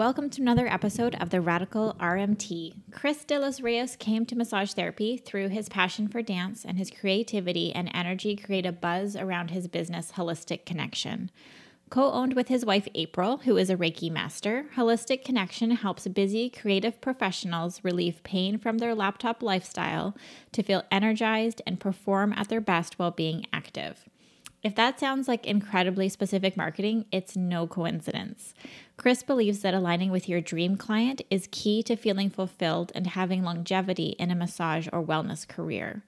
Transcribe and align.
Welcome 0.00 0.30
to 0.30 0.40
another 0.40 0.66
episode 0.66 1.14
of 1.16 1.28
the 1.28 1.42
Radical 1.42 1.94
RMT. 2.00 2.72
Chris 2.90 3.22
Delos 3.22 3.60
Reyes 3.60 3.96
came 3.96 4.24
to 4.24 4.34
massage 4.34 4.72
therapy 4.72 5.18
through 5.18 5.50
his 5.50 5.68
passion 5.68 6.08
for 6.08 6.22
dance 6.22 6.64
and 6.64 6.78
his 6.78 6.90
creativity 6.90 7.70
and 7.74 7.90
energy 7.92 8.34
create 8.34 8.64
a 8.64 8.72
buzz 8.72 9.14
around 9.14 9.50
his 9.50 9.68
business, 9.68 10.12
Holistic 10.12 10.64
Connection. 10.64 11.30
Co 11.90 12.12
owned 12.12 12.32
with 12.32 12.48
his 12.48 12.64
wife 12.64 12.88
April, 12.94 13.42
who 13.44 13.58
is 13.58 13.68
a 13.68 13.76
Reiki 13.76 14.10
master, 14.10 14.64
Holistic 14.74 15.22
Connection 15.22 15.72
helps 15.72 16.08
busy 16.08 16.48
creative 16.48 17.02
professionals 17.02 17.84
relieve 17.84 18.22
pain 18.22 18.56
from 18.56 18.78
their 18.78 18.94
laptop 18.94 19.42
lifestyle 19.42 20.16
to 20.52 20.62
feel 20.62 20.84
energized 20.90 21.60
and 21.66 21.78
perform 21.78 22.32
at 22.32 22.48
their 22.48 22.62
best 22.62 22.98
while 22.98 23.10
being 23.10 23.44
active. 23.52 24.08
If 24.62 24.74
that 24.74 25.00
sounds 25.00 25.26
like 25.26 25.46
incredibly 25.46 26.10
specific 26.10 26.54
marketing, 26.54 27.06
it's 27.10 27.34
no 27.34 27.66
coincidence. 27.66 28.54
Chris 28.98 29.22
believes 29.22 29.60
that 29.60 29.72
aligning 29.72 30.10
with 30.10 30.28
your 30.28 30.42
dream 30.42 30.76
client 30.76 31.22
is 31.30 31.48
key 31.50 31.82
to 31.84 31.96
feeling 31.96 32.28
fulfilled 32.28 32.92
and 32.94 33.06
having 33.06 33.42
longevity 33.42 34.16
in 34.18 34.30
a 34.30 34.34
massage 34.34 34.86
or 34.92 35.02
wellness 35.02 35.48
career. 35.48 36.04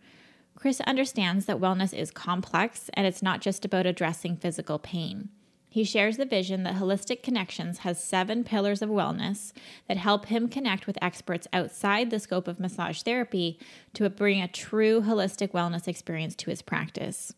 Chris 0.55 0.83
understands 0.83 1.47
that 1.47 1.59
wellness 1.59 1.95
is 1.95 2.11
complex 2.11 2.91
and 2.93 3.07
it's 3.07 3.23
not 3.23 3.41
just 3.41 3.65
about 3.65 3.87
addressing 3.87 4.37
physical 4.37 4.79
pain. 4.79 5.31
He 5.71 5.85
shares 5.85 6.19
the 6.19 6.27
vision 6.27 6.65
that 6.65 6.75
Holistic 6.75 7.23
Connections 7.23 7.79
has 7.79 8.05
seven 8.05 8.45
pillars 8.45 8.83
of 8.83 8.91
wellness 8.91 9.53
that 9.89 9.97
help 9.97 10.27
him 10.27 10.47
connect 10.47 10.87
with 10.87 10.99
experts 11.01 11.49
outside 11.55 12.11
the 12.11 12.21
scope 12.21 12.47
of 12.47 12.61
massage 12.61 13.01
therapy 13.01 13.59
to 13.95 14.11
bring 14.11 14.43
a 14.43 14.49
true 14.49 15.01
holistic 15.01 15.53
wellness 15.53 15.89
experience 15.89 16.35
to 16.35 16.51
his 16.51 16.61
practice. 16.61 17.33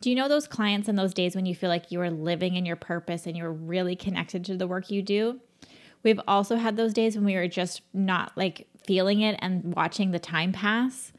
Do 0.00 0.10
you 0.10 0.16
know 0.16 0.28
those 0.28 0.46
clients 0.46 0.88
and 0.88 0.96
those 0.96 1.12
days 1.12 1.34
when 1.34 1.44
you 1.44 1.56
feel 1.56 1.68
like 1.68 1.90
you 1.90 2.00
are 2.00 2.10
living 2.10 2.54
in 2.54 2.64
your 2.64 2.76
purpose 2.76 3.26
and 3.26 3.36
you're 3.36 3.52
really 3.52 3.96
connected 3.96 4.44
to 4.44 4.56
the 4.56 4.68
work 4.68 4.90
you 4.90 5.02
do? 5.02 5.40
We've 6.04 6.20
also 6.28 6.56
had 6.56 6.76
those 6.76 6.94
days 6.94 7.16
when 7.16 7.24
we 7.24 7.34
were 7.34 7.48
just 7.48 7.82
not 7.92 8.30
like 8.36 8.68
feeling 8.86 9.20
it 9.22 9.36
and 9.40 9.74
watching 9.74 10.12
the 10.12 10.20
time 10.20 10.52
pass. 10.52 11.12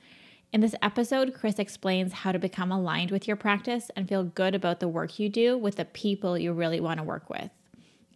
In 0.53 0.61
this 0.61 0.75
episode, 0.81 1.33
Chris 1.33 1.59
explains 1.59 2.13
how 2.13 2.31
to 2.31 2.39
become 2.39 2.71
aligned 2.71 3.11
with 3.11 3.27
your 3.27 3.35
practice 3.35 3.91
and 3.97 4.07
feel 4.07 4.23
good 4.23 4.55
about 4.55 4.79
the 4.79 4.87
work 4.87 5.19
you 5.19 5.27
do 5.27 5.57
with 5.57 5.75
the 5.75 5.85
people 5.85 6.37
you 6.37 6.53
really 6.53 6.79
want 6.79 6.99
to 6.99 7.03
work 7.03 7.29
with. 7.29 7.51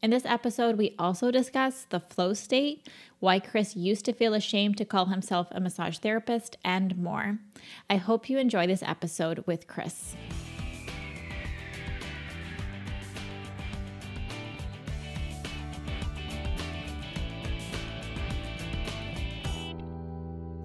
In 0.02 0.10
this 0.10 0.26
episode, 0.26 0.78
we 0.78 0.96
also 0.98 1.30
discuss 1.30 1.86
the 1.90 2.00
flow 2.00 2.34
state, 2.34 2.90
why 3.20 3.40
Chris 3.40 3.76
used 3.76 4.06
to 4.06 4.14
feel 4.14 4.34
ashamed 4.34 4.78
to 4.78 4.86
call 4.86 5.06
himself 5.06 5.48
a 5.52 5.60
massage 5.60 5.98
therapist, 5.98 6.58
and 6.64 6.98
more. 6.98 7.40
I 7.90 7.98
hope 7.98 8.30
you 8.30 8.38
enjoy 8.38 8.66
this 8.68 8.84
episode 8.84 9.44
with 9.46 9.68
Chris. 9.68 10.16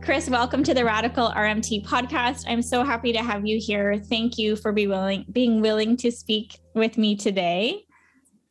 Chris, 0.09 0.31
welcome 0.31 0.65
to 0.65 0.73
the 0.73 0.87
Radical 0.87 1.29
RMT 1.33 1.85
podcast. 1.85 2.47
I'm 2.49 2.63
so 2.63 2.83
happy 2.83 3.13
to 3.13 3.19
have 3.19 3.45
you 3.45 3.61
here. 3.61 3.99
Thank 3.99 4.39
you 4.39 4.57
for 4.57 4.73
be 4.73 4.87
willing, 4.87 5.27
being 5.31 5.61
willing 5.61 5.99
to 5.99 6.11
speak 6.11 6.59
with 6.73 6.97
me 6.97 7.15
today. 7.15 7.85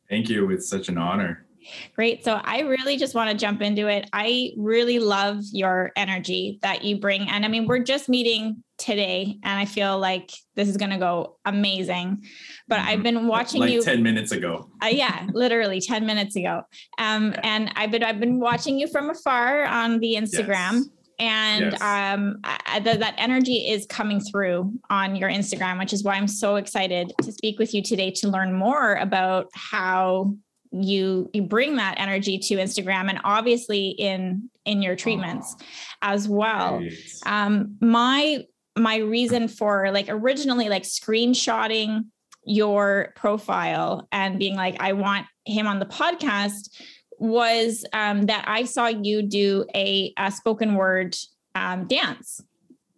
Thank 0.07 0.29
you. 0.29 0.51
It's 0.51 0.69
such 0.69 0.87
an 0.87 0.99
honor. 0.99 1.47
Great. 1.95 2.23
So 2.23 2.39
I 2.43 2.59
really 2.59 2.95
just 2.95 3.15
want 3.15 3.31
to 3.31 3.35
jump 3.35 3.63
into 3.63 3.87
it. 3.87 4.07
I 4.13 4.51
really 4.55 4.99
love 4.99 5.39
your 5.51 5.91
energy 5.95 6.59
that 6.61 6.83
you 6.83 6.99
bring. 6.99 7.27
And 7.27 7.43
I 7.43 7.47
mean, 7.47 7.65
we're 7.65 7.79
just 7.79 8.07
meeting 8.07 8.63
today, 8.77 9.39
and 9.43 9.59
I 9.59 9.65
feel 9.65 9.97
like 9.97 10.29
this 10.55 10.69
is 10.69 10.77
going 10.77 10.91
to 10.91 10.97
go 10.97 11.39
amazing. 11.43 12.23
But 12.67 12.77
mm-hmm. 12.77 12.87
I've 12.87 13.01
been 13.01 13.25
watching 13.25 13.61
like 13.61 13.71
you 13.71 13.81
10 13.81 14.03
minutes 14.03 14.31
ago. 14.31 14.69
Uh, 14.83 14.89
yeah, 14.91 15.25
literally 15.33 15.81
10 15.81 16.05
minutes 16.05 16.35
ago. 16.35 16.61
Um, 16.99 17.33
and 17.41 17.71
I've 17.75 17.89
been 17.89 18.03
I've 18.03 18.19
been 18.19 18.39
watching 18.39 18.77
you 18.77 18.87
from 18.87 19.09
afar 19.09 19.65
on 19.65 19.97
the 20.01 20.13
Instagram. 20.13 20.73
Yes 20.73 20.89
and 21.19 21.71
yes. 21.71 21.81
um, 21.81 22.39
I, 22.43 22.79
the, 22.79 22.97
that 22.97 23.15
energy 23.17 23.69
is 23.69 23.85
coming 23.87 24.19
through 24.19 24.73
on 24.89 25.15
your 25.15 25.29
Instagram, 25.29 25.79
which 25.79 25.93
is 25.93 26.03
why 26.03 26.13
I'm 26.13 26.27
so 26.27 26.57
excited 26.57 27.11
to 27.23 27.31
speak 27.31 27.57
with 27.57 27.73
you 27.73 27.81
today 27.81 28.11
to 28.11 28.29
learn 28.29 28.53
more 28.53 28.95
about 28.95 29.47
how 29.53 30.35
you 30.71 31.29
you 31.33 31.41
bring 31.41 31.77
that 31.77 31.95
energy 31.97 32.37
to 32.37 32.55
Instagram 32.55 33.09
and 33.09 33.19
obviously 33.23 33.89
in 33.89 34.49
in 34.65 34.81
your 34.81 34.95
treatments 34.95 35.55
oh, 35.59 35.65
as 36.01 36.27
well. 36.27 36.83
Um, 37.25 37.77
my 37.81 38.43
my 38.77 38.97
reason 38.97 39.47
for 39.47 39.91
like 39.91 40.07
originally 40.09 40.69
like 40.69 40.83
screenshotting 40.83 42.05
your 42.45 43.13
profile 43.15 44.07
and 44.11 44.37
being 44.37 44.55
like 44.55 44.77
I 44.79 44.93
want 44.93 45.25
him 45.45 45.67
on 45.67 45.79
the 45.79 45.85
podcast 45.85 46.69
was 47.17 47.85
um, 47.93 48.25
that 48.27 48.45
I 48.47 48.65
saw 48.65 48.87
you 48.87 49.21
do 49.21 49.65
a, 49.75 50.13
a 50.17 50.31
spoken 50.31 50.75
word 50.75 51.15
um, 51.55 51.87
dance 51.87 52.41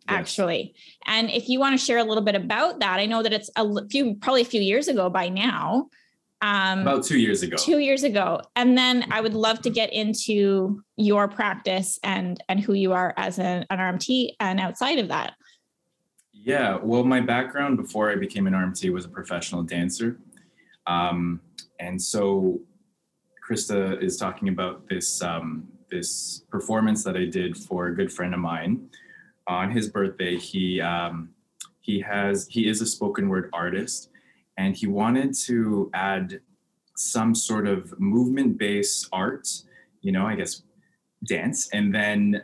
actually. 0.10 0.74
And 1.06 1.30
if 1.30 1.48
you 1.50 1.60
want 1.60 1.80
to 1.80 1.86
share 1.86 1.98
a 1.98 2.04
little 2.04 2.24
bit 2.24 2.36
about 2.36 2.80
that, 2.80 3.00
I 3.00 3.06
know 3.06 3.24
that 3.24 3.34
it's 3.34 3.50
a 3.56 3.88
few, 3.90 4.16
probably 4.16 4.42
a 4.42 4.46
few 4.46 4.62
years 4.62 4.88
ago 4.88 5.10
by 5.10 5.30
now. 5.30 5.90
Um, 6.42 6.80
About 6.80 7.04
two 7.04 7.20
years 7.20 7.44
ago. 7.44 7.58
Two 7.58 7.80
years 7.80 8.04
ago, 8.04 8.42
and 8.56 8.78
then 8.78 9.06
I 9.12 9.20
would 9.20 9.34
love 9.34 9.62
to 9.64 9.70
get 9.70 9.92
into 9.92 10.82
your 10.96 11.28
practice 11.28 12.00
and 12.02 12.42
and 12.48 12.62
who 12.62 12.74
you 12.74 12.94
are 12.94 13.14
as 13.18 13.40
an, 13.40 13.66
an 13.70 13.78
RMT 13.78 14.36
and 14.40 14.58
outside 14.58 15.00
of 15.00 15.10
that. 15.10 15.34
Yeah, 16.32 16.78
well, 16.82 17.04
my 17.04 17.20
background 17.20 17.76
before 17.76 18.10
I 18.10 18.16
became 18.16 18.48
an 18.48 18.54
RMT 18.54 18.94
was 18.94 19.04
a 19.04 19.10
professional 19.10 19.64
dancer, 19.64 20.18
um, 20.88 21.42
and 21.82 22.02
so 22.02 22.62
Krista 23.50 24.02
is 24.02 24.18
talking 24.18 24.50
about 24.50 24.88
this 24.88 25.24
um, 25.24 25.68
this 25.90 26.44
performance 26.52 27.04
that 27.04 27.18
I 27.18 27.26
did 27.26 27.58
for 27.58 27.88
a 27.88 27.96
good 27.96 28.14
friend 28.14 28.34
of 28.36 28.40
mine 28.40 28.90
on 29.48 29.72
his 29.72 29.90
birthday. 29.90 30.38
He 30.38 30.80
um, 30.80 31.30
he 31.80 32.00
has 32.02 32.48
he 32.48 32.68
is 32.68 32.80
a 32.82 32.86
spoken 32.86 33.28
word 33.28 33.50
artist, 33.52 34.12
and 34.58 34.76
he 34.76 34.86
wanted 34.86 35.34
to 35.46 35.90
add 35.96 36.42
some 36.96 37.34
sort 37.34 37.68
of 37.68 38.00
movement 38.00 38.60
based 38.60 39.08
art. 39.12 39.48
You 40.02 40.12
know, 40.12 40.28
I 40.28 40.36
guess 40.36 40.62
dance, 41.26 41.70
and 41.74 41.94
then 41.94 42.44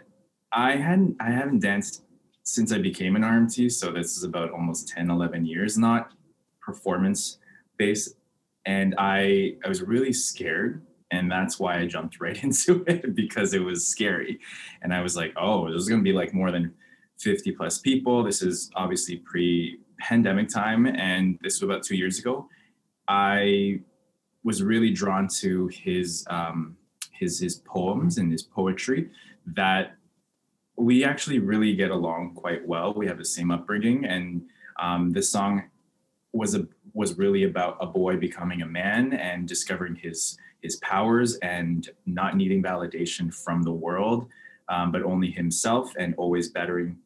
I 0.51 0.75
hadn't 0.75 1.17
I 1.19 1.29
haven't 1.29 1.59
danced 1.59 2.01
since 2.41 2.71
I 2.71 2.79
became 2.79 3.15
an 3.15 3.21
RMT, 3.21 3.71
so 3.71 3.91
this 3.91 4.17
is 4.17 4.23
about 4.23 4.51
almost 4.51 4.87
10, 4.89 5.09
11 5.09 5.45
years, 5.45 5.77
not 5.77 6.13
performance 6.61 7.37
based. 7.77 8.15
And 8.65 8.95
I 8.97 9.57
I 9.63 9.69
was 9.69 9.83
really 9.83 10.11
scared 10.11 10.81
and 11.11 11.31
that's 11.31 11.59
why 11.59 11.79
I 11.79 11.85
jumped 11.85 12.19
right 12.21 12.41
into 12.43 12.83
it 12.87 13.15
because 13.15 13.53
it 13.53 13.63
was 13.63 13.87
scary. 13.87 14.39
And 14.81 14.93
I 14.93 15.01
was 15.01 15.15
like, 15.15 15.33
oh, 15.37 15.69
there's 15.69 15.87
going 15.87 16.01
to 16.01 16.03
be 16.03 16.13
like 16.13 16.33
more 16.33 16.51
than 16.51 16.73
50 17.19 17.51
plus 17.53 17.79
people. 17.79 18.23
This 18.23 18.41
is 18.41 18.71
obviously 18.75 19.17
pre 19.17 19.79
pandemic 19.99 20.49
time. 20.49 20.85
And 20.87 21.39
this 21.41 21.61
was 21.61 21.69
about 21.69 21.83
two 21.83 21.95
years 21.95 22.19
ago. 22.19 22.49
I 23.07 23.79
was 24.43 24.61
really 24.61 24.91
drawn 24.91 25.27
to 25.39 25.67
his, 25.67 26.25
um, 26.29 26.75
his, 27.11 27.39
his 27.39 27.55
poems 27.55 28.17
and 28.17 28.31
his 28.31 28.43
poetry 28.43 29.09
that 29.47 29.95
we 30.77 31.05
actually 31.05 31.39
really 31.39 31.73
get 31.75 31.91
along 31.91 32.33
quite 32.35 32.67
well. 32.67 32.93
We 32.93 33.07
have 33.07 33.17
the 33.17 33.25
same 33.25 33.49
upbringing. 33.51 34.05
And 34.05 34.43
um, 34.77 35.11
this 35.11 35.31
song 35.31 35.63
was 36.33 36.53
a, 36.53 36.67
was 36.93 37.17
really 37.17 37.43
about 37.43 37.77
a 37.79 37.85
boy 37.85 38.17
becoming 38.17 38.61
a 38.61 38.65
man 38.65 39.13
and 39.13 39.47
discovering 39.47 39.95
his 39.95 40.37
his 40.65 40.77
powers 40.77 41.35
and 41.43 41.89
not 42.07 42.35
needing 42.35 42.61
validation 42.63 43.31
from 43.31 43.61
the 43.61 43.71
world, 43.71 44.27
um, 44.67 44.91
but 44.91 45.03
only 45.03 45.29
himself 45.29 45.93
and 45.99 46.15
always 46.17 46.49
bettering 46.49 46.97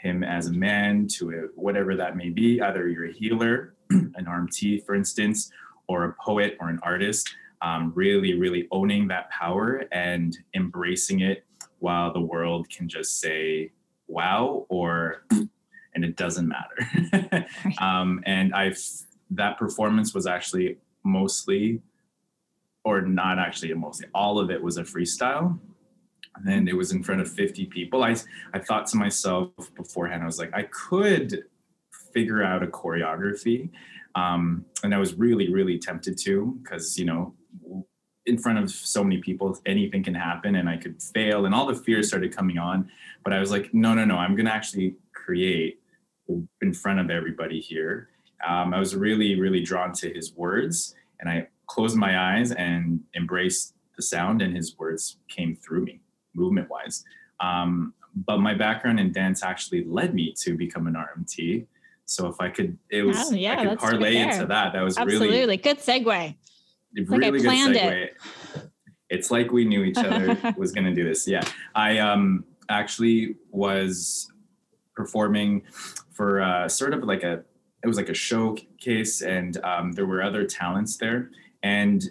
him 0.00 0.22
as 0.22 0.46
a 0.46 0.52
man 0.52 1.08
to 1.08 1.30
a, 1.30 1.60
whatever 1.60 1.96
that 1.96 2.16
may 2.16 2.30
be. 2.30 2.62
Either 2.62 2.88
you're 2.88 3.06
a 3.08 3.12
healer, 3.12 3.74
an 3.90 4.26
RMT, 4.28 4.86
for 4.86 4.94
instance, 4.94 5.50
or 5.88 6.04
a 6.04 6.14
poet 6.24 6.56
or 6.60 6.68
an 6.68 6.78
artist. 6.84 7.28
Um, 7.62 7.92
really, 7.96 8.34
really 8.34 8.68
owning 8.70 9.08
that 9.08 9.28
power 9.30 9.84
and 9.90 10.34
embracing 10.54 11.20
it 11.20 11.44
while 11.80 12.12
the 12.12 12.20
world 12.20 12.70
can 12.70 12.88
just 12.88 13.20
say, 13.20 13.72
wow, 14.06 14.66
or, 14.68 15.24
and 15.94 16.04
it 16.04 16.16
doesn't 16.16 16.48
matter. 16.48 17.46
um, 17.80 18.22
and 18.24 18.54
I've, 18.54 18.78
that 19.32 19.58
performance 19.58 20.14
was 20.14 20.26
actually 20.26 20.78
mostly 21.04 21.82
or 22.84 23.02
not 23.02 23.38
actually 23.38 23.72
mostly 23.74 24.06
all 24.14 24.38
of 24.38 24.50
it 24.50 24.62
was 24.62 24.78
a 24.78 24.82
freestyle. 24.82 25.58
And 26.46 26.68
it 26.68 26.74
was 26.74 26.92
in 26.92 27.02
front 27.02 27.20
of 27.20 27.30
50 27.30 27.66
people. 27.66 28.02
I 28.02 28.16
i 28.54 28.58
thought 28.58 28.86
to 28.88 28.96
myself 28.96 29.50
beforehand 29.76 30.22
i 30.22 30.26
was 30.26 30.38
like 30.38 30.52
i 30.54 30.62
could 30.62 31.44
figure 32.12 32.42
out 32.42 32.62
a 32.62 32.66
choreography 32.66 33.70
um, 34.14 34.64
and 34.82 34.94
i 34.94 34.98
was 34.98 35.14
really 35.14 35.52
really 35.52 35.78
tempted 35.78 36.18
to 36.18 36.58
because 36.62 36.98
you 36.98 37.04
know 37.04 37.34
in 38.26 38.38
front 38.38 38.58
of 38.58 38.70
so 38.70 39.02
many 39.02 39.18
people 39.18 39.58
anything 39.66 40.02
can 40.02 40.14
happen 40.14 40.56
and 40.56 40.68
i 40.68 40.76
could 40.76 41.02
fail 41.02 41.46
and 41.46 41.54
all 41.54 41.66
the 41.66 41.74
fears 41.74 42.08
started 42.08 42.34
coming 42.34 42.58
on. 42.58 42.88
But 43.24 43.32
i 43.32 43.40
was 43.40 43.50
like 43.50 43.72
no 43.74 43.94
no 43.94 44.04
no 44.04 44.16
i'm 44.16 44.36
gonna 44.36 44.50
actually 44.50 44.96
create 45.12 45.80
in 46.62 46.72
front 46.72 47.00
of 47.00 47.10
everybody 47.10 47.60
here. 47.60 48.08
Um, 48.46 48.72
i 48.72 48.78
was 48.78 48.94
really 48.94 49.38
really 49.38 49.62
drawn 49.62 49.92
to 49.94 50.12
his 50.12 50.34
words 50.34 50.94
and 51.18 51.28
i 51.28 51.48
closed 51.70 51.96
my 51.96 52.34
eyes 52.34 52.50
and 52.50 53.00
embraced 53.14 53.74
the 53.94 54.02
sound 54.02 54.42
and 54.42 54.56
his 54.56 54.76
words 54.76 55.18
came 55.28 55.54
through 55.54 55.84
me 55.84 56.00
movement 56.34 56.68
wise. 56.68 57.04
Um, 57.38 57.94
but 58.26 58.38
my 58.38 58.54
background 58.54 58.98
in 58.98 59.12
dance 59.12 59.44
actually 59.44 59.84
led 59.84 60.12
me 60.12 60.34
to 60.40 60.56
become 60.56 60.88
an 60.88 60.94
RMT. 60.94 61.66
So 62.06 62.26
if 62.26 62.34
I 62.40 62.48
could, 62.48 62.76
it 62.90 63.02
was 63.02 63.16
Oh, 63.20 63.34
yeah, 63.34 63.60
I 63.60 63.66
could 63.66 63.78
parlay 63.78 64.16
into 64.16 64.46
that. 64.46 64.72
That 64.72 64.82
was 64.82 64.98
Absolutely. 64.98 65.28
really 65.28 65.56
Good 65.56 65.78
segue. 65.78 66.06
like 66.06 66.36
I 66.98 67.16
really 67.16 67.38
good 67.38 67.44
planned 67.44 67.76
segue. 67.76 67.92
it. 67.92 68.16
It's 69.08 69.30
like 69.30 69.52
we 69.52 69.64
knew 69.64 69.84
each 69.84 69.98
other 69.98 70.36
was 70.56 70.72
going 70.72 70.86
to 70.86 70.94
do 70.94 71.04
this. 71.04 71.28
Yeah, 71.28 71.42
I 71.76 71.98
um 71.98 72.44
actually 72.68 73.36
was 73.50 74.32
performing 74.96 75.62
for 76.10 76.40
uh, 76.42 76.68
sort 76.68 76.94
of 76.94 77.04
like 77.04 77.22
a 77.22 77.44
it 77.82 77.86
was 77.86 77.96
like 77.96 78.08
a 78.08 78.14
showcase, 78.14 79.22
and 79.22 79.56
um, 79.64 79.92
there 79.92 80.06
were 80.06 80.22
other 80.22 80.44
talents 80.44 80.96
there. 80.96 81.30
And 81.62 82.02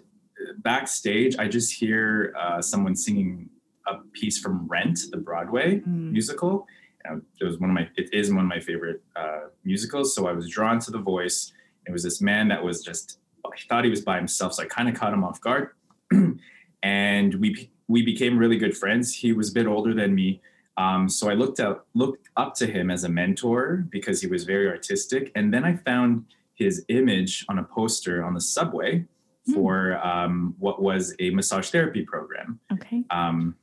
backstage, 0.59 1.37
I 1.37 1.47
just 1.47 1.73
hear 1.73 2.33
uh, 2.39 2.61
someone 2.61 2.95
singing 2.95 3.49
a 3.87 3.97
piece 4.13 4.39
from 4.39 4.67
Rent, 4.67 4.99
the 5.11 5.17
Broadway 5.17 5.79
Mm. 5.79 6.11
musical. 6.11 6.67
Uh, 7.09 7.15
it 7.39 7.43
was 7.45 7.59
one 7.59 7.69
of 7.69 7.73
my 7.73 7.87
it 7.95 8.13
is 8.13 8.29
one 8.31 8.43
of 8.43 8.49
my 8.49 8.59
favorite 8.59 9.01
uh, 9.15 9.47
musicals. 9.63 10.13
So 10.13 10.27
I 10.27 10.33
was 10.33 10.49
drawn 10.49 10.79
to 10.81 10.91
the 10.91 10.99
voice. 10.99 11.51
It 11.87 11.91
was 11.91 12.03
this 12.03 12.21
man 12.21 12.49
that 12.49 12.63
was 12.63 12.83
just 12.83 13.19
I 13.45 13.49
thought 13.67 13.83
he 13.83 13.89
was 13.89 14.01
by 14.01 14.17
himself, 14.17 14.53
so 14.53 14.63
I 14.63 14.67
kind 14.67 14.87
of 14.89 14.95
caught 14.95 15.13
him 15.13 15.23
off 15.23 15.41
guard. 15.41 15.69
and 16.83 17.35
we 17.35 17.69
we 17.87 18.03
became 18.03 18.37
really 18.37 18.57
good 18.57 18.77
friends. 18.77 19.15
He 19.15 19.33
was 19.33 19.49
a 19.49 19.53
bit 19.53 19.65
older 19.65 19.93
than 19.93 20.13
me, 20.13 20.41
um, 20.77 21.09
so 21.09 21.29
I 21.29 21.33
looked 21.33 21.59
up 21.59 21.87
looked 21.95 22.29
up 22.37 22.53
to 22.55 22.67
him 22.67 22.91
as 22.91 23.03
a 23.03 23.09
mentor 23.09 23.85
because 23.89 24.21
he 24.21 24.27
was 24.27 24.43
very 24.43 24.67
artistic. 24.67 25.31
And 25.35 25.53
then 25.53 25.63
I 25.65 25.75
found 25.77 26.25
his 26.55 26.85
image 26.89 27.45
on 27.49 27.57
a 27.59 27.63
poster 27.63 28.23
on 28.23 28.33
the 28.33 28.41
subway. 28.41 29.05
For 29.53 29.97
um, 30.05 30.55
what 30.59 30.81
was 30.81 31.15
a 31.19 31.29
massage 31.31 31.69
therapy 31.69 32.03
program. 32.03 32.59
Okay. 32.73 33.03
Um, 33.09 33.55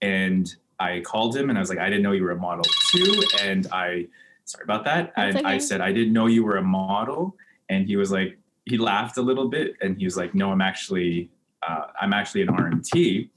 and 0.00 0.54
I 0.80 1.00
called 1.00 1.36
him 1.36 1.50
and 1.50 1.58
I 1.58 1.60
was 1.60 1.70
like, 1.70 1.78
I 1.78 1.88
didn't 1.88 2.02
know 2.02 2.12
you 2.12 2.24
were 2.24 2.32
a 2.32 2.36
model 2.36 2.64
too. 2.90 3.22
And 3.42 3.66
I, 3.72 4.06
sorry 4.44 4.64
about 4.64 4.84
that. 4.84 5.12
That's 5.16 5.36
And 5.36 5.46
I 5.46 5.58
said, 5.58 5.80
I 5.80 5.92
didn't 5.92 6.12
know 6.12 6.26
you 6.26 6.44
were 6.44 6.56
a 6.56 6.62
model. 6.62 7.36
And 7.68 7.86
he 7.86 7.96
was 7.96 8.10
like, 8.10 8.38
he 8.64 8.78
laughed 8.78 9.16
a 9.16 9.22
little 9.22 9.48
bit 9.48 9.74
and 9.80 9.96
he 9.96 10.04
was 10.04 10.16
like, 10.16 10.34
no, 10.34 10.52
I'm 10.52 10.60
actually, 10.60 11.30
uh, 11.66 11.86
I'm 12.00 12.12
actually 12.12 12.42
an 12.42 12.48
RMT. 12.48 13.28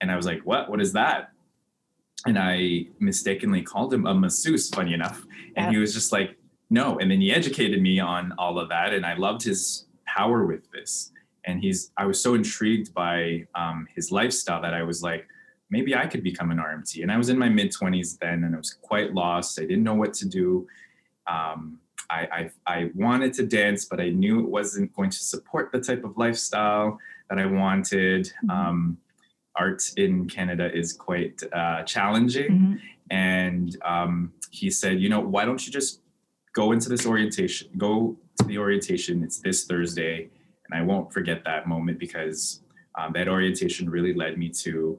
And 0.00 0.10
I 0.10 0.16
was 0.16 0.26
like, 0.26 0.40
what, 0.44 0.68
what 0.70 0.80
is 0.80 0.92
that? 0.92 1.30
And 2.26 2.38
I 2.38 2.86
mistakenly 2.98 3.62
called 3.62 3.94
him 3.94 4.06
a 4.06 4.14
masseuse, 4.14 4.68
funny 4.68 4.94
enough. 4.94 5.24
And 5.56 5.72
he 5.72 5.78
was 5.78 5.94
just 5.94 6.12
like, 6.12 6.36
no. 6.70 6.98
And 6.98 7.10
then 7.10 7.20
he 7.20 7.32
educated 7.32 7.80
me 7.80 8.00
on 8.00 8.32
all 8.36 8.58
of 8.58 8.68
that. 8.70 8.92
And 8.92 9.06
I 9.06 9.14
loved 9.14 9.42
his 9.42 9.86
power 10.06 10.44
with 10.44 10.70
this. 10.72 11.12
And 11.46 11.60
he's, 11.60 11.92
I 11.96 12.04
was 12.04 12.20
so 12.20 12.34
intrigued 12.34 12.92
by 12.92 13.46
um, 13.54 13.86
his 13.94 14.10
lifestyle 14.10 14.60
that 14.62 14.74
I 14.74 14.82
was 14.82 15.02
like, 15.02 15.26
maybe 15.70 15.94
I 15.94 16.06
could 16.06 16.22
become 16.22 16.50
an 16.50 16.58
RMT. 16.58 17.02
And 17.02 17.10
I 17.10 17.16
was 17.16 17.28
in 17.28 17.38
my 17.38 17.48
mid 17.48 17.72
20s 17.72 18.18
then 18.18 18.44
and 18.44 18.54
I 18.54 18.58
was 18.58 18.74
quite 18.74 19.14
lost. 19.14 19.58
I 19.58 19.62
didn't 19.62 19.84
know 19.84 19.94
what 19.94 20.12
to 20.14 20.28
do. 20.28 20.66
Um, 21.26 21.78
I, 22.10 22.50
I, 22.66 22.74
I 22.74 22.90
wanted 22.94 23.32
to 23.34 23.46
dance, 23.46 23.84
but 23.84 24.00
I 24.00 24.10
knew 24.10 24.40
it 24.40 24.48
wasn't 24.48 24.94
going 24.94 25.10
to 25.10 25.18
support 25.18 25.72
the 25.72 25.80
type 25.80 26.04
of 26.04 26.16
lifestyle 26.16 26.98
that 27.28 27.38
I 27.38 27.46
wanted. 27.46 28.32
Mhm. 28.44 28.50
Um, 28.50 28.98
art 29.56 29.82
in 29.96 30.28
Canada 30.28 30.70
is 30.72 30.92
quite 30.92 31.42
uh, 31.52 31.82
challenging. 31.84 32.50
Mhm. 32.50 32.80
And 33.10 33.76
um, 33.84 34.32
he 34.50 34.70
said, 34.70 35.00
you 35.00 35.08
know, 35.08 35.20
why 35.20 35.44
don't 35.44 35.64
you 35.66 35.72
just 35.72 36.00
go 36.52 36.72
into 36.72 36.88
this 36.88 37.06
orientation, 37.06 37.68
go 37.76 38.16
to 38.38 38.44
the 38.46 38.58
orientation. 38.58 39.22
It's 39.22 39.38
this 39.38 39.64
Thursday. 39.64 40.30
And 40.70 40.78
I 40.78 40.82
won't 40.84 41.12
forget 41.12 41.42
that 41.44 41.66
moment 41.66 41.98
because 41.98 42.62
um, 42.98 43.12
that 43.14 43.28
orientation 43.28 43.88
really 43.90 44.14
led 44.14 44.38
me 44.38 44.48
to 44.64 44.98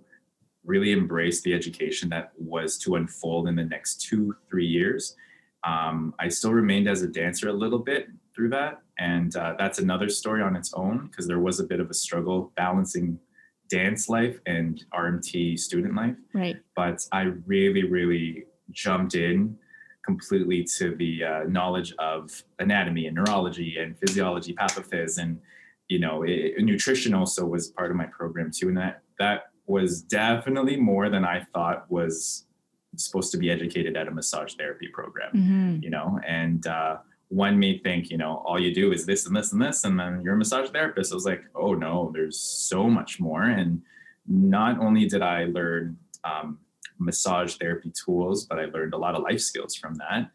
really 0.66 0.92
embrace 0.92 1.42
the 1.42 1.54
education 1.54 2.10
that 2.10 2.32
was 2.38 2.78
to 2.80 2.96
unfold 2.96 3.48
in 3.48 3.56
the 3.56 3.64
next 3.64 4.02
two, 4.02 4.36
three 4.50 4.66
years. 4.68 5.16
Um, 5.64 6.14
I 6.20 6.28
still 6.30 6.54
remained 6.54 6.88
as 6.88 7.02
a 7.02 7.08
dancer 7.08 7.50
a 7.50 7.54
little 7.54 7.80
bit 7.80 8.10
through 8.36 8.50
that. 8.50 8.82
And 9.00 9.36
uh, 9.36 9.56
that's 9.58 9.80
another 9.80 10.10
story 10.10 10.42
on 10.42 10.56
its 10.56 10.74
own 10.74 11.08
because 11.08 11.28
there 11.28 11.40
was 11.40 11.60
a 11.60 11.64
bit 11.64 11.80
of 11.80 11.90
a 11.90 11.94
struggle 11.94 12.52
balancing 12.56 13.20
dance 13.70 14.08
life 14.10 14.40
and 14.46 14.86
RMT 14.94 15.60
student 15.60 15.94
life 15.96 16.16
Right. 16.34 16.56
but 16.76 17.06
I 17.12 17.34
really, 17.46 17.84
really 17.84 18.46
jumped 18.72 19.16
in 19.16 19.58
completely 20.06 20.64
to 20.78 20.96
the 20.96 21.24
uh, 21.24 21.44
knowledge 21.50 21.94
of 22.00 22.44
anatomy 22.60 23.08
and 23.08 23.16
neurology 23.16 23.76
and 23.78 23.98
physiology, 24.00 24.54
pathophys, 24.54 25.18
and 25.18 25.38
you 25.88 26.00
know, 26.00 26.24
it, 26.24 26.64
nutrition 26.64 27.14
also 27.14 27.46
was 27.46 27.70
part 27.70 27.92
of 27.92 27.98
my 27.98 28.06
program 28.06 28.52
too, 28.52 28.68
and 28.70 28.78
that 28.78 29.02
that 29.20 29.52
was 29.66 30.02
definitely 30.02 30.78
more 30.78 31.10
than 31.10 31.26
I 31.26 31.46
thought 31.54 31.90
was 31.92 32.46
supposed 32.96 33.32
to 33.32 33.38
be 33.38 33.52
educated 33.52 33.96
at 33.98 34.08
a 34.08 34.12
massage 34.12 34.54
therapy 34.56 34.88
program 34.88 35.32
Mhm. 35.36 35.84
you 35.84 35.90
know? 35.90 36.20
And 36.26 36.66
uh, 36.66 36.98
one 37.30 37.60
may 37.60 37.78
think 37.80 38.10
you 38.10 38.18
know 38.18 38.42
all 38.46 38.60
you 38.60 38.74
do 38.74 38.92
is 38.94 39.06
this 39.06 39.28
and 39.28 39.36
this 39.36 39.52
and 39.54 39.62
this 39.62 39.84
and 39.84 40.00
then 40.00 40.22
you're 40.24 40.36
a 40.36 40.38
massage 40.38 40.70
therapist. 40.70 41.12
I 41.12 41.16
was 41.16 41.26
like 41.26 41.44
oh 41.56 41.74
no 41.74 42.12
there's 42.14 42.40
so 42.40 42.90
much 42.90 43.20
more. 43.20 43.44
And 43.44 43.82
not 44.30 44.80
only 44.80 45.06
did 45.08 45.22
i 45.22 45.46
learn 45.46 45.98
um, 46.24 46.60
massage 47.00 47.56
therapy 47.58 47.92
tools 47.92 48.46
but 48.46 48.58
i 48.60 48.66
learned 48.66 48.94
a 48.94 48.98
lot 48.98 49.16
of 49.16 49.22
life 49.24 49.42
skills 49.42 49.76
from 49.76 49.96
that. 49.96 50.30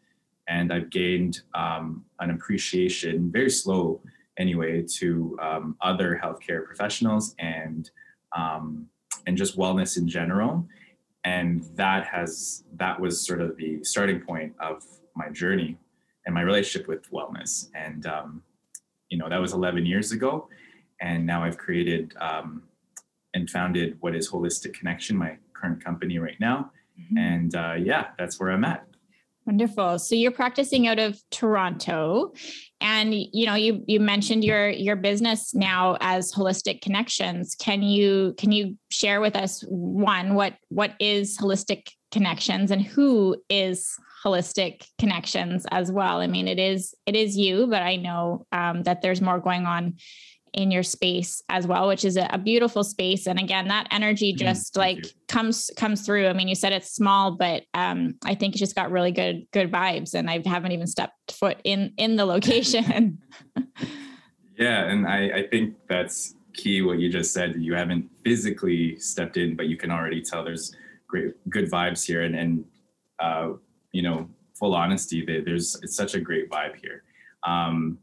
And 0.47 0.71
i've 0.71 0.89
gained 0.89 1.41
um, 1.55 2.05
an 2.19 2.29
appreciation 2.29 3.31
very 3.31 3.49
slow 3.49 4.01
anyway 4.37 4.83
to 4.97 5.37
um, 5.41 5.75
other 5.81 6.19
healthcare 6.23 6.65
professionals 6.65 7.35
and 7.39 7.89
um, 8.35 8.87
and 9.27 9.37
just 9.37 9.57
wellness 9.57 9.97
in 9.97 10.07
general. 10.07 10.67
And 11.23 11.63
that 11.75 12.05
has 12.05 12.63
that 12.75 12.99
was 12.99 13.25
sort 13.25 13.41
of 13.41 13.55
the 13.57 13.83
starting 13.83 14.19
point 14.19 14.53
of 14.59 14.83
my 15.15 15.29
journey 15.29 15.77
and 16.25 16.33
my 16.35 16.41
relationship 16.41 16.87
with 16.87 17.09
wellness. 17.11 17.69
And 17.75 18.05
um, 18.05 18.43
you 19.09 19.17
know 19.17 19.29
that 19.29 19.39
was 19.39 19.53
11 19.53 19.85
years 19.85 20.11
ago. 20.11 20.47
And 21.01 21.25
now 21.25 21.43
i've 21.43 21.57
created 21.57 22.13
um, 22.19 22.63
and 23.33 23.49
founded 23.49 23.97
what 23.99 24.15
is 24.15 24.29
holistic 24.29 24.73
connection 24.73 25.17
my 25.17 25.37
current 25.53 25.83
company 25.83 26.19
right 26.19 26.39
now. 26.39 26.71
Mhm. 26.99 27.17
and 27.17 27.55
uh, 27.55 27.73
yeah 27.73 28.09
that's 28.19 28.39
where 28.39 28.51
i'm 28.51 28.63
at 28.63 28.85
Wonderful. 29.45 29.99
So 29.99 30.15
you're 30.15 30.31
practicing 30.31 30.87
out 30.87 30.99
of 30.99 31.19
Toronto 31.29 32.33
and 32.79 33.13
you 33.13 33.45
know 33.45 33.55
you 33.55 33.83
you 33.87 33.99
mentioned 33.99 34.43
your 34.43 34.69
your 34.69 34.95
business 34.95 35.53
now 35.53 35.97
as 35.99 36.31
Holistic 36.31 36.81
Connections. 36.81 37.55
Can 37.59 37.81
you 37.81 38.35
can 38.37 38.53
you 38.53 38.77
share 38.89 39.19
with 39.19 39.35
us 39.35 39.61
one 39.67 40.35
what 40.35 40.53
what 40.69 40.93
is 40.99 41.37
Holistic 41.37 41.87
Connections 42.11 42.71
and 42.71 42.81
who 42.81 43.35
is 43.49 43.93
Holistic 44.23 44.85
Connections 44.97 45.65
as 45.71 45.91
well? 45.91 46.19
I 46.19 46.27
mean 46.27 46.47
it 46.47 46.59
is 46.59 46.93
it 47.05 47.15
is 47.15 47.35
you, 47.35 47.67
but 47.67 47.81
I 47.81 47.97
know 47.97 48.45
um, 48.53 48.83
that 48.83 49.01
there's 49.01 49.21
more 49.21 49.39
going 49.39 49.65
on 49.65 49.95
in 50.53 50.71
your 50.71 50.83
space 50.83 51.41
as 51.49 51.65
well 51.67 51.87
which 51.87 52.05
is 52.05 52.15
a, 52.17 52.27
a 52.31 52.37
beautiful 52.37 52.83
space. 52.83 53.27
And 53.27 53.39
again 53.39 53.67
that 53.69 53.87
energy 53.91 54.33
Mhm, 54.33 54.37
just 54.37 54.73
thank 54.73 54.97
like 54.97 55.05
you. 55.05 55.11
comes 55.27 55.71
comes 55.75 56.05
through. 56.05 56.27
I 56.27 56.33
mean 56.33 56.47
you 56.47 56.55
said 56.55 56.73
it's 56.73 56.93
small 56.93 57.31
but 57.37 57.63
um 57.73 58.15
i 58.25 58.35
think 58.35 58.53
it's 58.53 58.59
just 58.59 58.75
got 58.75 58.91
really 58.91 59.11
good 59.11 59.47
good 59.51 59.71
vibes 59.71 60.13
and 60.13 60.29
i 60.29 60.41
haven't 60.45 60.71
even 60.71 60.87
stepped 60.87 61.31
foot 61.31 61.59
in 61.63 61.93
in 61.97 62.15
the 62.15 62.25
location. 62.25 63.19
Yeah 64.57 64.85
and 64.85 65.07
I, 65.07 65.29
I 65.39 65.47
think 65.49 65.75
that's 65.89 66.35
key 66.53 66.83
what 66.83 66.99
you 66.99 67.09
just 67.09 67.33
said. 67.33 67.55
You 67.57 67.73
haven't 67.73 68.09
physically 68.23 68.97
stepped 68.99 69.37
in 69.37 69.55
but 69.55 69.65
you 69.67 69.77
can 69.77 69.89
already 69.89 70.21
tell 70.21 70.43
there's 70.43 70.75
great 71.07 71.33
good 71.49 71.69
vibes 71.71 72.05
here. 72.05 72.21
And 72.23 72.35
and 72.35 72.65
uh, 73.19 73.53
you 73.91 74.03
know 74.03 74.29
full 74.53 74.75
honesty 74.75 75.25
there's 75.25 75.75
it's 75.81 75.95
such 75.95 76.13
a 76.13 76.19
great 76.19 76.49
vibe 76.51 76.75
here. 76.75 77.03
Um, 77.43 77.97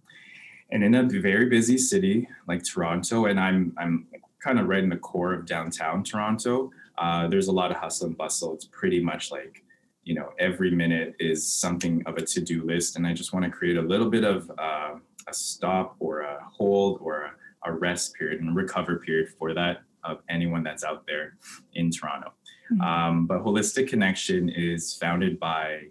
and 0.72 0.82
in 0.84 0.94
a 0.94 1.02
very 1.02 1.46
busy 1.46 1.78
city 1.78 2.28
like 2.48 2.62
toronto 2.64 3.26
and 3.26 3.38
i'm 3.40 3.72
i'm 3.78 4.06
kind 4.40 4.58
of 4.58 4.66
right 4.66 4.82
in 4.82 4.88
the 4.88 4.96
core 4.96 5.34
of 5.34 5.46
downtown 5.46 6.02
toronto 6.02 6.70
uh, 7.00 7.26
there's 7.28 7.48
a 7.48 7.52
lot 7.52 7.70
of 7.70 7.78
hustle 7.78 8.08
and 8.08 8.16
bustle. 8.16 8.52
It's 8.54 8.66
pretty 8.66 9.00
much 9.00 9.32
like 9.32 9.64
you 10.04 10.14
know 10.14 10.30
every 10.38 10.70
minute 10.70 11.14
is 11.18 11.50
something 11.50 12.02
of 12.06 12.16
a 12.16 12.22
to-do 12.22 12.64
list 12.64 12.96
and 12.96 13.06
i 13.06 13.12
just 13.12 13.34
want 13.34 13.44
to 13.44 13.50
create 13.50 13.76
a 13.76 13.82
little 13.82 14.08
bit 14.08 14.24
of 14.24 14.50
uh, 14.58 14.94
a 15.28 15.34
stop 15.34 15.94
or 15.98 16.20
a 16.20 16.38
hold 16.50 16.98
or 17.02 17.22
a, 17.22 17.70
a 17.70 17.72
rest 17.72 18.14
period 18.14 18.40
and 18.40 18.48
a 18.48 18.52
recover 18.52 18.96
period 18.96 19.28
for 19.38 19.52
that 19.52 19.82
of 20.02 20.22
anyone 20.30 20.62
that's 20.62 20.84
out 20.84 21.06
there 21.06 21.36
in 21.74 21.90
toronto. 21.90 22.32
Mhm. 22.72 22.80
um, 22.80 23.26
but 23.26 23.40
holistic 23.44 23.88
connection 23.88 24.48
is 24.48 24.94
founded 24.94 25.38
by 25.38 25.88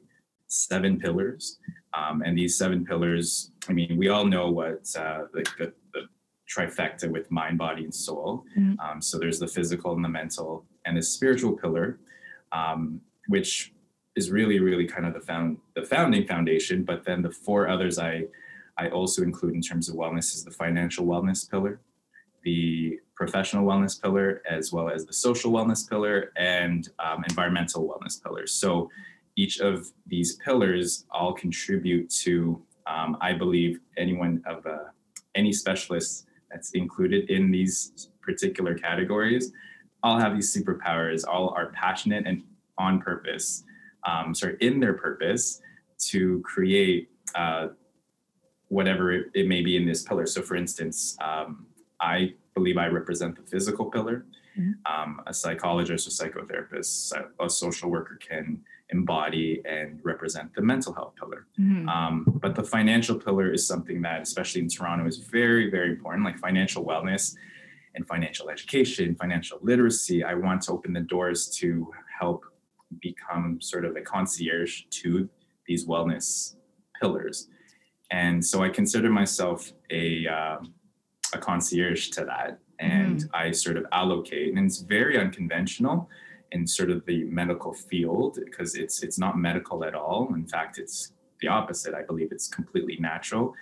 seven 0.47 0.99
pillars 0.99 1.59
um, 1.93 2.21
and 2.25 2.37
these 2.37 2.57
seven 2.57 2.85
pillars 2.85 3.51
i 3.69 3.73
mean 3.73 3.97
we 3.97 4.07
all 4.09 4.25
know 4.25 4.49
what 4.49 4.81
uh, 4.97 5.21
the, 5.33 5.43
the, 5.57 5.73
the 5.93 6.01
trifecta 6.49 7.09
with 7.09 7.29
mind 7.31 7.57
body 7.57 7.83
and 7.83 7.93
soul 7.93 8.43
Mhm. 8.57 8.75
um, 8.79 9.01
so 9.01 9.17
there's 9.19 9.39
the 9.39 9.47
physical 9.47 9.93
and 9.93 10.03
the 10.03 10.09
mental 10.09 10.65
and 10.85 10.97
the 10.97 11.01
spiritual 11.03 11.53
pillar 11.53 11.99
um, 12.51 13.01
which 13.27 13.73
is 14.15 14.31
really 14.31 14.59
really 14.59 14.85
kind 14.87 15.05
of 15.05 15.13
the 15.13 15.19
found 15.21 15.57
the 15.75 15.83
founding 15.83 16.25
foundation 16.27 16.83
but 16.83 17.03
then 17.05 17.21
the 17.21 17.31
four 17.31 17.67
others 17.69 17.99
i 17.99 18.23
i 18.77 18.89
also 18.89 19.21
include 19.23 19.53
in 19.53 19.61
terms 19.61 19.87
of 19.89 19.95
wellness 19.95 20.33
is 20.35 20.43
the 20.43 20.51
financial 20.51 21.05
wellness 21.05 21.49
pillar 21.49 21.79
the 22.43 22.97
professional 23.17 23.65
wellness 23.65 24.01
pillar, 24.01 24.41
as 24.49 24.71
well 24.71 24.89
as 24.89 25.05
the 25.05 25.11
social 25.11 25.51
wellness 25.51 25.87
pillar 25.89 26.31
and 26.37 26.87
um, 27.05 27.21
environmental 27.27 27.85
wellness 27.85 28.23
pillars. 28.23 28.53
So 28.53 28.89
each 29.39 29.59
of 29.59 29.91
these 30.07 30.35
pillars 30.35 31.05
all 31.11 31.33
contribute 31.33 32.09
to, 32.09 32.61
um, 32.87 33.17
I 33.21 33.31
believe, 33.33 33.79
anyone 33.97 34.43
of 34.45 34.65
uh, 34.65 34.89
any 35.35 35.53
specialist 35.53 36.25
that's 36.51 36.71
included 36.71 37.29
in 37.29 37.51
these 37.51 38.09
particular 38.21 38.73
categories 38.75 39.53
all 40.03 40.17
have 40.19 40.33
these 40.35 40.55
superpowers, 40.55 41.25
all 41.27 41.49
are 41.57 41.67
passionate 41.71 42.25
and 42.25 42.43
on 42.77 42.99
purpose, 42.99 43.63
um, 44.07 44.33
sorry, 44.33 44.55
in 44.61 44.79
their 44.79 44.93
purpose 44.93 45.61
to 46.09 46.41
create 46.41 47.09
uh, 47.35 47.67
whatever 48.69 49.11
it, 49.11 49.25
it, 49.33 49.47
may 49.47 49.61
be 49.61 49.75
in 49.75 49.85
this 49.85 50.03
pillar. 50.03 50.25
So, 50.25 50.41
for 50.41 50.55
instance, 50.55 51.17
um, 51.21 51.65
I 51.99 52.33
believe 52.53 52.77
I 52.77 52.87
represent 52.87 53.35
the 53.35 53.43
physical 53.43 53.85
pillar. 53.85 54.25
Mm-hmm. 54.57 54.71
Um, 54.93 55.21
a 55.27 55.33
psychologist 55.33 56.07
or 56.07 56.11
psychotherapist, 56.11 57.13
a 57.39 57.49
social 57.49 57.89
worker 57.89 58.17
can 58.17 58.61
embody 58.91 59.61
and 59.65 59.99
represent 60.03 60.53
the 60.55 60.61
mental 60.61 60.93
health 60.93 61.13
pillar. 61.15 61.45
Mm-hmm. 61.59 61.87
Um, 61.87 62.25
but 62.41 62.55
the 62.55 62.63
financial 62.63 63.15
pillar 63.15 63.53
is 63.53 63.67
something 63.67 64.01
that, 64.01 64.21
especially 64.21 64.61
in 64.61 64.69
Toronto, 64.69 65.05
is 65.05 65.17
very, 65.17 65.69
very 65.69 65.89
important, 65.91 66.25
like 66.25 66.39
financial 66.39 66.83
wellness 66.83 67.35
and 67.95 68.07
financial 68.07 68.49
education, 68.49 69.15
financial 69.15 69.59
literacy. 69.61 70.23
I 70.23 70.33
want 70.33 70.63
to 70.63 70.71
open 70.71 70.93
the 70.93 71.01
doors 71.01 71.49
to 71.57 71.91
help 72.19 72.45
become 73.01 73.61
sort 73.61 73.85
of 73.85 73.95
a 73.95 74.01
concierge 74.01 74.83
to 74.89 75.29
these 75.67 75.85
wellness 75.85 76.55
pillars. 76.99 77.47
And 78.11 78.43
so 78.43 78.63
I 78.63 78.69
consider 78.69 79.09
myself 79.09 79.71
a, 79.91 80.25
uh, 80.27 80.57
a 81.33 81.37
concierge 81.37 82.09
to 82.09 82.25
that. 82.25 82.59
And 82.79 83.19
mm. 83.19 83.29
I 83.33 83.51
sort 83.51 83.77
of 83.77 83.85
allocate, 83.91 84.55
and 84.55 84.65
it's 84.65 84.79
very 84.79 85.19
unconventional 85.19 86.09
in 86.51 86.65
sort 86.65 86.89
of 86.89 87.05
the 87.05 87.23
medical 87.25 87.73
field 87.73 88.39
because 88.43 88.75
it's 88.75 89.03
it's 89.03 89.17
not 89.19 89.37
medical 89.37 89.83
at 89.83 89.95
all. 89.95 90.33
In 90.33 90.45
fact, 90.45 90.77
it's 90.77 91.13
the 91.41 91.47
opposite. 91.47 91.93
I 91.93 92.03
believe 92.03 92.31
it's 92.31 92.47
completely 92.47 92.97
natural. 92.99 93.53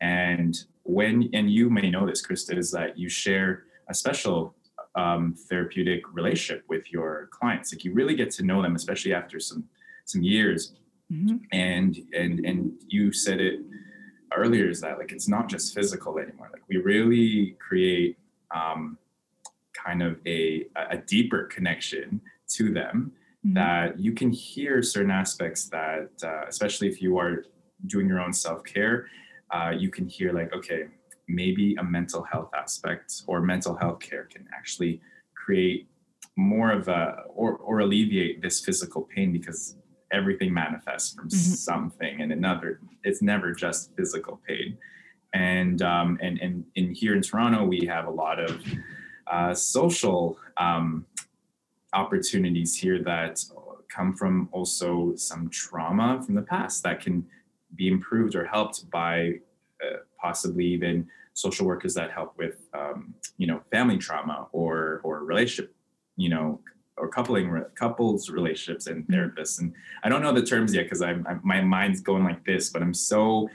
And 0.00 0.56
when 0.84 1.28
and 1.32 1.50
you 1.50 1.70
may 1.70 1.90
know 1.90 2.06
this, 2.06 2.26
Krista, 2.26 2.56
is 2.56 2.70
that 2.72 2.98
you 2.98 3.08
share 3.08 3.64
a 3.88 3.94
special 3.94 4.54
um, 4.94 5.34
therapeutic 5.48 6.02
relationship 6.12 6.64
with 6.68 6.92
your 6.92 7.28
clients. 7.30 7.72
Like 7.72 7.84
you 7.84 7.92
really 7.92 8.14
get 8.14 8.30
to 8.32 8.42
know 8.42 8.62
them, 8.62 8.74
especially 8.76 9.14
after 9.14 9.38
some 9.40 9.64
some 10.04 10.22
years. 10.22 10.74
Mm-hmm. 11.12 11.36
And 11.52 11.98
and 12.14 12.40
and 12.44 12.72
you 12.88 13.12
said 13.12 13.40
it 13.40 13.60
earlier 14.36 14.68
is 14.68 14.80
that 14.80 14.98
like 14.98 15.12
it's 15.12 15.28
not 15.28 15.48
just 15.48 15.74
physical 15.74 16.18
anymore. 16.18 16.50
Like 16.52 16.62
we 16.68 16.76
really 16.78 17.56
create 17.58 18.18
um, 18.54 18.98
kind 19.72 20.02
of 20.02 20.18
a 20.26 20.66
a 20.76 20.98
deeper 20.98 21.44
connection 21.44 22.20
to 22.54 22.72
them 22.72 23.12
mm-hmm. 23.44 23.54
that 23.54 23.98
you 23.98 24.12
can 24.12 24.30
hear 24.30 24.82
certain 24.82 25.10
aspects 25.10 25.68
that, 25.68 26.10
uh, 26.22 26.44
especially 26.48 26.88
if 26.88 27.00
you 27.02 27.18
are 27.18 27.44
doing 27.86 28.08
your 28.08 28.20
own 28.20 28.32
self 28.32 28.64
care, 28.64 29.06
uh, 29.50 29.72
you 29.76 29.90
can 29.90 30.06
hear 30.06 30.32
like 30.32 30.52
okay 30.54 30.84
maybe 31.30 31.74
a 31.76 31.84
mental 31.84 32.22
health 32.22 32.50
aspect 32.56 33.22
or 33.26 33.40
mental 33.40 33.74
health 33.74 34.00
care 34.00 34.24
can 34.24 34.46
actually 34.54 35.00
create 35.34 35.88
more 36.36 36.72
of 36.72 36.88
a 36.88 37.22
or, 37.28 37.56
or 37.58 37.80
alleviate 37.80 38.42
this 38.42 38.60
physical 38.60 39.02
pain 39.14 39.32
because 39.32 39.76
everything 40.12 40.52
manifests 40.52 41.14
from 41.14 41.28
mm-hmm. 41.28 41.36
something 41.36 42.20
and 42.20 42.32
another 42.32 42.80
it's 43.04 43.22
never 43.22 43.52
just 43.52 43.94
physical 43.96 44.40
pain 44.46 44.76
and 45.34 45.82
um, 45.82 46.18
and 46.20 46.38
and 46.40 46.64
in 46.74 46.92
here 46.92 47.14
in 47.14 47.22
toronto 47.22 47.64
we 47.64 47.86
have 47.86 48.06
a 48.06 48.10
lot 48.10 48.38
of 48.40 48.62
uh, 49.30 49.54
social 49.54 50.36
um, 50.56 51.06
opportunities 51.92 52.76
here 52.76 53.02
that 53.02 53.42
come 53.88 54.14
from 54.14 54.48
also 54.52 55.14
some 55.16 55.48
trauma 55.50 56.22
from 56.24 56.34
the 56.34 56.42
past 56.42 56.82
that 56.84 57.00
can 57.00 57.26
be 57.74 57.88
improved 57.88 58.34
or 58.34 58.44
helped 58.44 58.88
by 58.90 59.34
uh, 59.84 59.96
possibly 60.20 60.64
even 60.64 61.06
social 61.34 61.66
workers 61.66 61.94
that 61.94 62.10
help 62.10 62.36
with 62.36 62.68
um, 62.74 63.14
you 63.38 63.46
know 63.46 63.60
family 63.70 63.98
trauma 63.98 64.46
or 64.52 65.00
or 65.04 65.24
relationship 65.24 65.74
you 66.16 66.28
know 66.28 66.60
or 66.96 67.08
coupling 67.08 67.64
couples 67.74 68.30
relationships 68.30 68.86
and 68.86 69.04
mm-hmm. 69.04 69.14
therapists 69.14 69.60
and 69.60 69.72
i 70.02 70.08
don't 70.08 70.22
know 70.22 70.32
the 70.32 70.42
terms 70.42 70.74
yet 70.74 70.84
because 70.84 71.02
I'm, 71.02 71.26
I'm, 71.28 71.40
my 71.42 71.60
mind's 71.60 72.00
going 72.00 72.24
like 72.24 72.44
this 72.44 72.70
but 72.70 72.82
i'm 72.82 72.94
so 72.94 73.48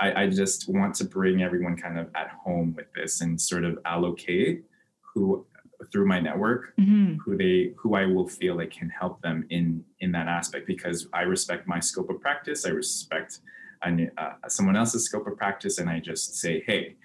I, 0.00 0.24
I 0.24 0.28
just 0.28 0.68
want 0.68 0.94
to 0.96 1.04
bring 1.04 1.42
everyone 1.42 1.76
kind 1.76 1.98
of 1.98 2.08
at 2.16 2.30
home 2.30 2.74
with 2.74 2.92
this 2.94 3.20
and 3.20 3.40
sort 3.40 3.64
of 3.64 3.78
allocate 3.84 4.64
who 5.00 5.46
through 5.92 6.06
my 6.06 6.20
network 6.20 6.74
mm-hmm. 6.78 7.14
who 7.24 7.36
they 7.36 7.72
who 7.76 7.94
i 7.94 8.06
will 8.06 8.28
feel 8.28 8.56
like 8.56 8.70
can 8.70 8.88
help 8.88 9.20
them 9.22 9.44
in 9.50 9.84
in 10.00 10.12
that 10.12 10.28
aspect 10.28 10.66
because 10.66 11.08
i 11.12 11.22
respect 11.22 11.66
my 11.66 11.80
scope 11.80 12.10
of 12.10 12.20
practice 12.20 12.66
i 12.66 12.70
respect 12.70 13.40
uh, 14.18 14.48
someone 14.48 14.76
else's 14.76 15.04
scope 15.04 15.26
of 15.26 15.36
practice 15.36 15.78
and 15.78 15.90
I 15.90 16.00
just 16.00 16.36
say, 16.36 16.62
hey, 16.66 16.96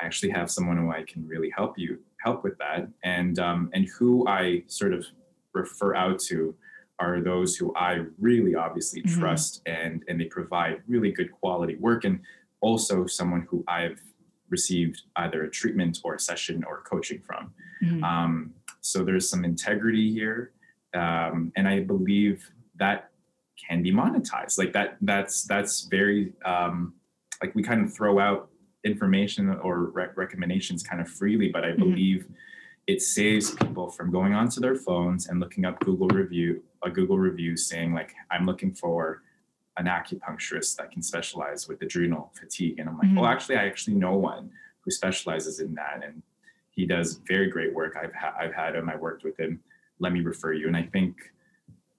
I 0.00 0.06
actually 0.06 0.30
have 0.30 0.50
someone 0.50 0.78
who 0.78 0.90
I 0.90 1.02
can 1.02 1.26
really 1.26 1.50
help 1.54 1.78
you 1.78 1.98
help 2.20 2.42
with 2.44 2.56
that. 2.58 2.88
And 3.04 3.38
um, 3.38 3.70
and 3.72 3.86
who 3.98 4.26
I 4.26 4.62
sort 4.66 4.92
of 4.94 5.04
refer 5.52 5.94
out 5.94 6.18
to 6.20 6.54
are 6.98 7.20
those 7.20 7.56
who 7.56 7.74
I 7.76 8.04
really 8.18 8.54
obviously 8.54 9.02
mm-hmm. 9.02 9.20
trust 9.20 9.60
and 9.66 10.04
and 10.08 10.20
they 10.20 10.24
provide 10.24 10.82
really 10.88 11.12
good 11.12 11.32
quality 11.32 11.76
work 11.76 12.04
and 12.04 12.20
also 12.60 13.06
someone 13.06 13.46
who 13.50 13.64
I've 13.68 14.00
received 14.48 15.02
either 15.16 15.44
a 15.44 15.50
treatment 15.50 15.98
or 16.04 16.14
a 16.14 16.20
session 16.20 16.64
or 16.64 16.82
coaching 16.82 17.20
from. 17.20 17.52
Mm-hmm. 17.82 18.04
Um, 18.04 18.54
so 18.80 19.04
there's 19.04 19.28
some 19.28 19.44
integrity 19.44 20.12
here. 20.12 20.52
Um, 20.94 21.52
and 21.56 21.66
I 21.66 21.80
believe 21.80 22.50
that 22.76 23.12
can 23.68 23.82
be 23.82 23.92
monetized 23.92 24.58
like 24.58 24.72
that 24.72 24.96
that's 25.02 25.44
that's 25.44 25.82
very 25.82 26.32
um 26.44 26.94
like 27.40 27.54
we 27.54 27.62
kind 27.62 27.84
of 27.84 27.92
throw 27.92 28.18
out 28.18 28.48
information 28.84 29.48
or 29.62 29.86
rec- 29.90 30.16
recommendations 30.16 30.82
kind 30.82 31.00
of 31.00 31.08
freely 31.08 31.48
but 31.48 31.64
i 31.64 31.68
mm-hmm. 31.68 31.90
believe 31.90 32.26
it 32.88 33.00
saves 33.00 33.52
people 33.52 33.88
from 33.88 34.10
going 34.10 34.34
onto 34.34 34.60
their 34.60 34.74
phones 34.74 35.28
and 35.28 35.38
looking 35.38 35.64
up 35.64 35.78
google 35.80 36.08
review 36.08 36.62
a 36.84 36.90
google 36.90 37.18
review 37.18 37.56
saying 37.56 37.94
like 37.94 38.12
i'm 38.30 38.46
looking 38.46 38.72
for 38.72 39.22
an 39.76 39.86
acupuncturist 39.86 40.76
that 40.76 40.90
can 40.90 41.02
specialize 41.02 41.68
with 41.68 41.80
adrenal 41.82 42.32
fatigue 42.38 42.78
and 42.78 42.88
i'm 42.88 42.98
like 42.98 43.06
mm-hmm. 43.06 43.16
well 43.16 43.26
actually 43.26 43.56
i 43.56 43.64
actually 43.64 43.94
know 43.94 44.16
one 44.16 44.50
who 44.80 44.90
specializes 44.90 45.60
in 45.60 45.74
that 45.74 46.00
and 46.02 46.22
he 46.72 46.86
does 46.86 47.20
very 47.26 47.48
great 47.48 47.72
work. 47.72 47.96
I've, 48.02 48.14
ha- 48.14 48.34
I've 48.38 48.54
had 48.54 48.74
him 48.74 48.88
i 48.88 48.96
worked 48.96 49.24
with 49.24 49.38
him. 49.38 49.60
Let 49.98 50.12
me 50.12 50.20
refer 50.20 50.52
you. 50.52 50.66
And 50.66 50.76
i 50.76 50.82
think 50.82 51.16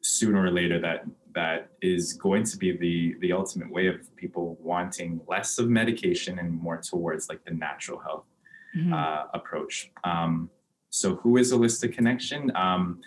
sooner 0.01 0.44
or 0.44 0.51
later 0.51 0.80
that 0.80 1.06
that 1.34 1.70
is 1.82 2.13
going 2.13 2.44
to 2.44 2.58
be 2.58 2.75
the 2.77 3.15
the 3.22 3.32
ultimate 3.32 3.72
way 3.72 3.88
of 3.88 4.15
people 4.15 4.58
wanting 4.62 5.20
less 5.27 5.58
of 5.58 5.70
medication 5.70 6.39
and 6.39 6.51
more 6.51 6.77
towards 6.77 7.30
like 7.30 7.44
the 7.46 7.53
natural 7.53 8.00
health 8.00 8.25
mm-hmm. 8.75 8.94
uh, 8.94 9.24
approach. 9.34 9.92
Um, 10.03 10.50
so 10.89 11.15
who 11.15 11.38
is 11.38 11.51
holistic 11.51 11.94
connection? 11.94 12.51
Um, 12.56 13.00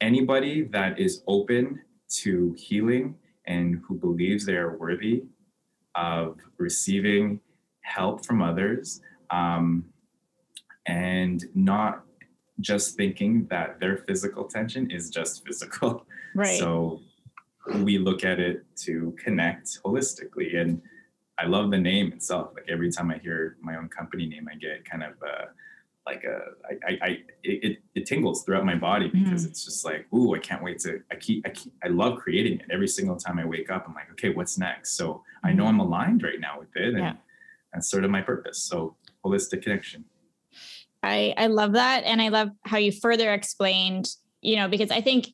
anybody 0.00 0.62
that 0.62 0.98
is 0.98 1.22
open 1.26 1.82
to 2.08 2.54
healing 2.56 3.16
and 3.46 3.82
who 3.86 3.94
believes 3.94 4.46
they 4.46 4.56
are 4.56 4.76
worthy 4.76 5.24
of 5.94 6.38
receiving 6.58 7.40
help 7.80 8.24
from 8.24 8.42
others 8.42 9.00
um, 9.30 9.84
and 10.86 11.44
not 11.54 12.02
just 12.60 12.96
thinking 12.96 13.46
that 13.50 13.80
their 13.80 13.98
physical 13.98 14.44
tension 14.44 14.90
is 14.90 15.10
just 15.10 15.44
physical. 15.46 16.06
Right. 16.34 16.58
So 16.58 17.00
we 17.76 17.96
look 17.96 18.22
at 18.22 18.38
it 18.38 18.66
to 18.80 19.16
connect 19.18 19.82
holistically. 19.82 20.54
And 20.58 20.82
I 21.38 21.46
love 21.46 21.70
the 21.70 21.78
name 21.78 22.12
itself. 22.12 22.50
Like 22.54 22.66
every 22.68 22.92
time 22.92 23.10
I 23.10 23.16
hear 23.16 23.56
my 23.62 23.76
own 23.76 23.88
company 23.88 24.26
name, 24.26 24.46
I 24.52 24.56
get 24.56 24.84
kind 24.84 25.02
of 25.02 25.12
uh, 25.22 25.46
like 26.04 26.24
a, 26.24 26.40
I, 26.66 26.92
I, 26.92 26.98
I 27.06 27.18
it, 27.42 27.78
it 27.94 28.04
tingles 28.04 28.44
throughout 28.44 28.66
my 28.66 28.74
body 28.74 29.08
because 29.08 29.46
mm. 29.46 29.48
it's 29.48 29.64
just 29.64 29.82
like, 29.86 30.06
ooh, 30.12 30.34
I 30.34 30.38
can't 30.40 30.62
wait 30.62 30.78
to, 30.80 31.00
I 31.10 31.14
keep, 31.14 31.46
I 31.46 31.48
keep, 31.48 31.72
I 31.82 31.88
love 31.88 32.18
creating 32.18 32.60
it. 32.60 32.66
Every 32.70 32.88
single 32.88 33.16
time 33.16 33.38
I 33.38 33.46
wake 33.46 33.70
up, 33.70 33.86
I'm 33.88 33.94
like, 33.94 34.10
okay, 34.12 34.28
what's 34.28 34.58
next? 34.58 34.92
So 34.92 35.22
I 35.42 35.54
know 35.54 35.64
I'm 35.64 35.78
mm-hmm. 35.78 35.80
aligned 35.80 36.22
right 36.22 36.38
now 36.38 36.58
with 36.58 36.76
it. 36.76 36.88
And 36.88 36.98
yeah. 36.98 37.14
that's 37.72 37.90
sort 37.90 38.04
of 38.04 38.10
my 38.10 38.20
purpose. 38.20 38.62
So 38.62 38.94
holistic 39.24 39.62
connection. 39.62 40.04
I, 41.02 41.34
I 41.36 41.46
love 41.46 41.72
that. 41.72 42.04
And 42.04 42.20
I 42.20 42.28
love 42.28 42.50
how 42.64 42.78
you 42.78 42.92
further 42.92 43.32
explained, 43.32 44.08
you 44.40 44.56
know, 44.56 44.68
because 44.68 44.90
I 44.90 45.00
think 45.00 45.28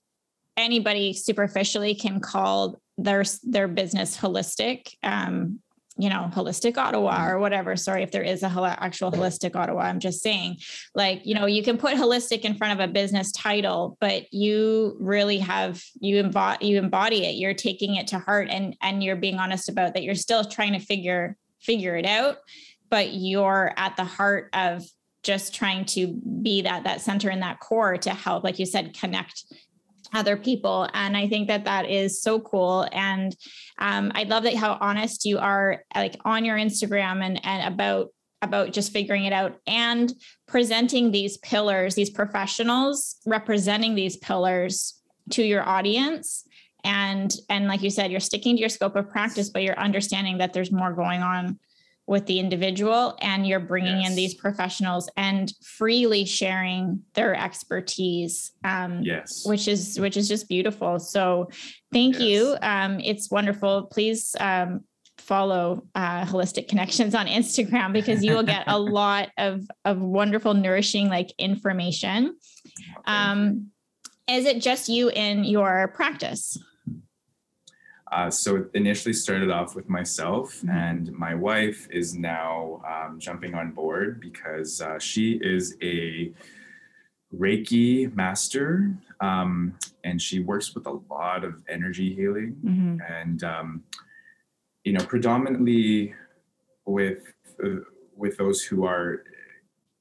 anybody 0.57 1.13
superficially 1.13 1.95
can 1.95 2.21
call 2.21 2.81
their 2.99 3.25
their 3.43 3.69
business 3.69 4.19
holistic 4.19 4.95
um 5.03 5.59
you 5.99 6.09
know 6.09 6.31
holistic 6.33 6.79
ottawa 6.79 7.29
or 7.29 7.39
whatever. 7.39 7.77
Sorry 7.77 8.03
if 8.03 8.11
there 8.11 8.23
is 8.23 8.43
a 8.43 8.49
hol- 8.49 8.65
actual 8.65 9.13
holistic 9.13 9.55
ottawa. 9.55 9.83
I'm 9.83 10.01
just 10.01 10.23
saying 10.23 10.57
like 10.95 11.25
you 11.25 11.35
know 11.35 11.47
you 11.47 11.63
can 11.63 11.77
put 11.77 11.97
holistic 11.97 12.41
in 12.41 12.55
front 12.55 12.81
of 12.81 12.89
a 12.89 12.93
business 12.93 13.31
title 13.33 13.97
but 14.01 14.33
you 14.33 14.97
really 15.01 15.39
have 15.39 15.83
you 16.01 16.19
embody 16.19 16.67
you 16.67 16.79
embody 16.79 17.27
it. 17.27 17.35
You're 17.35 17.55
taking 17.55 17.97
it 17.97 18.07
to 18.09 18.19
heart 18.19 18.49
and 18.51 18.75
and 18.81 19.03
you're 19.03 19.17
being 19.17 19.39
honest 19.39 19.69
about 19.69 19.95
that. 19.95 20.03
You're 20.03 20.15
still 20.15 20.45
trying 20.45 20.73
to 20.73 20.79
figure 20.79 21.37
figure 21.61 21.97
it 21.97 22.07
out 22.07 22.39
but 22.89 23.13
you're 23.13 23.73
at 23.77 23.97
the 23.97 24.05
heart 24.05 24.51
of 24.53 24.85
just 25.23 25.55
trying 25.55 25.85
to 25.85 26.09
be 26.43 26.63
that 26.63 26.85
that 26.85 27.01
center 27.01 27.31
and 27.31 27.43
that 27.43 27.61
core 27.61 27.97
to 27.97 28.11
help 28.11 28.45
like 28.45 28.59
you 28.59 28.67
said 28.67 28.95
connect 28.95 29.45
other 30.15 30.37
people. 30.37 30.89
And 30.93 31.17
i 31.17 31.27
think 31.29 31.49
that 31.49 31.65
that 31.65 31.89
is 31.89 32.21
so 32.21 32.41
cool. 32.41 32.87
And 32.93 33.35
um, 33.79 34.13
i 34.15 34.25
love 34.25 34.43
that 34.45 34.55
how 34.55 34.79
honest 34.81 35.25
you 35.25 35.39
are 35.39 35.85
like 35.95 36.17
on 36.25 36.45
your 36.45 36.57
instagram 36.57 37.23
and 37.25 37.41
and 37.45 37.73
about 37.73 38.09
about 38.43 38.73
just 38.73 38.93
figuring 38.93 39.25
it 39.25 39.33
out 39.33 39.57
and 39.69 40.13
presenting 40.49 41.13
these 41.13 41.39
pillars 41.39 41.95
these 41.95 42.11
professionals 42.11 43.17
representing 43.25 43.95
these 43.95 44.17
pillars 44.17 45.01
to 45.31 45.43
your 45.43 45.67
audience. 45.67 46.45
And 46.85 47.33
and 47.49 47.69
like 47.69 47.83
you 47.83 47.91
said 47.91 48.11
you're 48.11 48.21
sticking 48.21 48.57
to 48.57 48.61
your 48.61 48.69
scope 48.69 48.97
of 48.97 49.09
practice 49.09 49.51
but 49.51 49.63
you're 49.63 49.79
understanding 49.79 50.39
that 50.39 50.53
there's 50.53 50.73
more 50.73 50.93
going 50.93 51.23
on 51.23 51.59
with 52.07 52.27
the 52.27 52.41
individual 52.41 53.17
and 53.21 53.47
you're 53.47 53.61
bringing 53.61 54.01
yes. 54.01 54.11
in 54.11 54.17
these 54.17 54.35
professionals 54.35 55.09
and 55.17 55.53
freely 55.63 56.25
sharing 56.25 57.01
their 57.15 57.35
expertise 57.35 58.53
um, 58.65 59.03
yes. 59.03 59.47
which 59.47 59.69
is 59.69 59.99
which 60.01 60.17
is 60.17 60.29
just 60.29 60.49
beautiful. 60.49 60.99
So 60.99 61.49
thank 61.93 62.15
yes. 62.15 62.23
you 62.23 62.57
um, 62.63 63.01
it's 63.01 63.31
wonderful. 63.31 63.85
Please 63.85 64.35
um, 64.41 64.81
follow 65.19 65.87
uh, 65.95 66.25
holistic 66.25 66.69
connections 66.69 67.15
on 67.15 67.27
instagram 67.27 67.93
because 67.93 68.25
you 68.25 68.35
will 68.35 68.43
get 68.43 68.65
a 68.67 68.79
lot 69.01 69.31
of 69.39 69.65
of 69.85 70.01
wonderful 70.01 70.55
nourishing 70.55 71.09
like 71.09 71.33
information. 71.39 72.37
Um, 73.07 73.69
is 74.29 74.45
it 74.47 74.61
just 74.61 74.89
you 74.89 75.11
in 75.11 75.45
your 75.45 75.93
practice 75.95 76.59
uh, 78.13 78.31
so 78.31 78.57
it 78.57 78.71
initially 78.75 79.15
started 79.15 79.51
off 79.51 79.75
with 79.75 79.89
myself, 79.89 80.57
mm-hmm. 80.57 80.71
and 80.71 81.13
my 81.13 81.35
wife 81.35 81.89
is 81.91 82.15
now 82.15 82.83
um, 82.87 83.19
jumping 83.19 83.55
on 83.55 83.73
board 83.73 84.21
because 84.21 84.83
uh, 84.83 84.99
she 84.99 85.41
is 85.43 85.77
a 85.83 86.31
Reiki 87.35 88.15
master, 88.15 88.95
um, 89.21 89.79
and 90.05 90.21
she 90.21 90.41
works 90.41 90.75
with 90.75 90.87
a 90.87 91.01
lot 91.11 91.43
of 91.43 91.63
energy 91.71 92.15
healing, 92.15 92.55
mm-hmm. 92.63 92.99
and 93.11 93.43
um, 93.45 93.83
you 94.85 94.93
know, 94.93 95.05
predominantly 95.07 96.15
with 96.85 97.33
uh, 97.65 97.81
with 98.15 98.37
those 98.37 98.63
who 98.63 98.85
are, 98.85 99.25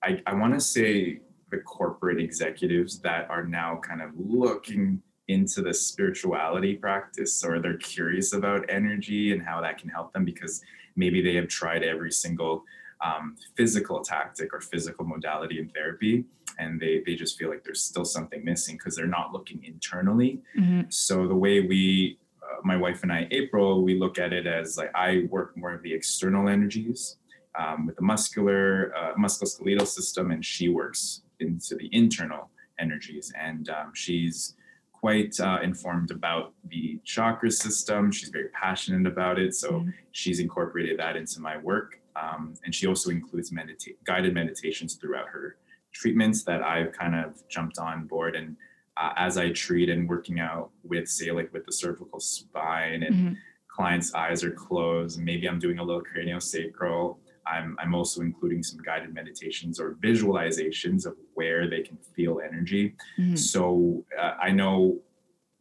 I, 0.03 0.21
I 0.27 0.33
want 0.33 0.53
to 0.53 0.59
say, 0.59 1.21
the 1.49 1.59
corporate 1.59 2.19
executives 2.19 2.99
that 2.99 3.29
are 3.29 3.45
now 3.45 3.79
kind 3.81 4.01
of 4.01 4.09
looking 4.17 5.01
into 5.27 5.61
the 5.61 5.73
spirituality 5.73 6.75
practice 6.75 7.43
or 7.43 7.59
they're 7.59 7.77
curious 7.77 8.33
about 8.33 8.65
energy 8.69 9.31
and 9.31 9.41
how 9.41 9.61
that 9.61 9.77
can 9.77 9.89
help 9.89 10.11
them 10.13 10.25
because 10.25 10.61
maybe 10.95 11.21
they 11.21 11.35
have 11.35 11.47
tried 11.47 11.83
every 11.83 12.11
single 12.11 12.63
um, 13.03 13.35
physical 13.55 14.01
tactic 14.01 14.53
or 14.53 14.61
physical 14.61 15.05
modality 15.05 15.59
in 15.59 15.69
therapy 15.69 16.25
and 16.59 16.79
they, 16.79 17.01
they 17.05 17.15
just 17.15 17.37
feel 17.37 17.49
like 17.49 17.63
there's 17.63 17.81
still 17.81 18.05
something 18.05 18.43
missing 18.43 18.75
because 18.75 18.95
they're 18.95 19.07
not 19.07 19.31
looking 19.31 19.63
internally 19.63 20.41
mm-hmm. 20.57 20.81
so 20.89 21.27
the 21.27 21.35
way 21.35 21.61
we 21.61 22.19
uh, 22.43 22.59
my 22.63 22.77
wife 22.77 23.03
and 23.03 23.11
i 23.11 23.27
april 23.31 23.83
we 23.83 23.97
look 23.97 24.19
at 24.19 24.33
it 24.33 24.45
as 24.45 24.77
like 24.77 24.91
i 24.93 25.25
work 25.29 25.55
more 25.57 25.73
of 25.73 25.81
the 25.81 25.93
external 25.93 26.47
energies 26.47 27.17
um, 27.57 27.85
with 27.85 27.95
the 27.95 28.01
muscular 28.01 28.93
uh, 28.95 29.13
musculoskeletal 29.15 29.87
system 29.87 30.31
and 30.31 30.45
she 30.45 30.69
works 30.69 31.21
into 31.39 31.75
the 31.75 31.89
internal 31.91 32.49
energies 32.79 33.31
and 33.39 33.69
um, 33.69 33.91
she's 33.93 34.55
quite 35.01 35.37
uh, 35.39 35.59
informed 35.63 36.11
about 36.11 36.53
the 36.69 36.99
chakra 37.03 37.49
system. 37.51 38.11
She's 38.11 38.29
very 38.29 38.49
passionate 38.49 39.11
about 39.11 39.39
it. 39.39 39.55
So 39.55 39.71
mm-hmm. 39.71 39.89
she's 40.11 40.39
incorporated 40.39 40.99
that 40.99 41.15
into 41.15 41.41
my 41.41 41.57
work. 41.57 41.99
Um, 42.15 42.53
and 42.63 42.73
she 42.73 42.85
also 42.87 43.09
includes 43.09 43.51
medita- 43.51 43.95
guided 44.05 44.33
meditations 44.35 44.95
throughout 44.95 45.27
her 45.27 45.57
treatments 45.91 46.43
that 46.43 46.61
I've 46.61 46.91
kind 46.91 47.15
of 47.15 47.47
jumped 47.49 47.79
on 47.79 48.05
board. 48.05 48.35
And 48.35 48.55
uh, 48.95 49.13
as 49.17 49.37
I 49.37 49.49
treat 49.51 49.89
and 49.89 50.07
working 50.07 50.39
out 50.39 50.69
with, 50.83 51.07
say, 51.07 51.31
like 51.31 51.51
with 51.51 51.65
the 51.65 51.71
cervical 51.71 52.19
spine 52.19 53.01
and 53.01 53.15
mm-hmm. 53.15 53.33
clients' 53.75 54.13
eyes 54.13 54.43
are 54.43 54.51
closed, 54.51 55.19
maybe 55.19 55.49
I'm 55.49 55.59
doing 55.59 55.79
a 55.79 55.83
little 55.83 56.03
craniosacral 56.03 57.17
I'm, 57.47 57.75
I'm 57.79 57.93
also 57.95 58.21
including 58.21 58.63
some 58.63 58.81
guided 58.81 59.13
meditations 59.13 59.79
or 59.79 59.95
visualizations 60.03 61.05
of 61.05 61.15
where 61.33 61.69
they 61.69 61.81
can 61.81 61.97
feel 62.15 62.41
energy. 62.43 62.95
Mm-hmm. 63.19 63.35
So 63.35 64.05
uh, 64.19 64.35
I 64.41 64.51
know 64.51 64.99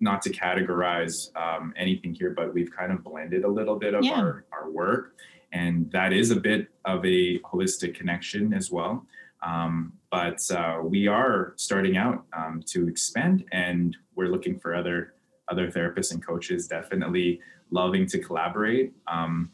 not 0.01 0.23
to 0.23 0.31
categorize 0.31 1.35
um, 1.37 1.75
anything 1.77 2.15
here, 2.15 2.31
but 2.31 2.55
we've 2.55 2.71
kind 2.71 2.93
of 2.93 3.05
blended 3.05 3.45
a 3.45 3.49
little 3.49 3.77
bit 3.77 3.95
of 3.95 4.05
yeah. 4.05 4.13
our, 4.13 4.45
our 4.53 4.71
work. 4.71 5.15
And 5.53 5.91
that 5.93 6.13
is 6.13 6.31
a 6.31 6.37
bit 6.37 6.69
of 6.85 7.05
a 7.05 7.39
holistic 7.41 7.95
connection 7.95 8.55
as 8.55 8.71
well. 8.71 9.05
Um, 9.43 9.93
but 10.11 10.41
uh, 10.51 10.81
we 10.83 11.07
are 11.07 11.55
starting 11.57 11.97
out 11.97 12.25
um, 12.37 12.63
to 12.67 12.89
expand 12.89 13.45
and 13.53 13.97
we're 14.15 14.29
looking 14.29 14.59
for 14.59 14.75
other 14.75 15.15
other 15.49 15.69
therapists 15.69 16.13
and 16.13 16.25
coaches 16.25 16.69
definitely 16.69 17.41
loving 17.73 18.07
to 18.07 18.19
collaborate 18.19 18.93
um, 19.09 19.51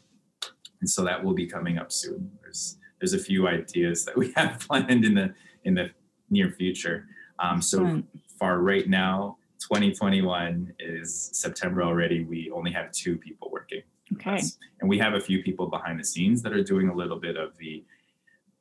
and 0.79 0.89
so 0.89 1.03
that 1.03 1.23
will 1.23 1.33
be 1.33 1.45
coming 1.45 1.77
up 1.77 1.91
soon. 1.91 2.31
There's 2.41 2.77
there's 2.99 3.13
a 3.13 3.19
few 3.19 3.47
ideas 3.47 4.05
that 4.05 4.17
we 4.17 4.31
have 4.35 4.59
planned 4.59 5.05
in 5.05 5.15
the 5.15 5.33
in 5.63 5.73
the 5.73 5.91
near 6.29 6.51
future. 6.51 7.07
Um, 7.39 7.61
so 7.61 8.01
far, 8.39 8.59
right 8.59 8.89
now, 8.89 9.37
2021 9.59 10.73
is 10.79 11.29
September 11.33 11.83
already. 11.83 12.23
We 12.23 12.49
only 12.51 12.71
have 12.71 12.91
two 12.91 13.17
people 13.17 13.49
working. 13.51 13.83
Okay. 14.13 14.41
And 14.79 14.89
we 14.89 14.97
have 14.99 15.13
a 15.13 15.19
few 15.19 15.43
people 15.43 15.67
behind 15.67 15.99
the 15.99 16.03
scenes 16.03 16.41
that 16.43 16.53
are 16.53 16.63
doing 16.63 16.89
a 16.89 16.95
little 16.95 17.19
bit 17.19 17.37
of 17.37 17.57
the 17.57 17.83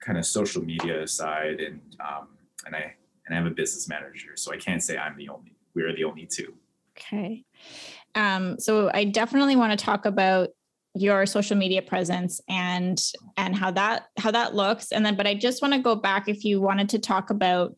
kind 0.00 0.18
of 0.18 0.26
social 0.26 0.62
media 0.62 1.06
side, 1.06 1.60
and 1.60 1.80
um, 2.00 2.28
and 2.66 2.74
I 2.74 2.94
and 3.26 3.34
I 3.34 3.38
have 3.38 3.46
a 3.46 3.54
business 3.54 3.88
manager, 3.88 4.36
so 4.36 4.52
I 4.52 4.56
can't 4.56 4.82
say 4.82 4.96
I'm 4.96 5.16
the 5.16 5.28
only. 5.28 5.56
We 5.74 5.82
are 5.82 5.94
the 5.94 6.04
only 6.04 6.26
two. 6.26 6.54
Okay. 6.96 7.44
Um, 8.14 8.58
so 8.58 8.90
I 8.94 9.04
definitely 9.04 9.56
want 9.56 9.78
to 9.78 9.84
talk 9.84 10.06
about 10.06 10.48
your 10.96 11.26
social 11.26 11.56
media 11.56 11.82
presence 11.82 12.40
and 12.48 13.00
and 13.36 13.54
how 13.54 13.70
that 13.70 14.06
how 14.18 14.30
that 14.30 14.54
looks 14.54 14.92
and 14.92 15.04
then 15.04 15.14
but 15.14 15.26
i 15.26 15.34
just 15.34 15.60
want 15.60 15.74
to 15.74 15.80
go 15.80 15.94
back 15.94 16.28
if 16.28 16.44
you 16.44 16.60
wanted 16.60 16.88
to 16.88 16.98
talk 16.98 17.30
about 17.30 17.74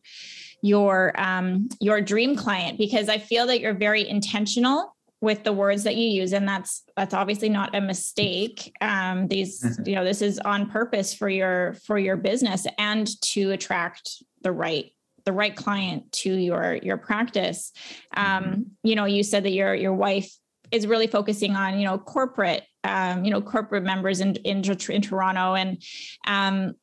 your 0.61 1.13
um 1.19 1.67
your 1.79 2.01
dream 2.01 2.35
client 2.35 2.77
because 2.77 3.09
i 3.09 3.17
feel 3.17 3.45
that 3.47 3.59
you're 3.59 3.73
very 3.73 4.07
intentional 4.07 4.95
with 5.21 5.43
the 5.43 5.51
words 5.51 5.83
that 5.83 5.97
you 5.97 6.07
use 6.07 6.31
and 6.31 6.47
that's 6.47 6.83
that's 6.95 7.13
obviously 7.13 7.49
not 7.49 7.75
a 7.75 7.81
mistake 7.81 8.73
um 8.81 9.27
these 9.27 9.61
mm-hmm. 9.61 9.87
you 9.87 9.95
know 9.95 10.05
this 10.05 10.21
is 10.21 10.39
on 10.39 10.69
purpose 10.69 11.13
for 11.13 11.29
your 11.29 11.75
for 11.85 11.99
your 11.99 12.15
business 12.15 12.65
and 12.77 13.09
to 13.21 13.51
attract 13.51 14.23
the 14.43 14.51
right 14.51 14.93
the 15.25 15.33
right 15.33 15.57
client 15.57 16.09
to 16.11 16.33
your 16.33 16.75
your 16.81 16.97
practice 16.97 17.73
um 18.15 18.43
mm-hmm. 18.43 18.61
you 18.83 18.95
know 18.95 19.05
you 19.05 19.23
said 19.23 19.43
that 19.43 19.51
your 19.51 19.75
your 19.75 19.93
wife 19.93 20.31
is 20.71 20.87
really 20.87 21.07
focusing 21.07 21.55
on 21.55 21.79
you 21.79 21.85
know 21.85 21.97
corporate 21.97 22.63
um, 22.83 23.23
you 23.23 23.31
know 23.31 23.41
corporate 23.41 23.83
members 23.83 24.19
in 24.19 24.35
in, 24.37 24.63
in 24.63 25.01
Toronto. 25.01 25.55
And 25.55 25.81
um, 26.27 26.73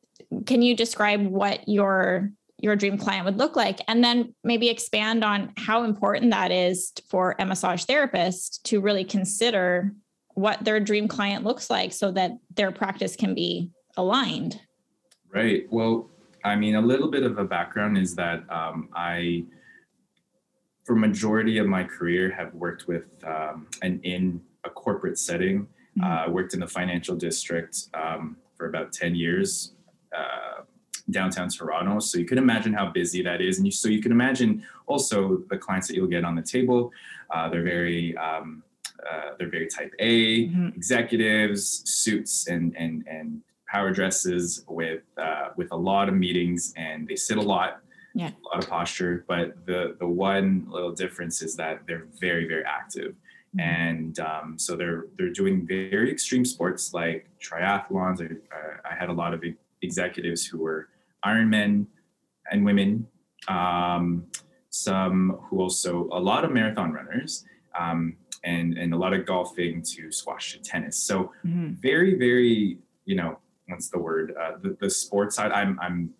can 0.45 0.61
you 0.61 0.75
describe 0.75 1.25
what 1.25 1.67
your 1.67 2.31
your 2.59 2.75
dream 2.75 2.97
client 2.97 3.25
would 3.25 3.37
look 3.37 3.55
like? 3.55 3.79
And 3.87 4.03
then 4.03 4.33
maybe 4.43 4.69
expand 4.69 5.23
on 5.23 5.53
how 5.57 5.83
important 5.83 6.31
that 6.31 6.51
is 6.51 6.91
for 7.09 7.35
a 7.39 7.45
massage 7.45 7.83
therapist 7.83 8.65
to 8.65 8.81
really 8.81 9.03
consider 9.03 9.93
what 10.33 10.63
their 10.63 10.79
dream 10.79 11.07
client 11.07 11.43
looks 11.43 11.69
like 11.69 11.93
so 11.93 12.11
that 12.11 12.31
their 12.55 12.71
practice 12.71 13.15
can 13.15 13.33
be 13.35 13.71
aligned. 13.95 14.59
Right. 15.33 15.65
Well 15.71 16.09
i 16.43 16.55
mean 16.55 16.75
a 16.75 16.81
little 16.81 17.09
bit 17.09 17.23
of 17.23 17.37
a 17.37 17.43
background 17.43 17.97
is 17.97 18.15
that 18.15 18.43
um, 18.49 18.89
i 18.93 19.43
for 20.87 20.95
majority 20.95 21.59
of 21.59 21.67
my 21.67 21.83
career 21.83 22.31
have 22.31 22.53
worked 22.55 22.87
with 22.87 23.05
um, 23.25 23.67
and 23.83 24.03
in 24.03 24.41
a 24.63 24.69
corporate 24.69 25.19
setting. 25.19 25.67
Mm-hmm. 25.97 26.29
uh, 26.29 26.31
worked 26.31 26.53
in 26.53 26.59
the 26.59 26.67
financial 26.67 27.15
district 27.15 27.87
um, 27.95 28.37
for 28.55 28.67
about 28.67 28.93
10 28.93 29.15
years 29.15 29.73
uh, 30.15 30.61
downtown 31.09 31.49
toronto. 31.49 31.99
So 31.99 32.19
you 32.19 32.25
can 32.25 32.37
imagine 32.37 32.71
how 32.71 32.91
busy 32.91 33.23
that 33.23 33.41
is. 33.41 33.57
And 33.57 33.65
you, 33.65 33.71
so 33.71 33.89
you 33.89 34.01
can 34.01 34.11
imagine 34.11 34.63
also 34.85 35.43
the 35.49 35.57
clients 35.57 35.87
that 35.87 35.95
you'll 35.95 36.05
get 36.07 36.23
on 36.23 36.35
the 36.35 36.43
table. 36.43 36.91
Uh, 37.31 37.49
they're 37.49 37.63
very 37.63 38.15
um, 38.17 38.63
uh, 39.11 39.31
they're 39.39 39.49
very 39.49 39.67
type 39.67 39.91
a 39.99 40.47
mm-hmm. 40.47 40.67
executives 40.75 41.81
suits 41.89 42.47
and 42.47 42.75
and 42.77 43.03
and 43.07 43.41
power 43.67 43.91
dresses 43.91 44.63
with 44.67 45.01
uh, 45.17 45.49
with 45.55 45.71
a 45.71 45.75
lot 45.75 46.09
of 46.09 46.15
meetings. 46.15 46.73
And 46.77 47.07
they 47.07 47.15
sit 47.15 47.37
a 47.37 47.41
lot 47.41 47.81
yeah. 48.17 48.31
a 48.45 48.47
lot 48.47 48.63
of 48.63 48.69
posture. 48.69 49.25
But 49.27 49.65
the 49.65 49.95
the 49.99 50.07
one 50.07 50.67
little 50.69 50.91
difference 51.03 51.41
is 51.41 51.55
that 51.55 51.75
they're 51.87 52.07
very 52.19 52.45
very 52.47 52.65
active, 52.65 53.11
mm-hmm. 53.11 53.59
and 53.59 54.19
um, 54.19 54.47
so 54.57 54.75
they're 54.75 55.05
they're 55.17 55.35
doing 55.41 55.65
very 55.65 56.11
extreme 56.11 56.45
sports 56.45 56.93
like 56.93 57.29
triathlons. 57.39 58.19
I, 58.21 58.89
I 58.91 58.93
had 58.95 59.09
a 59.09 59.13
lot 59.13 59.33
of 59.33 59.43
executives 59.81 60.45
who 60.45 60.57
were 60.65 60.89
Ironmen 61.25 61.85
and 62.51 62.65
women. 62.65 63.07
Um, 63.47 64.25
some 64.69 65.39
who 65.43 65.61
also 65.61 66.09
a 66.11 66.19
lot 66.19 66.43
of 66.45 66.51
marathon 66.51 66.91
runners. 66.91 67.45
Um, 67.79 68.17
and, 68.43 68.77
and 68.77 68.93
a 68.93 68.97
lot 68.97 69.13
of 69.13 69.25
golfing 69.25 69.81
to 69.81 70.11
squash 70.11 70.53
to 70.53 70.59
tennis. 70.59 70.95
So 70.95 71.31
mm-hmm. 71.45 71.73
very, 71.81 72.17
very, 72.17 72.77
you 73.05 73.15
know, 73.15 73.39
what's 73.67 73.89
the 73.89 73.99
word? 73.99 74.35
Uh, 74.39 74.53
the, 74.61 74.77
the 74.79 74.89
sports 74.89 75.35
side. 75.35 75.51
I'm 75.51 75.77
I'm 75.81 76.13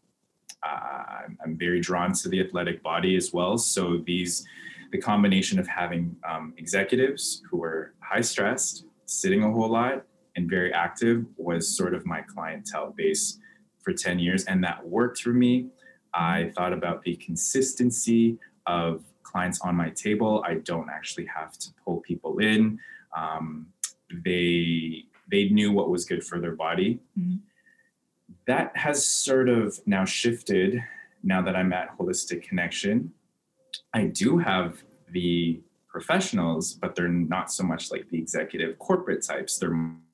uh, 0.64 1.04
I'm 1.44 1.58
very 1.58 1.80
drawn 1.80 2.14
to 2.14 2.30
the 2.30 2.40
athletic 2.42 2.82
body 2.84 3.16
as 3.16 3.34
well. 3.34 3.58
So 3.58 3.98
these, 4.06 4.46
the 4.92 4.98
combination 4.98 5.60
of 5.60 5.68
having 5.68 6.16
um, 6.28 6.54
executives 6.58 7.42
who 7.50 7.58
were 7.58 7.94
high 8.00 8.22
stressed, 8.22 8.86
sitting 9.06 9.44
a 9.44 9.52
whole 9.52 9.70
lot, 9.70 10.04
and 10.36 10.50
very 10.50 10.74
active 10.74 11.26
was 11.38 11.76
sort 11.76 11.94
of 11.94 12.06
my 12.06 12.22
clientele 12.22 12.94
base 12.96 13.40
for 13.82 13.94
10 13.94 14.20
years, 14.20 14.46
and 14.46 14.64
that 14.64 14.86
worked 14.86 15.22
for 15.22 15.30
me. 15.30 15.68
I 16.14 16.52
thought 16.56 16.74
about 16.74 17.04
the 17.04 17.16
consistency 17.16 18.38
of 18.66 19.04
clients 19.24 19.62
on 19.62 19.76
my 19.76 19.90
table. 19.90 20.44
I 20.46 20.56
don't 20.56 20.90
actually 20.90 21.26
have 21.26 21.58
to 21.60 21.70
pull 21.84 22.02
people 22.02 22.40
in. 22.40 22.80
Um, 23.16 23.68
they 24.26 25.04
they 25.30 25.50
knew 25.50 25.74
what 25.74 25.90
was 25.90 26.06
good 26.06 26.24
for 26.24 26.40
their 26.40 26.56
body. 26.56 27.00
Mhm. 27.20 27.40
That 28.48 28.76
has 28.78 29.06
sort 29.06 29.50
of 29.50 29.80
now 29.86 30.06
shifted 30.06 30.82
now 31.24 31.42
that 31.42 31.56
I'm 31.56 31.74
at 31.74 31.98
Holistic 31.98 32.44
Connection. 32.44 33.12
I 33.94 34.06
do 34.06 34.38
have 34.38 34.82
the 35.12 35.62
professionals, 35.90 36.74
but 36.74 36.96
they're 36.96 37.08
not 37.10 37.52
so 37.52 37.64
much 37.64 37.92
like 37.92 38.10
the 38.10 38.18
executive 38.18 38.80
corporate 38.80 39.26
types. 39.26 39.58
They're 39.58 39.72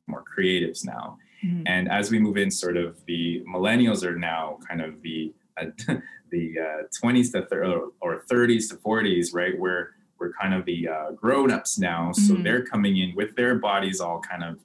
more 0.07 0.23
creatives 0.37 0.85
now. 0.85 1.17
Mhm. 1.43 1.63
And 1.67 1.91
as 1.91 2.09
we 2.09 2.19
move 2.19 2.37
in, 2.37 2.49
sort 2.49 2.77
of 2.77 3.03
the 3.05 3.43
millennials 3.47 4.03
are 4.03 4.17
now 4.17 4.57
kind 4.67 4.81
of 4.81 5.01
the 5.01 5.33
uh, 5.57 5.65
the 6.31 6.55
uh, 6.59 6.83
20s 6.99 7.31
to 7.33 7.45
thir- 7.45 7.65
or, 7.65 7.91
or 8.01 8.23
30s 8.31 8.67
to 8.69 8.75
40s, 8.77 9.35
right? 9.35 9.57
Where 9.59 9.91
we're 10.19 10.33
kind 10.33 10.55
of 10.55 10.65
the 10.65 10.87
uh, 10.87 11.11
grown-ups 11.11 11.77
now, 11.77 12.11
so 12.13 12.33
Mhm. 12.33 12.43
they're 12.43 12.65
coming 12.65 12.97
in 12.97 13.13
with 13.15 13.35
their 13.35 13.55
bodies 13.59 13.99
all 13.99 14.19
kind 14.19 14.43
of, 14.43 14.57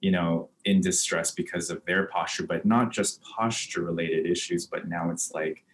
you 0.00 0.10
know, 0.10 0.48
in 0.64 0.80
distress 0.80 1.30
because 1.30 1.70
of 1.70 1.84
their 1.84 2.06
posture, 2.06 2.46
but 2.46 2.64
not 2.64 2.90
just 2.90 3.20
posture-related 3.22 4.26
issues, 4.26 4.66
but 4.66 4.88
now 4.88 5.10
it's 5.10 5.32
like 5.32 5.64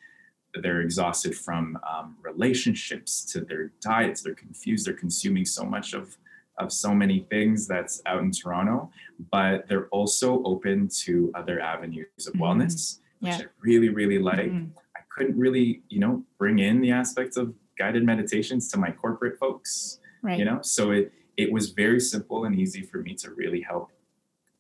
they're 0.63 0.81
exhausted 0.81 1.37
from 1.37 1.79
um, 1.89 2.17
relationships 2.23 3.25
to 3.33 3.41
their 3.41 3.73
diets. 3.81 4.23
They're 4.23 4.35
confused. 4.35 4.87
They're 4.87 4.95
consuming 4.95 5.45
so 5.45 5.65
much 5.65 5.93
of 5.95 6.17
of 6.59 6.73
so 6.73 6.95
many 6.95 7.21
things 7.29 7.67
that's 7.67 8.01
out 8.07 8.23
in 8.23 8.31
Toronto, 8.31 8.91
but 9.31 9.69
they're 9.69 9.89
also 9.89 10.43
open 10.45 10.89
to 10.89 11.31
other 11.35 11.61
avenues 11.61 12.07
of 12.27 12.33
Mhm. 12.33 12.41
wellness, 12.41 13.01
which 13.21 13.33
Yeah. 13.35 13.41
I 13.43 13.47
really, 13.61 13.91
really 13.91 14.19
like. 14.19 14.51
Mhm. 14.51 14.71
I 14.97 15.01
couldn't 15.11 15.37
really, 15.39 15.83
you 15.91 15.99
know, 16.01 16.25
bring 16.39 16.59
in 16.59 16.81
the 16.81 16.93
aspects 16.93 17.37
of 17.37 17.55
guided 17.77 18.05
meditations 18.05 18.71
to 18.71 18.79
my 18.79 18.91
corporate 18.91 19.39
folks, 19.39 20.01
Right. 20.23 20.39
you 20.39 20.47
know, 20.47 20.63
so 20.63 20.93
it 20.93 21.13
it 21.37 21.53
was 21.53 21.69
very 21.73 22.01
simple 22.01 22.47
and 22.47 22.59
easy 22.59 22.81
for 22.81 23.03
me 23.03 23.13
to 23.17 23.35
really 23.35 23.61
help 23.61 23.93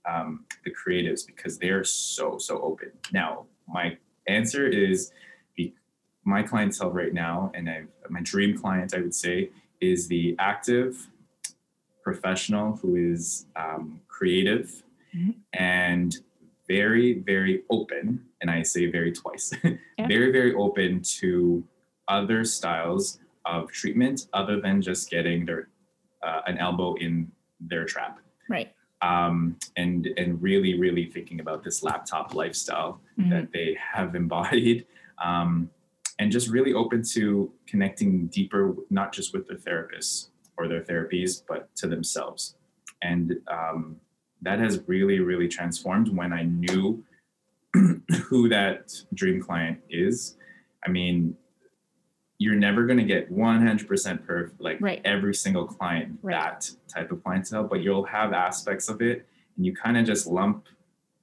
um, 0.08 0.44
the 0.64 0.70
creatives 0.72 1.26
because 1.26 1.58
they're 1.58 1.84
so 1.84 2.38
so 2.38 2.60
open. 2.60 2.92
Now, 3.12 3.46
my 3.68 3.96
answer 4.28 4.66
is 4.66 5.12
be, 5.56 5.74
my 6.24 6.42
clientele 6.42 6.90
right 6.90 7.12
now, 7.14 7.50
and 7.54 7.68
I've, 7.68 7.88
my 8.10 8.20
dream 8.22 8.56
client, 8.58 8.94
I 8.94 9.00
would 9.00 9.14
say, 9.14 9.50
is 9.80 10.08
the 10.08 10.34
active 10.38 11.08
professional 12.02 12.76
who 12.76 12.94
is 12.96 13.46
um, 13.56 14.00
creative 14.08 14.82
Mhm. 15.14 15.34
and 15.54 16.14
very 16.68 17.20
very 17.20 17.62
open 17.70 18.26
and 18.40 18.50
i 18.50 18.60
say 18.62 18.86
very 18.90 19.12
twice 19.12 19.52
Yeah. 19.98 20.08
very 20.08 20.30
very 20.32 20.52
open 20.54 21.00
to 21.20 21.64
other 22.08 22.44
styles 22.44 23.18
of 23.44 23.70
treatment 23.70 24.26
other 24.32 24.60
than 24.60 24.82
just 24.82 25.08
getting 25.08 25.46
their 25.46 25.68
uh, 26.22 26.42
an 26.46 26.58
elbow 26.58 26.94
in 26.94 27.30
their 27.60 27.84
trap 27.84 28.18
Right. 28.48 28.72
Um, 29.02 29.56
and 29.76 30.06
and 30.16 30.40
really 30.42 30.78
really 30.78 31.06
thinking 31.06 31.40
about 31.40 31.62
this 31.62 31.82
laptop 31.82 32.34
lifestyle 32.34 33.00
Mhm. 33.18 33.30
that 33.30 33.52
they 33.52 33.76
have 33.92 34.14
embodied 34.14 34.86
um, 35.24 35.70
and 36.18 36.32
just 36.32 36.48
really 36.48 36.72
open 36.72 37.02
to 37.12 37.52
connecting 37.66 38.26
deeper 38.28 38.74
not 38.90 39.12
just 39.12 39.32
with 39.34 39.46
their 39.48 39.58
therapists 39.58 40.28
or 40.56 40.68
their 40.68 40.82
therapies 40.82 41.42
but 41.46 41.74
to 41.76 41.86
themselves 41.86 42.56
and 43.02 43.36
um, 43.48 43.96
that 44.42 44.58
has 44.58 44.82
really 44.86 45.20
really 45.20 45.48
transformed 45.48 46.08
when 46.08 46.32
i 46.32 46.42
knew 46.42 47.02
who 48.28 48.48
that 48.48 48.92
dream 49.14 49.40
client 49.42 49.78
is 49.90 50.36
i 50.86 50.90
mean 50.90 51.36
you're 52.38 52.54
never 52.56 52.84
going 52.84 52.98
to 52.98 53.04
get 53.04 53.32
100% 53.32 54.26
perfect 54.26 54.60
like 54.60 54.78
Right. 54.80 55.00
every 55.04 55.34
single 55.34 55.66
client 55.66 56.18
Right. 56.22 56.34
that 56.34 56.70
type 56.88 57.10
of 57.10 57.22
clientele 57.22 57.64
but 57.64 57.80
you'll 57.80 58.04
have 58.04 58.32
aspects 58.32 58.88
of 58.88 59.00
it 59.00 59.26
and 59.56 59.64
you 59.64 59.74
kind 59.74 59.96
of 59.96 60.04
just 60.04 60.26
lump 60.26 60.66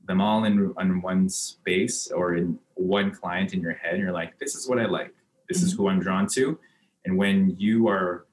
them 0.06 0.20
all 0.20 0.44
in 0.44 0.74
on 0.78 1.02
one 1.02 1.30
space 1.30 2.12
or 2.12 2.36
in 2.36 2.60
one 2.76 3.12
client 3.12 3.54
in 3.54 3.62
your 3.62 3.74
head 3.74 3.94
and 3.94 4.04
you're 4.04 4.12
like 4.12 4.38
this 4.40 4.56
is 4.56 4.68
what 4.68 4.80
i 4.80 4.86
like 4.86 5.14
this 5.48 5.62
is 5.62 5.74
mm-hmm. 5.74 5.84
who 5.84 5.90
i'm 5.90 6.00
drawn 6.00 6.28
to 6.28 6.58
and 7.06 7.18
when 7.18 7.56
you 7.58 7.88
are 7.88 8.26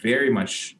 very 0.00 0.30
much 0.30 0.76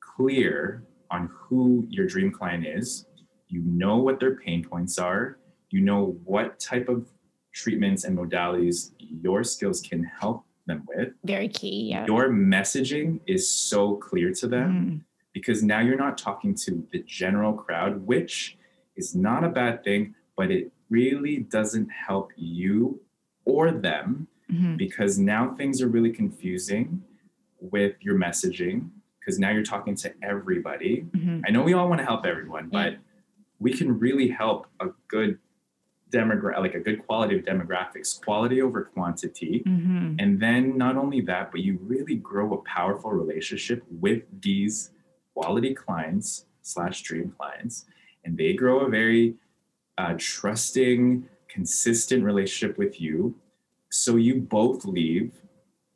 clear 0.00 0.82
on 1.10 1.30
who 1.32 1.86
your 1.88 2.06
dream 2.06 2.32
client 2.32 2.66
is 2.66 3.06
you 3.48 3.60
know 3.62 3.98
what 3.98 4.18
their 4.18 4.36
pain 4.36 4.64
points 4.64 4.98
are 4.98 5.38
you 5.70 5.80
know 5.80 6.16
what 6.24 6.58
type 6.58 6.88
of 6.88 7.06
treatments 7.52 8.04
and 8.04 8.16
modalities 8.16 8.92
your 8.98 9.44
skills 9.44 9.80
can 9.80 10.02
help 10.20 10.45
them 10.66 10.84
with 10.88 11.12
Very 11.24 11.48
key. 11.48 11.88
Yeah. 11.90 12.06
your 12.06 12.28
messaging 12.28 13.20
is 13.26 13.50
so 13.50 13.96
clear 13.96 14.32
to 14.34 14.46
them 14.46 14.72
Mhm. 14.72 15.00
because 15.32 15.62
now 15.62 15.80
you're 15.80 15.96
not 15.96 16.18
talking 16.18 16.54
to 16.54 16.86
the 16.92 17.02
general 17.06 17.52
crowd, 17.54 18.06
which 18.06 18.58
is 18.96 19.14
not 19.14 19.44
a 19.44 19.48
bad 19.48 19.82
thing, 19.84 20.14
but 20.36 20.50
it 20.50 20.70
really 20.90 21.38
doesn't 21.38 21.88
help 21.90 22.32
you 22.36 23.00
or 23.44 23.70
them 23.70 24.26
Mhm. 24.50 24.76
because 24.76 25.18
now 25.18 25.54
things 25.54 25.80
are 25.82 25.88
really 25.88 26.10
confusing 26.12 27.02
with 27.60 27.96
your 28.00 28.16
messaging 28.18 28.90
because 29.18 29.38
now 29.38 29.50
you're 29.50 29.62
talking 29.64 29.94
to 29.96 30.12
everybody. 30.22 31.06
Mhm. 31.12 31.42
I 31.46 31.50
know 31.50 31.62
we 31.62 31.72
all 31.72 31.88
want 31.88 32.00
to 32.00 32.04
help 32.04 32.24
everyone, 32.26 32.68
Yeah. 32.72 32.90
but 32.90 32.98
we 33.58 33.72
can 33.72 33.98
really 33.98 34.28
help 34.28 34.66
a 34.80 34.88
good 35.08 35.38
demographic, 36.10 36.58
like 36.60 36.74
a 36.74 36.80
good 36.80 37.04
quality 37.06 37.38
of 37.38 37.44
demographics, 37.44 38.20
quality 38.22 38.62
over 38.62 38.82
quantity. 38.84 39.62
Mhm. 39.66 40.16
And 40.18 40.40
then 40.40 40.78
not 40.78 40.96
only 40.96 41.20
that, 41.22 41.50
but 41.50 41.60
you 41.60 41.78
really 41.82 42.14
grow 42.16 42.54
a 42.54 42.58
powerful 42.62 43.10
relationship 43.12 43.82
with 43.90 44.22
these 44.40 44.90
quality 45.34 45.74
clients 45.74 46.46
slash 46.62 47.02
dream 47.02 47.34
clients. 47.36 47.86
And 48.24 48.36
they 48.36 48.54
grow 48.54 48.80
a 48.80 48.88
very 48.90 49.34
uh, 49.98 50.14
trusting, 50.18 51.26
consistent 51.48 52.22
relationship 52.22 52.76
with 52.76 53.00
you. 53.00 53.34
So 53.90 54.16
you 54.16 54.34
both 54.42 54.84
leave 54.84 55.32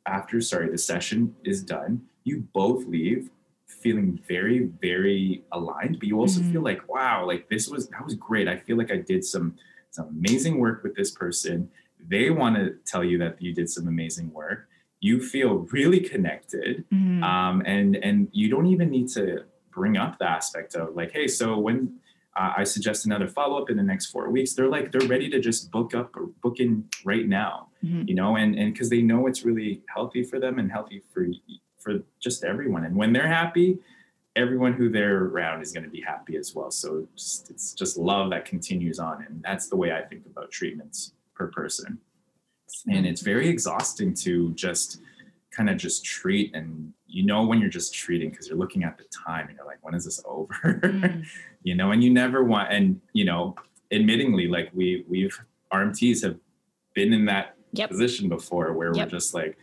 after, 0.07 0.41
sorry, 0.41 0.69
the 0.71 0.77
session 0.79 1.35
is 1.43 1.63
done. 1.63 2.01
You 2.23 2.47
both 2.51 2.85
leave 2.87 3.29
feeling 3.67 4.19
very, 4.27 4.59
very 4.81 5.43
aligned, 5.51 5.99
but 5.99 6.07
you 6.07 6.19
also 6.19 6.41
Mhm. 6.41 6.51
feel 6.51 6.61
like, 6.63 6.89
wow, 6.89 7.25
like 7.27 7.47
this 7.49 7.67
was, 7.69 7.87
that 7.89 8.03
was 8.03 8.15
great. 8.15 8.47
I 8.47 8.57
feel 8.57 8.75
like 8.77 8.91
I 8.91 8.97
did 8.97 9.23
some, 9.23 9.55
some 9.91 10.07
amazing 10.07 10.57
work 10.59 10.83
with 10.83 10.95
this 10.95 11.11
person 11.11 11.69
they 12.09 12.31
want 12.31 12.55
to 12.55 12.73
tell 12.85 13.03
you 13.03 13.17
that 13.19 13.39
you 13.39 13.53
did 13.53 13.69
some 13.69 13.87
amazing 13.87 14.31
work 14.33 14.67
you 14.99 15.21
feel 15.21 15.67
really 15.71 15.99
connected 15.99 16.83
Mhm. 16.91 17.21
um, 17.23 17.61
and 17.65 17.95
and 17.97 18.27
you 18.31 18.49
don't 18.49 18.65
even 18.67 18.89
need 18.89 19.07
to 19.09 19.43
bring 19.71 19.97
up 19.97 20.17
the 20.17 20.27
aspect 20.29 20.75
of 20.75 20.95
like 20.95 21.11
hey 21.11 21.27
so 21.27 21.57
when 21.59 21.95
uh, 22.37 22.53
i 22.57 22.63
suggest 22.63 23.05
another 23.05 23.27
follow-up 23.27 23.69
in 23.69 23.77
the 23.77 23.83
next 23.83 24.07
four 24.07 24.29
weeks 24.29 24.53
they're 24.53 24.69
like 24.69 24.91
they're 24.91 25.07
ready 25.07 25.29
to 25.29 25.39
just 25.39 25.69
book 25.71 25.93
up 25.93 26.15
or 26.15 26.27
book 26.41 26.59
in 26.59 26.85
right 27.05 27.27
now 27.27 27.67
Mhm. 27.83 28.07
you 28.09 28.15
know 28.15 28.35
and 28.37 28.55
and 28.55 28.73
because 28.73 28.89
they 28.89 29.01
know 29.01 29.27
it's 29.27 29.43
really 29.45 29.81
healthy 29.93 30.23
for 30.23 30.39
them 30.39 30.57
and 30.59 30.71
healthy 30.71 31.01
for 31.13 31.27
for 31.79 31.93
just 32.19 32.43
everyone 32.43 32.83
and 32.85 32.95
when 32.95 33.11
they're 33.13 33.27
happy 33.41 33.77
everyone 34.35 34.73
who 34.73 34.89
they're 34.89 35.25
around 35.25 35.61
is 35.61 35.71
going 35.71 35.83
to 35.83 35.89
be 35.89 36.01
happy 36.01 36.37
as 36.37 36.55
well 36.55 36.71
so 36.71 37.05
it's, 37.13 37.45
it's 37.49 37.73
just 37.73 37.97
love 37.97 38.29
that 38.29 38.45
continues 38.45 38.97
on 38.99 39.23
and 39.27 39.41
that's 39.43 39.67
the 39.67 39.75
way 39.75 39.91
i 39.91 40.01
think 40.01 40.25
about 40.25 40.49
treatments 40.51 41.13
per 41.35 41.47
person 41.47 41.97
and 42.87 43.05
it's 43.05 43.21
very 43.21 43.49
exhausting 43.49 44.13
to 44.13 44.53
just 44.53 45.01
kind 45.51 45.69
of 45.69 45.75
just 45.75 46.05
treat 46.05 46.55
and 46.55 46.93
you 47.07 47.25
know 47.25 47.45
when 47.45 47.59
you're 47.59 47.69
just 47.69 47.93
treating 47.93 48.29
because 48.29 48.47
you're 48.47 48.57
looking 48.57 48.85
at 48.85 48.97
the 48.97 49.03
time 49.25 49.47
and 49.49 49.57
you're 49.57 49.65
like 49.65 49.79
when 49.81 49.93
is 49.93 50.05
this 50.05 50.21
over 50.25 50.53
Mhm. 50.81 51.25
you 51.63 51.75
know 51.75 51.91
and 51.91 52.01
you 52.01 52.09
never 52.09 52.41
want 52.43 52.71
and 52.71 53.01
you 53.11 53.25
know 53.25 53.53
admittingly 53.91 54.49
like 54.49 54.69
we 54.73 55.03
we've 55.09 55.37
rmts 55.73 56.23
have 56.23 56.37
been 56.93 57.11
in 57.13 57.25
that 57.25 57.55
Yep. 57.73 57.89
position 57.89 58.27
before 58.29 58.73
where 58.73 58.93
Yep. 58.95 59.05
we're 59.07 59.09
just 59.19 59.33
like 59.33 59.57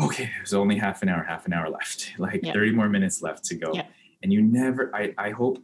okay 0.00 0.30
there's 0.36 0.54
only 0.54 0.76
half 0.76 1.02
an 1.02 1.08
hour 1.08 1.22
half 1.22 1.46
an 1.46 1.52
hour 1.52 1.68
left 1.70 2.12
like 2.18 2.40
Yep. 2.44 2.54
30 2.54 2.72
more 2.72 2.88
minutes 2.88 3.22
left 3.22 3.44
to 3.44 3.54
go 3.54 3.72
Yep. 3.74 3.88
And 4.22 4.32
you 4.32 4.42
never 4.42 4.94
i 4.94 5.12
i 5.18 5.30
hope 5.30 5.62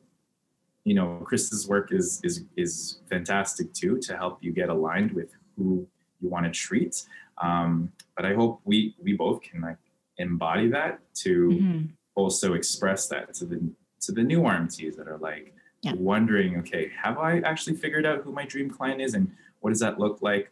you 0.84 0.94
know 0.94 1.20
chris's 1.24 1.66
work 1.68 1.92
is 1.92 2.20
is 2.24 2.44
is 2.56 3.00
fantastic 3.08 3.72
too 3.72 3.98
to 3.98 4.16
help 4.16 4.42
you 4.42 4.52
get 4.52 4.68
aligned 4.68 5.12
with 5.12 5.30
who 5.56 5.86
you 6.20 6.28
want 6.28 6.44
to 6.44 6.50
treat 6.50 7.04
um 7.38 7.92
but 8.16 8.24
i 8.24 8.32
hope 8.34 8.60
we 8.64 8.94
we 9.02 9.12
both 9.14 9.42
can 9.42 9.60
like 9.60 9.76
embody 10.18 10.68
that 10.68 11.00
to 11.14 11.50
Mhm. 11.50 11.88
also 12.14 12.54
express 12.54 13.08
that 13.08 13.34
to 13.34 13.44
the 13.44 13.58
to 14.00 14.12
the 14.12 14.22
new 14.22 14.40
RMTs 14.40 14.96
that 14.96 15.08
are 15.08 15.18
like 15.18 15.52
Yeah. 15.82 15.92
wondering, 15.94 16.56
okay, 16.60 16.90
have 17.02 17.18
I 17.18 17.40
actually 17.40 17.76
figured 17.76 18.06
out 18.06 18.22
who 18.24 18.32
my 18.32 18.46
dream 18.46 18.68
client 18.70 19.00
is 19.06 19.12
and 19.14 19.30
what 19.60 19.70
does 19.70 19.80
that 19.80 19.98
look 19.98 20.22
like? 20.22 20.50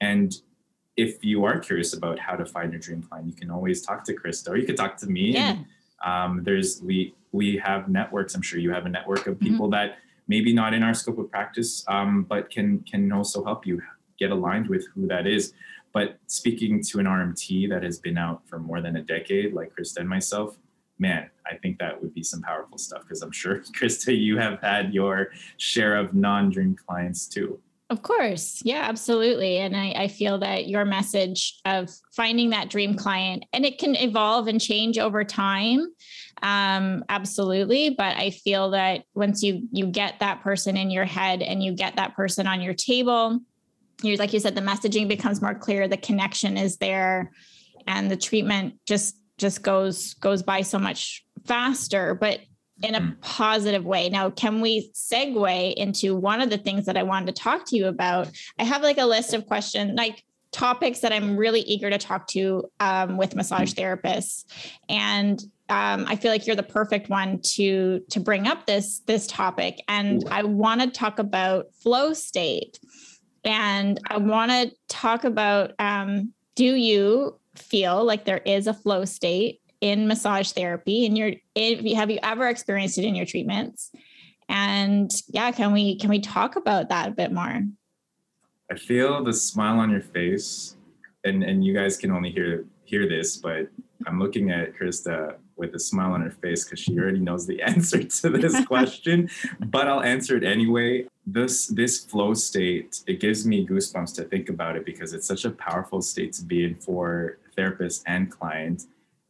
And 0.00 0.28
if 0.96 1.24
you 1.24 1.44
are 1.44 1.58
curious 1.58 1.94
about 1.94 2.18
how 2.18 2.34
to 2.36 2.44
find 2.44 2.72
your 2.72 2.80
dream 2.80 3.02
client, 3.02 3.26
you 3.28 3.34
can 3.34 3.50
always 3.50 3.80
talk 3.80 4.04
to 4.04 4.12
Krista 4.14 4.50
or 4.50 4.56
you 4.56 4.66
could 4.66 4.76
talk 4.76 4.96
to 4.98 5.06
me. 5.06 5.32
Yeah. 5.32 5.50
And, 5.52 5.66
um, 6.04 6.42
there's 6.44 6.82
we 6.82 7.14
we 7.32 7.56
have 7.58 7.88
networks. 7.88 8.34
I'm 8.34 8.42
sure 8.42 8.58
you 8.58 8.70
have 8.72 8.86
a 8.86 8.88
network 8.88 9.26
of 9.26 9.34
Mm-hmm. 9.36 9.46
people 9.46 9.70
that 9.70 9.98
maybe 10.28 10.52
not 10.52 10.74
in 10.74 10.82
our 10.82 10.94
scope 10.94 11.18
of 11.18 11.30
practice, 11.30 11.84
um, 11.88 12.24
but 12.24 12.50
can 12.50 12.80
can 12.80 13.12
also 13.12 13.44
help 13.44 13.66
you 13.66 13.80
get 14.18 14.30
aligned 14.30 14.68
with 14.68 14.86
who 14.94 15.06
that 15.08 15.26
is. 15.26 15.52
But 15.92 16.18
speaking 16.26 16.82
to 16.84 16.98
an 16.98 17.06
RMT 17.06 17.68
that 17.70 17.82
has 17.82 17.98
been 17.98 18.18
out 18.18 18.46
for 18.46 18.58
more 18.58 18.80
than 18.82 18.96
a 18.96 19.02
decade, 19.02 19.54
like 19.54 19.72
Krista 19.74 19.98
and 19.98 20.08
myself, 20.08 20.58
man, 20.98 21.30
I 21.50 21.56
think 21.56 21.78
that 21.78 22.00
would 22.02 22.12
be 22.12 22.22
some 22.22 22.42
powerful 22.42 22.76
stuff 22.76 23.02
because 23.02 23.22
I'm 23.22 23.32
sure, 23.32 23.58
Krista, 23.78 24.16
you 24.16 24.36
have 24.38 24.60
had 24.60 24.92
your 24.92 25.28
share 25.56 25.96
of 25.96 26.14
non 26.14 26.50
dream 26.50 26.76
clients 26.86 27.26
too. 27.26 27.58
Of 27.88 28.02
course. 28.02 28.62
Yeah, 28.64 28.80
absolutely. 28.82 29.58
And 29.58 29.76
I, 29.76 29.92
I 29.92 30.08
feel 30.08 30.38
that 30.38 30.66
your 30.66 30.84
message 30.84 31.60
of 31.64 31.88
finding 32.16 32.50
that 32.50 32.68
dream 32.68 32.94
client, 32.94 33.44
and 33.52 33.64
it 33.64 33.78
can 33.78 33.94
evolve 33.94 34.48
and 34.48 34.60
change 34.60 34.98
over 34.98 35.22
time. 35.22 35.86
Um, 36.42 37.04
absolutely. 37.08 37.90
But 37.90 38.16
I 38.16 38.30
feel 38.30 38.70
that 38.70 39.02
once 39.14 39.42
you 39.44 39.68
you 39.70 39.86
get 39.86 40.18
that 40.18 40.42
person 40.42 40.76
in 40.76 40.90
your 40.90 41.04
head 41.04 41.42
and 41.42 41.62
you 41.62 41.72
get 41.72 41.94
that 41.96 42.16
person 42.16 42.48
on 42.48 42.60
your 42.60 42.74
table, 42.74 43.38
you're 44.02 44.16
like 44.16 44.32
you 44.32 44.40
said, 44.40 44.56
the 44.56 44.60
messaging 44.60 45.06
becomes 45.06 45.40
more 45.40 45.54
clear, 45.54 45.86
the 45.86 45.96
connection 45.96 46.56
is 46.56 46.78
there, 46.78 47.30
and 47.86 48.10
the 48.10 48.16
treatment 48.16 48.74
just 48.84 49.16
just 49.38 49.62
goes 49.62 50.14
goes 50.14 50.42
by 50.42 50.62
so 50.62 50.80
much 50.80 51.24
faster. 51.46 52.14
But 52.16 52.40
in 52.82 52.94
a 52.94 53.00
Mm. 53.00 53.20
positive 53.20 53.84
way. 53.84 54.08
Now, 54.08 54.30
can 54.30 54.60
we 54.60 54.90
segue 54.94 55.74
into 55.74 56.14
one 56.14 56.40
of 56.40 56.50
the 56.50 56.58
things 56.58 56.84
that 56.86 56.96
I 56.96 57.02
wanted 57.02 57.34
to 57.34 57.42
talk 57.42 57.64
to 57.66 57.76
you 57.76 57.86
about? 57.86 58.30
I 58.58 58.64
have 58.64 58.82
like 58.82 58.98
a 58.98 59.06
list 59.06 59.32
of 59.32 59.46
questions, 59.46 59.92
like 59.96 60.24
topics 60.52 61.00
that 61.00 61.12
I'm 61.12 61.36
really 61.36 61.60
eager 61.60 61.90
to 61.90 61.98
talk 61.98 62.26
to 62.28 62.64
um, 62.80 63.16
with 63.16 63.34
massage 63.34 63.72
therapists, 63.72 64.44
and 64.88 65.42
um, 65.68 66.04
I 66.06 66.14
feel 66.16 66.30
like 66.30 66.46
you're 66.46 66.54
the 66.56 66.62
perfect 66.62 67.08
one 67.10 67.40
to 67.54 68.00
to 68.10 68.20
bring 68.20 68.46
up 68.46 68.66
this 68.66 69.00
this 69.06 69.26
topic. 69.26 69.82
And 69.88 70.24
I 70.30 70.44
want 70.44 70.80
to 70.82 70.86
talk 70.88 71.18
about 71.18 71.74
flow 71.74 72.12
state, 72.12 72.78
and 73.44 73.98
I 74.08 74.18
want 74.18 74.50
to 74.50 74.72
talk 74.88 75.24
about 75.24 75.72
um, 75.78 76.32
do 76.54 76.74
you 76.74 77.38
feel 77.54 78.04
like 78.04 78.24
there 78.26 78.42
is 78.44 78.66
a 78.66 78.74
flow 78.74 79.04
state 79.04 79.60
in 79.80 80.08
massage 80.08 80.52
therapy 80.52 81.06
and 81.06 81.16
your 81.16 81.32
if 81.54 81.82
you 81.82 81.96
have 81.96 82.10
you 82.10 82.18
ever 82.22 82.48
experienced 82.48 82.98
it 82.98 83.04
in 83.04 83.14
your 83.14 83.26
treatments 83.26 83.90
and 84.48 85.10
yeah 85.28 85.50
can 85.50 85.72
we 85.72 85.98
can 85.98 86.10
we 86.10 86.20
talk 86.20 86.56
about 86.56 86.88
that 86.88 87.08
a 87.08 87.12
bit 87.12 87.32
more 87.32 87.62
I 88.70 88.74
feel 88.74 89.22
the 89.22 89.32
smile 89.32 89.78
on 89.78 89.90
your 89.90 90.00
face, 90.00 90.76
and 91.24 91.42
and 91.44 91.64
you 91.64 91.72
guys 91.72 91.96
can 91.96 92.10
only 92.10 92.30
hear 92.30 92.64
hear 92.84 93.08
this, 93.08 93.36
but 93.36 93.68
I'm 94.06 94.18
looking 94.18 94.50
at 94.50 94.74
Krista 94.74 95.36
with 95.56 95.74
a 95.74 95.78
smile 95.78 96.12
on 96.12 96.20
her 96.20 96.30
face 96.30 96.64
because 96.64 96.80
she 96.80 96.98
already 96.98 97.20
knows 97.20 97.46
the 97.46 97.62
answer 97.70 98.02
to 98.02 98.30
this 98.30 98.64
question. 98.66 99.30
But 99.66 99.88
I'll 99.88 100.02
answer 100.02 100.36
it 100.36 100.44
anyway. 100.44 101.06
This 101.26 101.68
this 101.68 102.04
flow 102.04 102.34
state 102.34 103.02
it 103.06 103.20
gives 103.20 103.46
me 103.46 103.66
goosebumps 103.66 104.14
to 104.16 104.24
think 104.24 104.48
about 104.48 104.76
it 104.76 104.84
because 104.84 105.12
it's 105.12 105.26
such 105.26 105.44
a 105.44 105.50
powerful 105.50 106.02
state 106.02 106.32
to 106.34 106.44
be 106.44 106.64
in 106.64 106.74
for 106.74 107.38
therapist 107.54 108.02
and 108.06 108.30
client, 108.30 108.86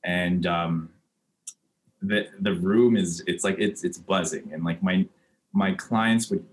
and 0.07 0.47
um, 0.47 0.89
the 2.01 2.29
the 2.41 2.55
room 2.55 2.97
is 2.97 3.23
it's 3.27 3.45
like 3.45 3.57
it's 3.59 3.85
it's 3.85 3.99
buzzing 3.99 4.51
and 4.53 4.65
like 4.65 4.83
my 4.83 5.07
my 5.53 5.73
clients 5.73 6.31
would 6.31 6.45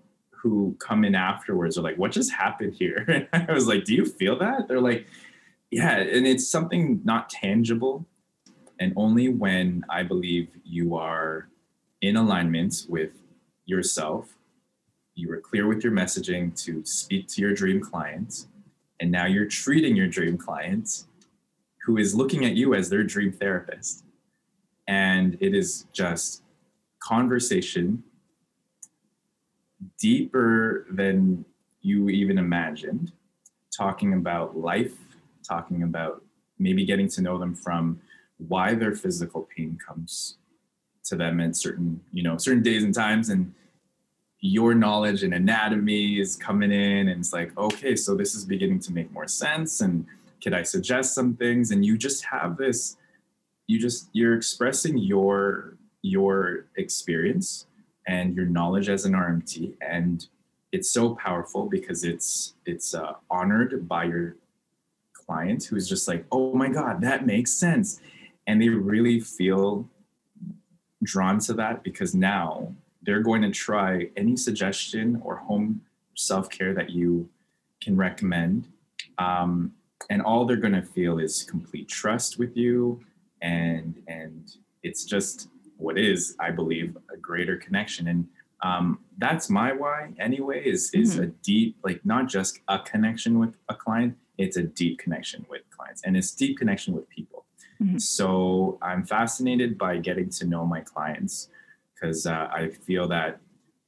who 0.43 0.75
come 0.77 1.05
in 1.05 1.15
afterwards 1.15 1.77
are 1.77 1.81
like, 1.81 1.97
what 1.97 2.11
just 2.11 2.31
happened 2.33 2.73
here? 2.73 3.27
And 3.31 3.47
I 3.49 3.53
was 3.53 3.65
like, 3.65 3.85
do 3.85 3.95
you 3.95 4.05
feel 4.05 4.37
that? 4.39 4.67
They're 4.67 4.81
like, 4.81 5.07
yeah. 5.71 5.99
And 5.99 6.27
it's 6.27 6.47
something 6.49 6.99
not 7.05 7.29
tangible. 7.29 8.05
And 8.77 8.91
only 8.97 9.29
when 9.29 9.85
I 9.89 10.03
believe 10.03 10.49
you 10.65 10.95
are 10.95 11.47
in 12.01 12.17
alignment 12.17 12.85
with 12.89 13.11
yourself, 13.65 14.35
you 15.15 15.29
were 15.29 15.39
clear 15.39 15.65
with 15.65 15.81
your 15.81 15.93
messaging 15.93 16.53
to 16.65 16.83
speak 16.83 17.27
to 17.29 17.41
your 17.41 17.53
dream 17.53 17.79
clients, 17.79 18.47
and 18.99 19.09
now 19.11 19.25
you're 19.25 19.45
treating 19.45 19.95
your 19.95 20.07
dream 20.07 20.37
client 20.37 21.05
who 21.85 21.97
is 21.97 22.15
looking 22.15 22.45
at 22.45 22.53
you 22.53 22.73
as 22.73 22.89
their 22.89 23.03
dream 23.03 23.31
therapist. 23.31 24.03
And 24.87 25.37
it 25.39 25.53
is 25.53 25.85
just 25.93 26.43
conversation 26.99 28.03
deeper 29.99 30.85
than 30.89 31.45
you 31.81 32.09
even 32.09 32.37
imagined, 32.37 33.11
talking 33.75 34.13
about 34.13 34.57
life, 34.57 34.95
talking 35.47 35.83
about 35.83 36.23
maybe 36.57 36.85
getting 36.85 37.09
to 37.09 37.21
know 37.21 37.37
them 37.37 37.53
from 37.53 37.99
why 38.37 38.73
their 38.73 38.95
physical 38.95 39.47
pain 39.55 39.77
comes 39.85 40.37
to 41.03 41.15
them 41.15 41.41
at 41.41 41.55
certain, 41.55 41.99
you 42.13 42.23
know, 42.23 42.37
certain 42.37 42.63
days 42.63 42.83
and 42.83 42.93
times 42.93 43.29
and 43.29 43.53
your 44.39 44.73
knowledge 44.73 45.23
and 45.23 45.33
anatomy 45.33 46.19
is 46.19 46.35
coming 46.35 46.71
in 46.71 47.09
and 47.09 47.19
it's 47.19 47.33
like, 47.33 47.57
okay, 47.57 47.95
so 47.95 48.15
this 48.15 48.35
is 48.35 48.45
beginning 48.45 48.79
to 48.79 48.93
make 48.93 49.11
more 49.11 49.27
sense 49.27 49.81
and 49.81 50.05
could 50.43 50.53
I 50.53 50.63
suggest 50.63 51.15
some 51.15 51.35
things? 51.35 51.71
And 51.71 51.85
you 51.85 51.97
just 51.97 52.25
have 52.25 52.57
this 52.57 52.97
you 53.67 53.79
just 53.79 54.09
you're 54.13 54.35
expressing 54.35 54.97
your 54.97 55.77
your 56.01 56.65
experience 56.77 57.67
and 58.07 58.35
your 58.35 58.45
knowledge 58.45 58.89
as 58.89 59.05
an 59.05 59.13
RMT, 59.13 59.75
and 59.81 60.27
it's 60.71 60.91
so 60.91 61.15
powerful 61.15 61.67
because 61.67 62.03
it's 62.03 62.55
it's 62.65 62.93
uh, 62.93 63.13
honored 63.29 63.87
by 63.87 64.03
your 64.05 64.35
client 65.13 65.63
who's 65.63 65.87
just 65.87 66.07
like, 66.07 66.25
oh 66.31 66.53
my 66.53 66.67
god, 66.67 67.01
that 67.01 67.25
makes 67.25 67.53
sense, 67.53 68.01
and 68.47 68.61
they 68.61 68.69
really 68.69 69.19
feel 69.19 69.89
drawn 71.03 71.39
to 71.39 71.53
that 71.53 71.83
because 71.83 72.13
now 72.13 72.73
they're 73.01 73.21
going 73.21 73.41
to 73.41 73.51
try 73.51 74.09
any 74.15 74.35
suggestion 74.35 75.21
or 75.23 75.35
home 75.37 75.81
self 76.15 76.49
care 76.49 76.73
that 76.73 76.89
you 76.89 77.29
can 77.81 77.95
recommend, 77.95 78.67
um, 79.17 79.73
and 80.09 80.21
all 80.21 80.45
they're 80.45 80.57
going 80.57 80.73
to 80.73 80.81
feel 80.83 81.19
is 81.19 81.43
complete 81.43 81.87
trust 81.87 82.37
with 82.39 82.55
you, 82.55 83.01
and 83.41 84.01
and 84.07 84.55
it's 84.83 85.05
just 85.05 85.49
what 85.77 85.97
is, 85.97 86.35
I 86.39 86.51
believe, 86.51 86.97
a 87.13 87.17
greater 87.17 87.57
connection. 87.57 88.07
And 88.07 88.27
um, 88.61 88.99
that's 89.17 89.49
my 89.49 89.73
why 89.73 90.13
anyway, 90.19 90.63
is 90.63 90.91
is 90.93 91.17
a 91.17 91.27
deep, 91.27 91.77
like 91.83 92.05
not 92.05 92.27
just 92.27 92.59
a 92.67 92.79
connection 92.79 93.39
with 93.39 93.55
a 93.69 93.75
client, 93.75 94.15
it's 94.37 94.57
a 94.57 94.63
deep 94.63 94.99
connection 94.99 95.45
with 95.49 95.61
clients 95.69 96.01
and 96.05 96.15
it's 96.15 96.31
deep 96.31 96.57
connection 96.57 96.93
with 96.93 97.07
people. 97.09 97.45
Mhm. 97.81 97.99
So 98.01 98.77
I'm 98.81 99.03
fascinated 99.05 99.77
by 99.77 99.97
getting 99.97 100.29
to 100.29 100.45
know 100.45 100.65
my 100.65 100.81
clients 100.81 101.49
because 101.93 102.25
uh, 102.25 102.47
I 102.51 102.69
feel 102.69 103.07
that 103.09 103.39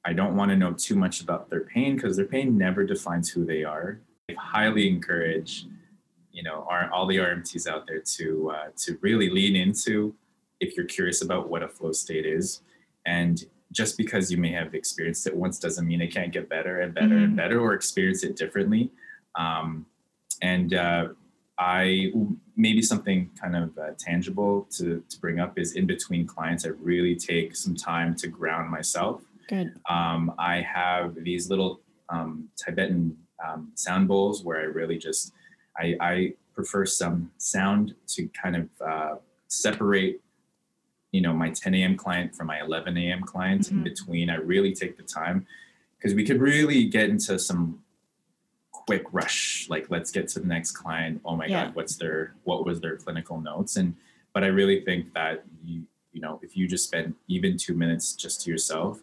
I 0.03 0.13
don't 0.13 0.35
want 0.35 0.51
to 0.51 0.57
know 0.57 0.73
too 0.73 0.95
much 0.95 1.21
about 1.21 1.49
their 1.49 1.61
pain 1.61 1.95
because 1.95 2.15
their 2.17 2.25
pain 2.25 2.57
never 2.57 2.83
defines 2.83 3.29
who 3.29 3.45
they 3.45 3.63
are. 3.63 3.99
I 4.29 4.33
highly 4.37 4.87
encourage, 4.87 5.65
you 6.35 6.43
know, 6.43 6.67
our, 6.69 6.91
all 6.91 7.07
the 7.07 7.17
RMTs 7.17 7.65
out 7.65 7.87
there 7.87 8.01
to 8.17 8.51
uh, 8.55 8.67
to 8.83 8.97
really 9.01 9.29
lean 9.29 9.55
into 9.55 10.13
if 10.59 10.75
you're 10.75 10.85
curious 10.85 11.21
about 11.23 11.49
what 11.49 11.63
a 11.63 11.67
flow 11.67 11.93
state 11.93 12.25
is. 12.25 12.61
And 13.05 13.43
just 13.71 13.97
because 13.97 14.31
you 14.31 14.37
may 14.37 14.51
have 14.51 14.73
experienced 14.75 15.25
it 15.27 15.35
once 15.35 15.59
doesn't 15.59 15.87
mean 15.87 16.01
it 16.01 16.11
can't 16.13 16.31
get 16.31 16.49
better 16.49 16.81
and 16.81 16.93
better 16.93 17.17
and 17.17 17.33
Mhm. 17.33 17.37
better 17.37 17.59
or 17.59 17.73
experience 17.73 18.23
it 18.23 18.35
differently. 18.35 18.91
Um, 19.35 19.85
and 20.41 20.73
uh, 20.73 21.09
I 21.57 22.11
maybe 22.57 22.81
something 22.81 23.29
kind 23.41 23.55
of 23.55 23.77
uh, 23.77 23.91
tangible 23.97 24.67
to, 24.77 25.03
to 25.09 25.19
bring 25.19 25.39
up 25.39 25.57
is 25.57 25.73
in 25.73 25.85
between 25.85 26.25
clients, 26.27 26.65
I 26.65 26.69
really 26.91 27.15
take 27.15 27.55
some 27.55 27.75
time 27.75 28.15
to 28.17 28.27
ground 28.27 28.69
myself. 28.69 29.21
good 29.47 29.73
Um, 29.89 30.33
I 30.37 30.61
have 30.61 31.15
these 31.29 31.49
little 31.49 31.81
um, 32.09 32.49
Tibetan 32.57 33.17
um, 33.45 33.71
sound 33.75 34.07
bowls 34.07 34.43
where 34.43 34.59
I 34.59 34.63
really 34.79 34.97
just 34.97 35.33
I, 35.77 35.95
I 35.99 36.33
prefer 36.53 36.85
some 36.85 37.31
sound 37.37 37.95
to 38.07 38.27
kind 38.29 38.55
of 38.55 38.69
uh, 38.81 39.15
separate 39.47 40.21
you 41.11 41.21
know 41.21 41.33
my 41.33 41.49
10 41.49 41.73
a.m 41.75 41.95
client 41.95 42.35
from 42.35 42.47
my 42.47 42.59
11 42.61 42.97
a.m 42.97 43.21
client 43.21 43.69
in 43.71 43.79
Mhm. 43.79 43.83
between 43.83 44.29
i 44.29 44.35
really 44.35 44.73
take 44.73 44.97
the 44.97 45.03
time 45.03 45.45
because 45.97 46.13
we 46.13 46.25
could 46.25 46.41
really 46.41 46.85
get 46.85 47.09
into 47.09 47.39
some 47.39 47.79
quick 48.71 49.03
rush 49.13 49.67
like 49.69 49.89
let's 49.89 50.11
get 50.11 50.27
to 50.29 50.39
the 50.39 50.47
next 50.47 50.71
client 50.73 51.21
oh 51.23 51.35
my 51.35 51.45
Yeah. 51.45 51.65
god 51.67 51.75
what's 51.75 51.95
their 51.95 52.33
what 52.43 52.65
was 52.65 52.81
their 52.81 52.97
clinical 52.97 53.39
notes 53.39 53.77
and 53.77 53.95
but 54.33 54.43
i 54.43 54.47
really 54.47 54.81
think 54.83 55.13
that 55.13 55.45
you 55.63 55.83
you 56.11 56.21
know 56.21 56.39
if 56.43 56.57
you 56.57 56.67
just 56.67 56.85
spend 56.85 57.13
even 57.27 57.55
two 57.57 57.73
minutes 57.75 58.13
just 58.13 58.41
to 58.41 58.51
yourself 58.51 59.01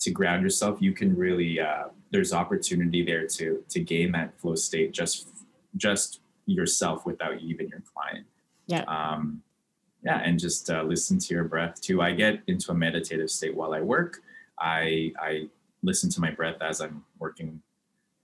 to 0.00 0.10
ground 0.10 0.42
yourself 0.42 0.82
you 0.82 0.92
can 0.92 1.14
really 1.16 1.60
uh, 1.60 1.84
there's 2.10 2.32
opportunity 2.32 3.04
there 3.04 3.26
to 3.26 3.62
to 3.68 3.78
gain 3.78 4.10
that 4.12 4.36
flow 4.40 4.56
state 4.56 4.90
just 4.92 5.28
just 5.76 6.20
yourself 6.46 7.06
without 7.06 7.40
even 7.40 7.68
your 7.68 7.82
client 7.94 8.26
Yeah. 8.66 8.82
um 8.88 9.42
yeah 10.04 10.18
and 10.18 10.38
just 10.38 10.68
uh, 10.70 10.82
listen 10.82 11.18
to 11.18 11.34
your 11.34 11.44
breath 11.44 11.80
too 11.80 12.02
i 12.02 12.12
get 12.12 12.40
into 12.46 12.72
a 12.72 12.74
meditative 12.74 13.30
state 13.30 13.54
while 13.56 13.72
i 13.74 13.80
work 13.80 14.20
i 14.58 15.12
i 15.20 15.48
listen 15.82 16.10
to 16.10 16.20
my 16.20 16.30
breath 16.30 16.56
as 16.60 16.80
i'm 16.80 17.04
working 17.18 17.62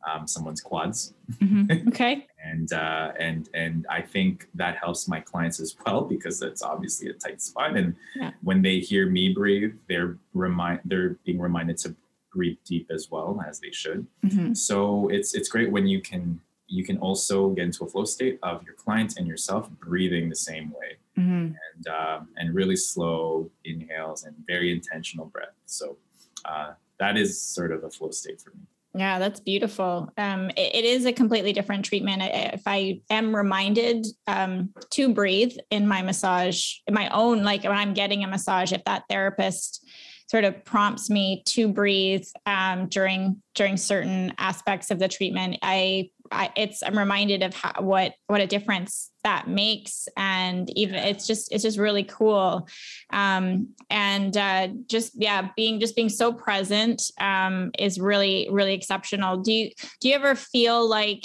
um, 0.09 0.29
someone's 0.29 0.61
quads. 0.61 1.13
Mm-hmm. 1.43 1.89
Okay. 1.89 2.27
and 2.43 2.73
uh, 2.73 3.11
and 3.19 3.49
and 3.53 3.85
I 3.91 4.01
think 4.01 4.49
that 4.55 4.77
helps 4.77 5.09
my 5.09 5.21
clients 5.21 5.59
as 5.59 5.75
well 5.85 6.03
because 6.03 6.41
it's 6.41 6.63
obviously 6.63 7.11
a 7.11 7.15
tight 7.15 7.43
spot. 7.43 7.77
And 7.77 7.97
Yeah. 8.15 8.31
when 8.43 8.63
they 8.63 8.79
hear 8.79 9.11
me 9.11 9.35
breathe, 9.35 9.75
they're 9.89 10.17
remind 10.35 10.81
they're 10.85 11.19
being 11.27 11.41
reminded 11.41 11.79
to 11.79 11.97
breathe 12.33 12.59
deep 12.65 12.87
as 12.95 13.09
well 13.11 13.43
as 13.47 13.59
they 13.59 13.73
should. 13.73 14.07
Mm-hmm. 14.25 14.55
So 14.55 15.09
it's 15.09 15.35
it's 15.35 15.49
great 15.49 15.71
when 15.73 15.87
you 15.89 16.01
can 16.01 16.41
you 16.69 16.85
can 16.85 16.99
also 16.99 17.51
get 17.51 17.65
into 17.65 17.85
a 17.85 17.89
flow 17.89 18.05
state 18.05 18.39
of 18.43 18.63
your 18.63 18.75
client 18.75 19.15
and 19.19 19.27
yourself 19.27 19.69
breathing 19.71 20.29
the 20.29 20.37
same 20.37 20.71
way 20.71 20.99
Mm-hmm. 21.19 21.47
and 21.47 21.89
uh, 21.89 22.21
and 22.37 22.55
really 22.55 22.77
slow 22.77 23.51
inhales 23.65 24.23
and 24.23 24.37
very 24.47 24.71
intentional 24.71 25.27
breath. 25.27 25.57
So 25.67 25.97
uh, 26.45 26.75
that 27.01 27.17
is 27.17 27.43
sort 27.43 27.73
of 27.73 27.83
a 27.83 27.91
flow 27.91 28.11
state 28.11 28.41
for 28.41 28.51
me. 28.51 28.61
Yeah, 28.95 29.19
that's 29.19 29.41
beautiful. 29.41 30.13
Um, 30.17 30.51
it, 30.51 30.77
it 30.77 30.85
is 30.85 31.07
a 31.07 31.13
completely 31.13 31.53
different 31.53 31.85
treatment. 31.85 32.23
If 32.23 32.63
I 32.67 33.01
am 33.11 33.35
reminded 33.35 34.07
um, 34.29 34.71
to 34.91 35.13
breathe 35.13 35.57
in 35.71 35.89
my 35.89 36.03
massage, 36.03 36.75
in 36.87 36.95
my 36.95 37.09
own, 37.09 37.43
like 37.43 37.65
when 37.65 37.73
I'm 37.73 37.95
getting 37.95 38.23
a 38.23 38.29
massage, 38.29 38.73
if 38.73 38.85
that 38.85 39.03
therapist 39.11 39.85
sort 40.29 40.45
of 40.45 40.65
prompts 40.65 41.09
me 41.09 41.43
to 41.47 41.69
breathe 41.69 42.27
um, 42.47 42.87
during 42.89 43.43
during 43.55 43.77
certain 43.77 44.33
aspects 44.39 44.91
of 44.91 45.01
the 45.01 45.09
treatment, 45.09 45.57
I, 45.63 46.11
I 46.31 46.51
it's 46.57 46.83
I'm 46.83 46.99
reminded 46.99 47.43
of 47.43 47.55
how, 47.55 47.73
what 47.81 48.15
what 48.27 48.41
a 48.41 48.47
difference 48.47 49.11
that 49.25 49.49
makes, 49.49 50.09
and 50.17 50.71
even 50.77 50.97
it's 50.97 51.27
just 51.27 51.53
it's 51.53 51.63
just 51.63 51.79
really 51.79 52.05
cool. 52.05 52.69
Um, 53.11 53.69
and 53.91 54.37
uh, 54.37 54.69
just 54.87 55.13
yeah 55.17 55.51
being 55.57 55.81
just 55.81 55.97
being 55.97 56.09
so 56.09 56.33
present 56.33 57.03
um, 57.21 57.71
is 57.79 57.99
really 58.01 58.49
really 58.51 58.75
exceptional. 58.75 59.39
Do 59.39 59.53
you 59.53 59.71
do 60.01 60.09
you 60.09 60.15
ever 60.15 60.35
feel 60.35 60.87
like 60.89 61.25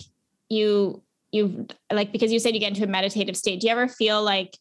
you 0.50 1.02
you 1.34 1.68
like 1.92 2.12
because 2.12 2.32
you 2.32 2.40
said 2.40 2.54
you 2.54 2.60
get 2.60 2.70
into 2.70 2.84
a 2.84 2.88
meditative 2.88 3.36
state 3.36 3.60
do 3.60 3.68
you 3.68 3.72
ever 3.72 3.88
feel 3.88 4.24
like 4.24 4.56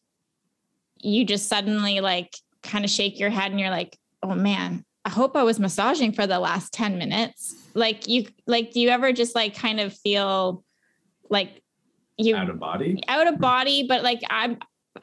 you 0.99 1.23
just 1.23 1.47
suddenly 1.47 2.01
like 2.01 2.35
kind 2.63 2.83
of 2.83 2.89
shake 2.89 3.19
your 3.19 3.29
head 3.29 3.51
and 3.51 3.59
you're 3.59 3.69
like 3.69 3.97
oh 4.23 4.33
man 4.33 4.83
i 5.05 5.09
hope 5.09 5.35
i 5.35 5.43
was 5.43 5.59
massaging 5.59 6.11
for 6.11 6.25
the 6.27 6.39
last 6.39 6.73
10 6.73 6.97
minutes 6.97 7.55
like 7.73 8.07
you 8.07 8.25
like 8.47 8.71
do 8.71 8.79
you 8.79 8.89
ever 8.89 9.11
just 9.11 9.35
like 9.35 9.55
kind 9.55 9.79
of 9.79 9.93
feel 9.97 10.63
like 11.29 11.63
you 12.17 12.35
Out 12.35 12.49
of 12.49 12.59
body. 12.59 13.01
out 13.07 13.27
of 13.27 13.39
body, 13.39 13.87
but 13.87 14.03
like 14.03 14.21
I'm 14.29 14.59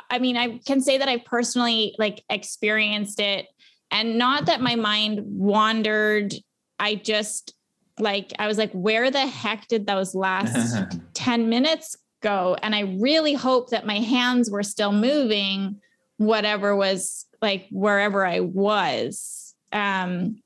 I 0.08 0.20
mean, 0.20 0.36
I 0.36 0.58
can 0.64 0.80
say 0.80 0.98
that 0.98 1.08
I 1.08 1.18
personally 1.18 1.96
like 1.98 2.22
experienced 2.30 3.18
it 3.18 3.48
and 3.90 4.16
not 4.16 4.46
that 4.46 4.60
my 4.60 4.76
mind 4.76 5.20
wandered. 5.24 6.32
I 6.78 6.94
just 6.94 7.54
like 7.98 8.32
I 8.38 8.46
was 8.46 8.56
like, 8.58 8.70
where 8.72 9.10
the 9.10 9.26
heck 9.26 9.66
did 9.66 9.86
those 9.86 10.14
last 10.14 10.96
10 11.14 11.48
minutes 11.48 11.96
go? 12.22 12.56
And 12.62 12.74
I 12.74 12.96
really 13.00 13.34
hope 13.34 13.70
that 13.70 13.84
my 13.84 13.98
hands 13.98 14.48
were 14.48 14.62
still 14.62 14.92
moving, 14.92 15.80
whatever 16.18 16.76
was 16.76 17.26
like 17.42 17.66
wherever 17.72 18.24
I 18.24 18.40
was. 18.40 19.49
Um 19.72 20.42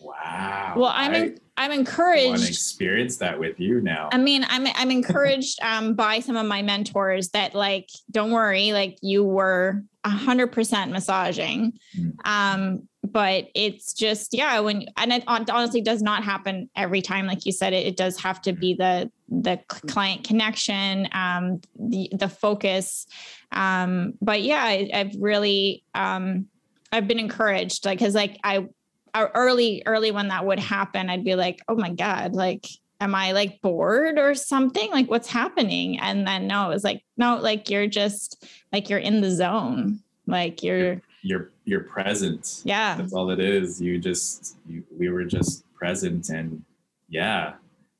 wow. 0.00 0.74
well 0.76 0.92
I'm 0.94 1.12
I 1.12 1.16
en- 1.16 1.38
I'm 1.58 1.70
want 1.70 1.86
to 1.86 1.90
encouraged 1.90 2.48
experience 2.48 3.16
that 3.16 3.38
with 3.38 3.58
you 3.58 3.80
now. 3.80 4.10
I 4.12 4.18
mean, 4.18 4.44
I'm 4.48 4.66
I'm 4.74 4.90
encouraged 4.90 5.58
um, 5.62 5.94
by 5.94 6.20
some 6.20 6.36
of 6.36 6.46
my 6.46 6.60
mentors 6.60 7.30
that 7.30 7.54
like, 7.54 7.88
don't 8.10 8.30
worry, 8.30 8.72
like 8.72 8.98
you 9.00 9.24
were 9.24 9.82
a 10.04 10.10
hundred 10.10 10.52
percent 10.52 10.92
massaging, 10.92 11.72
Mm. 11.98 12.12
um, 12.26 12.88
but 13.02 13.48
it's 13.54 13.94
just 13.94 14.34
yeah, 14.34 14.60
when 14.60 14.86
and 14.98 15.12
it 15.12 15.24
honestly 15.26 15.80
does 15.80 16.02
not 16.02 16.24
happen 16.24 16.68
every 16.76 17.00
time. 17.00 17.26
Like 17.26 17.46
you 17.46 17.52
said, 17.52 17.72
it, 17.72 17.86
it 17.86 17.96
does 17.96 18.20
have 18.20 18.42
to 18.42 18.52
be 18.52 18.74
the 18.74 19.10
the 19.30 19.58
client 19.68 20.24
connection, 20.24 21.08
um, 21.12 21.62
the 21.78 22.10
the 22.12 22.28
focus, 22.28 23.06
um, 23.52 24.12
but 24.20 24.42
yeah, 24.42 24.62
I, 24.62 24.90
I've 24.92 25.14
really 25.18 25.84
um, 25.94 26.48
I've 26.96 27.06
been 27.06 27.18
encouraged, 27.18 27.84
like 27.84 27.98
because 27.98 28.14
like 28.14 28.38
I 28.42 28.66
uh, 29.14 29.28
early 29.34 29.82
early 29.86 30.10
when 30.10 30.28
that 30.28 30.44
would 30.46 30.58
happen, 30.58 31.10
I'd 31.10 31.24
be 31.24 31.34
like, 31.34 31.60
oh 31.68 31.76
my 31.76 31.90
god, 31.90 32.32
like 32.34 32.66
am 33.00 33.14
I 33.14 33.32
like 33.32 33.60
bored 33.60 34.18
or 34.18 34.34
something? 34.34 34.90
Like 34.90 35.10
what's 35.10 35.28
happening? 35.28 35.98
And 36.00 36.26
then 36.26 36.46
no, 36.46 36.70
it 36.70 36.74
was 36.74 36.84
like, 36.84 37.02
no, 37.18 37.36
like 37.36 37.68
you're 37.68 37.86
just 37.86 38.44
like 38.72 38.88
you're 38.88 38.98
in 38.98 39.20
the 39.20 39.30
zone. 39.30 40.00
Like 40.26 40.62
you're 40.62 41.02
You're 41.22 41.50
you're 41.66 41.82
present. 41.84 42.62
yeah. 42.64 42.96
That's 42.96 43.12
all 43.12 43.30
it 43.30 43.40
is. 43.40 43.80
You 43.80 43.98
just 43.98 44.56
you, 44.66 44.82
we 44.98 45.10
were 45.10 45.24
just 45.24 45.64
present 45.74 46.30
and 46.30 46.64
yeah. 47.08 47.54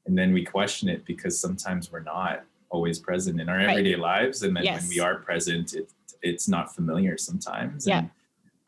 And 0.06 0.16
then 0.16 0.32
we 0.32 0.44
question 0.44 0.88
it 0.88 1.04
because 1.04 1.38
sometimes 1.38 1.92
we're 1.92 2.00
not 2.00 2.44
always 2.70 2.98
present 2.98 3.40
in 3.40 3.48
our 3.48 3.56
Right. 3.58 3.68
everyday 3.70 3.96
lives. 3.96 4.42
And 4.42 4.56
then 4.56 4.64
Yes. 4.64 4.80
when 4.82 4.88
we 4.88 5.00
are 5.00 5.16
present, 5.16 5.74
it 5.74 5.90
it's 6.22 6.48
not 6.48 6.74
familiar 6.74 7.18
sometimes. 7.18 7.86
Yeah. 7.86 7.98
And 7.98 8.10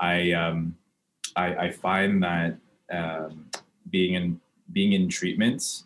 I 0.00 0.32
um 0.32 0.76
I, 1.36 1.54
I 1.66 1.70
find 1.70 2.22
that 2.22 2.56
um 2.92 3.46
being 3.90 4.14
in 4.14 4.40
being 4.72 4.92
in 4.92 5.08
treatment, 5.08 5.82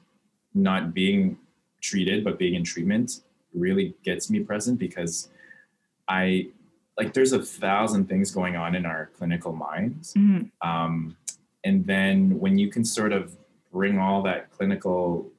not 0.55 0.93
being 0.95 1.39
treated, 1.81 2.25
but 2.25 2.39
being 2.39 2.55
in 2.55 2.65
treatment 2.65 3.21
really 3.55 3.95
gets 4.05 4.31
me 4.31 4.41
present 4.41 4.79
because 4.79 5.29
I 6.09 6.49
like 6.99 7.13
there's 7.15 7.33
a 7.33 7.43
thousand 7.43 8.09
things 8.09 8.31
going 8.31 8.57
on 8.57 8.75
in 8.75 8.85
our 8.87 9.11
clinical 9.17 9.53
minds. 9.53 10.15
Mhm. 10.15 10.51
Um, 10.63 11.17
and 11.65 11.87
then 11.87 12.39
when 12.39 12.59
you 12.59 12.69
can 12.69 12.85
sort 12.85 13.13
of 13.13 13.37
bring 13.73 13.99
all 13.99 14.23
that 14.23 14.51
clinical, 14.51 15.31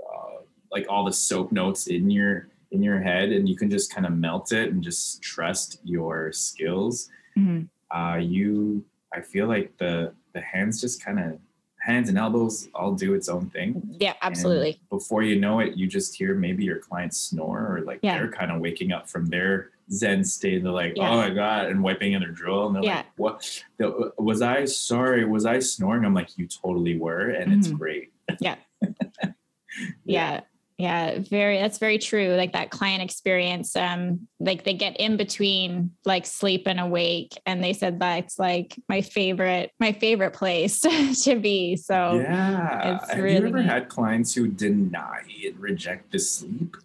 uh, 0.00 0.42
like 0.70 0.86
all 0.88 1.04
the 1.04 1.12
soap 1.12 1.52
notes 1.52 1.86
in 1.88 2.10
your 2.10 2.48
in 2.70 2.82
your 2.82 3.00
head, 3.00 3.30
and 3.30 3.48
you 3.48 3.56
can 3.56 3.70
just 3.70 3.92
kind 3.94 4.06
of 4.06 4.12
melt 4.12 4.52
it 4.52 4.70
and 4.72 4.82
just 4.82 5.22
trust 5.22 5.80
your 5.84 6.32
skills. 6.32 7.08
Mhm. 7.36 7.68
Uh, 7.90 8.18
you, 8.20 8.84
I 9.12 9.20
feel 9.20 9.46
like 9.46 9.76
the 9.78 10.12
the 10.32 10.40
hands 10.40 10.80
just 10.80 11.04
kind 11.04 11.18
of 11.20 11.38
hands 11.80 12.08
and 12.08 12.16
elbows 12.18 12.68
all 12.74 12.92
do 12.92 13.14
its 13.14 13.28
own 13.28 13.50
thing. 13.50 13.82
Yeah, 14.00 14.14
absolutely. 14.22 14.80
Before 14.90 15.22
you 15.22 15.38
know 15.38 15.60
it, 15.60 15.76
you 15.76 15.86
just 15.86 16.16
hear 16.16 16.34
maybe 16.34 16.64
your 16.64 16.78
client 16.78 17.14
snore 17.14 17.60
or 17.76 17.82
like 17.82 18.00
Yeah. 18.02 18.18
they're 18.18 18.30
kind 18.32 18.50
of 18.50 18.60
waking 18.60 18.90
up 18.90 19.08
from 19.08 19.26
their 19.26 19.70
zen 19.92 20.24
state. 20.24 20.62
They're 20.62 20.72
like, 20.72 20.96
Yeah. 20.96 21.10
"Oh 21.10 21.16
my 21.18 21.28
god!" 21.30 21.66
and 21.66 21.82
wiping 21.82 22.14
in 22.14 22.20
their 22.20 22.30
drill, 22.30 22.66
and 22.66 22.74
they're 22.74 22.82
Yeah. 22.84 22.96
like, 22.96 23.06
"What? 23.18 23.62
the- 23.76 24.12
Was 24.18 24.40
I 24.42 24.64
sorry? 24.64 25.24
Was 25.26 25.44
I 25.46 25.58
snoring?" 25.58 26.04
I'm 26.06 26.14
like, 26.14 26.36
"You 26.38 26.46
totally 26.48 26.96
were, 26.98 27.28
and 27.30 27.52
it's 27.52 27.68
Mhm. 27.68 27.78
great." 27.78 28.12
Yeah. 28.40 28.56
yeah 30.04 30.40
yeah 30.78 31.18
very 31.18 31.58
that's 31.58 31.78
very 31.78 31.98
true 31.98 32.34
like 32.34 32.52
that 32.52 32.70
client 32.70 33.00
experience 33.00 33.76
um 33.76 34.26
like 34.40 34.64
they 34.64 34.74
get 34.74 34.96
in 34.98 35.16
between 35.16 35.92
like 36.04 36.26
sleep 36.26 36.66
and 36.66 36.80
awake 36.80 37.40
and 37.46 37.62
they 37.62 37.72
said 37.72 38.00
that's 38.00 38.40
like 38.40 38.76
my 38.88 39.00
favorite 39.00 39.70
my 39.78 39.92
favorite 39.92 40.32
place 40.32 40.80
to 41.22 41.36
be 41.36 41.76
so 41.76 42.20
yeah. 42.20 42.96
it's 42.96 43.10
Have 43.12 43.22
really 43.22 43.40
you 43.40 43.46
ever 43.46 43.58
neat. 43.62 43.68
had 43.68 43.88
clients 43.88 44.34
who 44.34 44.48
deny 44.48 45.22
and 45.44 45.58
reject 45.58 46.10
the 46.10 46.18
sleep? 46.18 46.76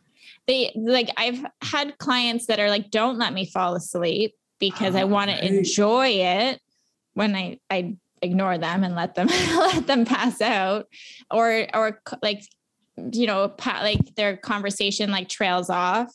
they 0.46 0.72
like 0.76 1.10
i've 1.18 1.44
had 1.64 1.98
clients 1.98 2.46
that 2.46 2.60
are 2.60 2.70
like 2.70 2.92
don't 2.92 3.18
let 3.18 3.34
me 3.34 3.46
fall 3.46 3.74
asleep 3.74 4.36
because 4.60 4.94
i 4.94 5.04
want 5.04 5.32
right. 5.32 5.40
to 5.40 5.48
enjoy 5.48 6.08
it 6.08 6.62
when 7.16 7.36
i 7.36 7.58
i 7.72 7.96
ignore 8.22 8.58
them 8.58 8.84
and 8.84 8.96
let 8.96 9.16
them 9.16 9.28
let 9.56 9.88
them 9.88 10.06
pass 10.06 10.42
out 10.42 10.88
or 11.32 11.66
or 11.74 12.02
like 12.22 12.44
you 13.14 13.28
know 13.28 13.54
like 13.66 14.16
their 14.16 14.38
conversation 14.38 15.12
like 15.12 15.28
trails 15.30 15.70
off 15.70 16.12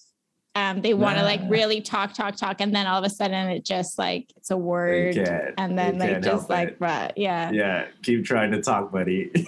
um 0.57 0.81
they 0.83 0.95
want 0.95 1.17
to 1.19 1.23
like 1.25 1.41
really 1.49 1.81
talk 1.81 2.13
talk 2.15 2.37
talk 2.37 2.61
and 2.61 2.75
then 2.75 2.87
all 2.87 2.99
of 2.99 3.05
a 3.05 3.11
sudden 3.11 3.49
it 3.49 3.65
just 3.65 3.99
like 3.99 4.33
it's 4.37 4.51
a 4.51 4.57
word 4.57 5.17
and 5.59 5.77
then 5.79 5.99
they 5.99 6.19
just 6.21 6.49
like 6.49 6.77
right 6.79 7.13
yeah 7.17 7.51
yeah, 7.51 7.87
keep 8.03 8.25
trying 8.25 8.51
to 8.53 8.61
talk, 8.63 8.93
buddy. 8.93 9.31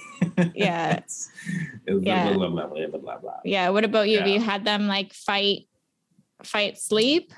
Yeah. 0.55 0.91
It's- 0.99 1.31
it's 1.87 2.05
Yeah. 2.05 2.33
Blah, 2.35 2.49
blah, 2.49 2.67
blah, 2.67 2.87
blah, 2.89 2.99
blah, 2.99 3.19
blah. 3.19 3.41
yeah 3.45 3.69
what 3.71 3.85
about 3.85 4.09
you 4.09 4.19
have 4.19 4.27
you 4.27 4.41
had 4.41 4.65
them 4.65 4.87
like 4.89 5.13
fight 5.15 5.69
fight 6.43 6.77
sleep 6.79 7.33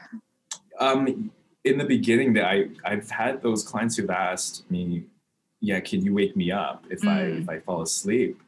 Um, 0.81 1.31
in 1.65 1.77
the 1.77 1.85
beginning, 1.85 2.33
that 2.35 2.47
I 2.47 2.69
I've 2.85 3.11
had 3.11 3.43
those 3.43 3.63
clients 3.63 3.97
who've 3.97 4.09
asked 4.11 4.71
me, 4.71 5.05
"Yeah, 5.61 5.81
can 5.81 6.03
you 6.05 6.15
wake 6.15 6.35
me 6.37 6.51
up 6.51 6.85
if 6.89 7.03
I 7.05 7.19
Mm. 7.23 7.43
if 7.43 7.49
I 7.49 7.59
fall 7.61 7.83
asleep?" 7.83 8.41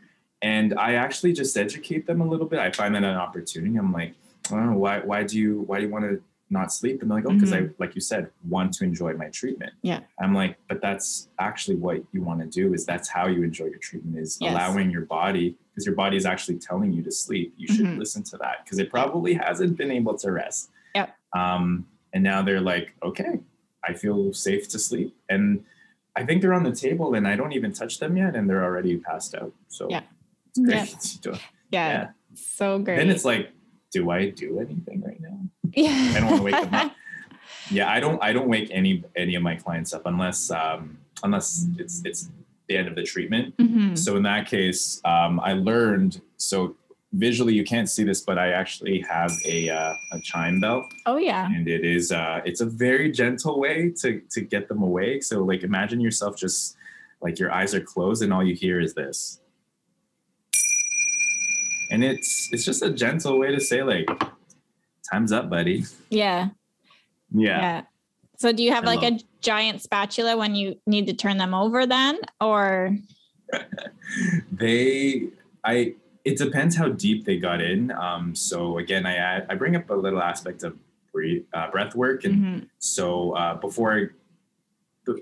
And 0.43 0.78
I 0.78 0.95
actually 0.95 1.32
just 1.32 1.57
educate 1.57 2.07
them 2.07 2.20
a 2.20 2.26
little 2.26 2.47
bit. 2.47 2.59
I 2.59 2.70
find 2.72 2.95
that 2.95 3.05
an 3.05 3.16
opportunity. 3.16 3.76
I'm 3.76 3.93
like, 3.93 4.14
oh, 4.51 4.72
why 4.72 5.01
why 5.01 5.22
do 5.22 5.38
you 5.38 5.61
why 5.66 5.78
do 5.78 5.86
you 5.86 5.91
want 5.93 6.05
to 6.07 6.22
not 6.53 6.72
sleep? 6.72 7.03
And 7.03 7.11
they're 7.11 7.18
like, 7.18 7.26
oh, 7.28 7.34
because 7.34 7.53
I 7.53 7.68
like 7.78 7.95
you 7.95 8.01
said, 8.01 8.30
want 8.49 8.72
to 8.74 8.84
enjoy 8.84 9.12
my 9.14 9.28
treatment. 9.28 9.72
Yeah. 9.82 10.01
I'm 10.20 10.34
like, 10.34 10.57
but 10.68 10.80
that's 10.80 11.28
actually 11.38 11.76
what 11.76 12.03
you 12.12 12.22
want 12.22 12.41
to 12.41 12.47
do. 12.47 12.72
Is 12.74 12.86
that's 12.86 13.09
how 13.09 13.26
you 13.26 13.43
enjoy 13.43 13.66
your 13.66 13.78
treatment 13.78 14.18
is 14.18 14.38
Yes. 14.41 14.53
allowing 14.53 14.91
your 14.91 15.03
body 15.05 15.57
because 15.70 15.84
your 15.86 15.95
body 15.95 16.16
is 16.16 16.24
actually 16.26 16.59
telling 16.59 16.93
you 16.93 17.03
to 17.03 17.12
sleep. 17.12 17.55
You 17.57 17.68
should 17.68 17.86
Mhm. 17.86 17.99
listen 17.99 18.22
to 18.24 18.36
that 18.38 18.64
because 18.64 18.78
it 18.78 18.91
probably 18.91 19.34
hasn't 19.34 19.76
been 19.76 19.91
able 19.91 20.16
to 20.18 20.32
rest. 20.32 20.70
Yep. 20.95 21.14
Um, 21.36 21.86
and 22.12 22.24
now 22.24 22.43
they're 22.43 22.61
like, 22.62 22.95
okay, 23.03 23.41
I 23.86 23.93
feel 23.93 24.32
safe 24.32 24.68
to 24.70 24.78
sleep. 24.78 25.14
And 25.28 25.64
I 26.16 26.24
think 26.24 26.43
they're 26.43 26.55
on 26.55 26.64
the 26.64 26.72
table 26.74 27.14
and 27.14 27.28
I 27.28 27.36
don't 27.36 27.53
even 27.53 27.72
touch 27.72 28.01
them 28.01 28.16
yet 28.16 28.34
and 28.34 28.49
they're 28.51 28.64
already 28.64 28.97
passed 28.97 29.34
out. 29.36 29.53
So 29.68 29.86
Yeah. 29.88 30.03
It's 30.57 31.16
great. 31.18 31.30
Yeah. 31.72 31.88
Yeah. 31.88 31.92
Yeah. 31.92 32.09
So 32.34 32.78
great. 32.80 32.96
Then 32.96 33.11
it's 33.11 33.24
like, 33.24 33.51
do 33.92 34.11
I 34.11 34.30
do 34.30 34.59
anything 34.59 35.03
right 35.07 35.20
now? 35.20 35.38
yeah. 35.72 36.12
I 36.16 36.20
don't 36.20 36.26
want 36.30 36.36
to 36.38 36.42
wake 36.42 36.55
them 36.62 36.74
up. 36.74 36.92
Yeah, 37.72 37.88
I 37.88 38.01
don't. 38.01 38.20
I 38.22 38.32
don't 38.32 38.48
wake 38.48 38.68
any 38.72 39.05
any 39.14 39.34
of 39.36 39.42
my 39.42 39.55
clients 39.55 39.92
up 39.94 40.03
unless 40.07 40.51
um, 40.51 40.98
unless 41.22 41.66
it's 41.78 42.03
it's 42.05 42.28
the 42.68 42.76
end 42.76 42.88
of 42.88 42.94
the 42.96 43.03
treatment. 43.05 43.57
Mhm. 43.59 43.96
So 43.96 44.16
in 44.16 44.22
that 44.24 44.48
case, 44.48 45.01
um, 45.05 45.38
I 45.40 45.53
learned. 45.53 46.20
So 46.36 46.76
visually, 47.12 47.55
you 47.55 47.62
can't 47.64 47.88
see 47.88 48.03
this, 48.03 48.22
but 48.22 48.38
I 48.38 48.53
actually 48.53 49.01
have 49.09 49.32
a 49.44 49.68
uh, 49.68 49.94
a 50.12 50.20
chime 50.20 50.61
bell, 50.61 50.84
Oh 51.07 51.16
yeah. 51.18 51.46
and 51.46 51.68
it 51.68 51.84
is 51.84 52.11
uh, 52.12 52.40
it's 52.44 52.61
a 52.61 52.66
very 52.66 53.11
gentle 53.11 53.61
way 53.61 53.90
to 54.01 54.20
to 54.30 54.40
get 54.40 54.68
them 54.68 54.82
awake. 54.82 55.22
So 55.22 55.42
like, 55.44 55.62
imagine 55.62 56.01
yourself 56.01 56.36
just 56.36 56.76
like 57.20 57.38
your 57.38 57.53
eyes 57.53 57.72
are 57.74 57.80
closed, 57.80 58.22
and 58.22 58.32
all 58.32 58.42
you 58.44 58.55
hear 58.55 58.80
is 58.80 58.94
this. 58.94 59.39
And 61.91 62.05
it's 62.05 62.49
it's 62.53 62.64
just 62.64 62.82
a 62.82 62.91
gentle 62.91 63.38
way 63.38 63.51
to 63.55 63.61
say 63.61 63.82
like, 63.82 64.09
"Time's 65.11 65.32
up, 65.32 65.51
buddy." 65.51 65.84
Yeah. 66.11 66.51
Yeah. 67.32 67.61
yeah. 67.61 67.82
So 68.38 68.53
do 68.53 68.62
you 68.62 68.72
have 68.72 68.84
I 68.84 68.95
like 68.95 69.03
a 69.12 69.18
giant 69.41 69.82
spatula 69.82 70.36
when 70.36 70.55
you 70.55 70.76
need 70.86 71.07
to 71.09 71.12
turn 71.14 71.36
them 71.36 71.53
over 71.55 71.86
then 71.86 72.18
or 72.41 72.97
they 74.53 75.28
i 75.64 75.95
it 76.24 76.36
depends 76.36 76.76
how 76.76 76.88
deep 76.88 77.24
they 77.24 77.36
got 77.38 77.61
in 77.62 77.91
um 77.93 78.34
so 78.34 78.78
again 78.78 79.07
i 79.07 79.16
add, 79.16 79.47
i 79.49 79.55
bring 79.55 79.76
up 79.76 79.88
a 79.91 79.95
little 79.95 80.22
aspect 80.22 80.62
of 80.62 80.76
breathe, 81.12 81.45
uh, 81.55 81.70
breath 81.70 81.95
work 81.95 82.24
and 82.24 82.34
Mhm. 82.36 82.68
so 82.78 83.32
uh 83.32 83.55
before 83.55 83.95
I, 83.99 84.05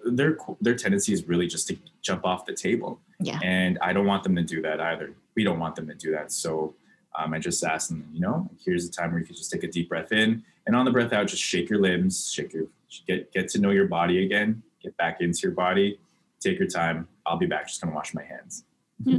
their 0.04 0.36
their 0.60 0.74
tendency 0.74 1.12
is 1.12 1.26
really 1.28 1.46
just 1.46 1.68
to 1.68 1.76
jump 2.02 2.24
off 2.26 2.44
the 2.44 2.54
table 2.54 3.00
Yeah. 3.20 3.38
and 3.42 3.78
i 3.80 3.92
don't 3.92 4.06
want 4.06 4.22
them 4.24 4.34
to 4.36 4.42
do 4.42 4.60
that 4.62 4.80
either 4.80 5.14
we 5.38 5.44
don't 5.44 5.60
want 5.60 5.76
them 5.76 5.86
to 5.86 5.94
do 5.94 6.10
that 6.10 6.32
so 6.32 6.74
um, 7.16 7.32
i 7.32 7.38
just 7.38 7.62
ask 7.62 7.90
them 7.90 8.04
you 8.12 8.20
know 8.20 8.50
here's 8.64 8.84
a 8.84 8.90
time 8.90 9.12
where 9.12 9.20
you 9.20 9.24
can 9.24 9.36
just 9.36 9.52
take 9.52 9.62
a 9.62 9.68
deep 9.68 9.88
breath 9.88 10.10
in 10.10 10.42
and 10.66 10.74
on 10.74 10.84
the 10.84 10.90
breath 10.90 11.12
out 11.12 11.28
just 11.28 11.42
shake 11.42 11.70
your 11.70 11.80
limbs 11.80 12.28
shake 12.32 12.52
your 12.52 12.64
get 13.06 13.32
get 13.32 13.48
to 13.48 13.60
know 13.60 13.70
your 13.70 13.86
body 13.86 14.24
again 14.24 14.60
get 14.82 14.96
back 14.96 15.20
into 15.20 15.38
your 15.44 15.52
body 15.52 15.96
take 16.40 16.58
your 16.58 16.66
time 16.66 17.06
i'll 17.24 17.38
be 17.38 17.46
back 17.46 17.68
just 17.68 17.80
gonna 17.80 17.94
wash 17.94 18.12
my 18.14 18.24
hands. 18.24 18.64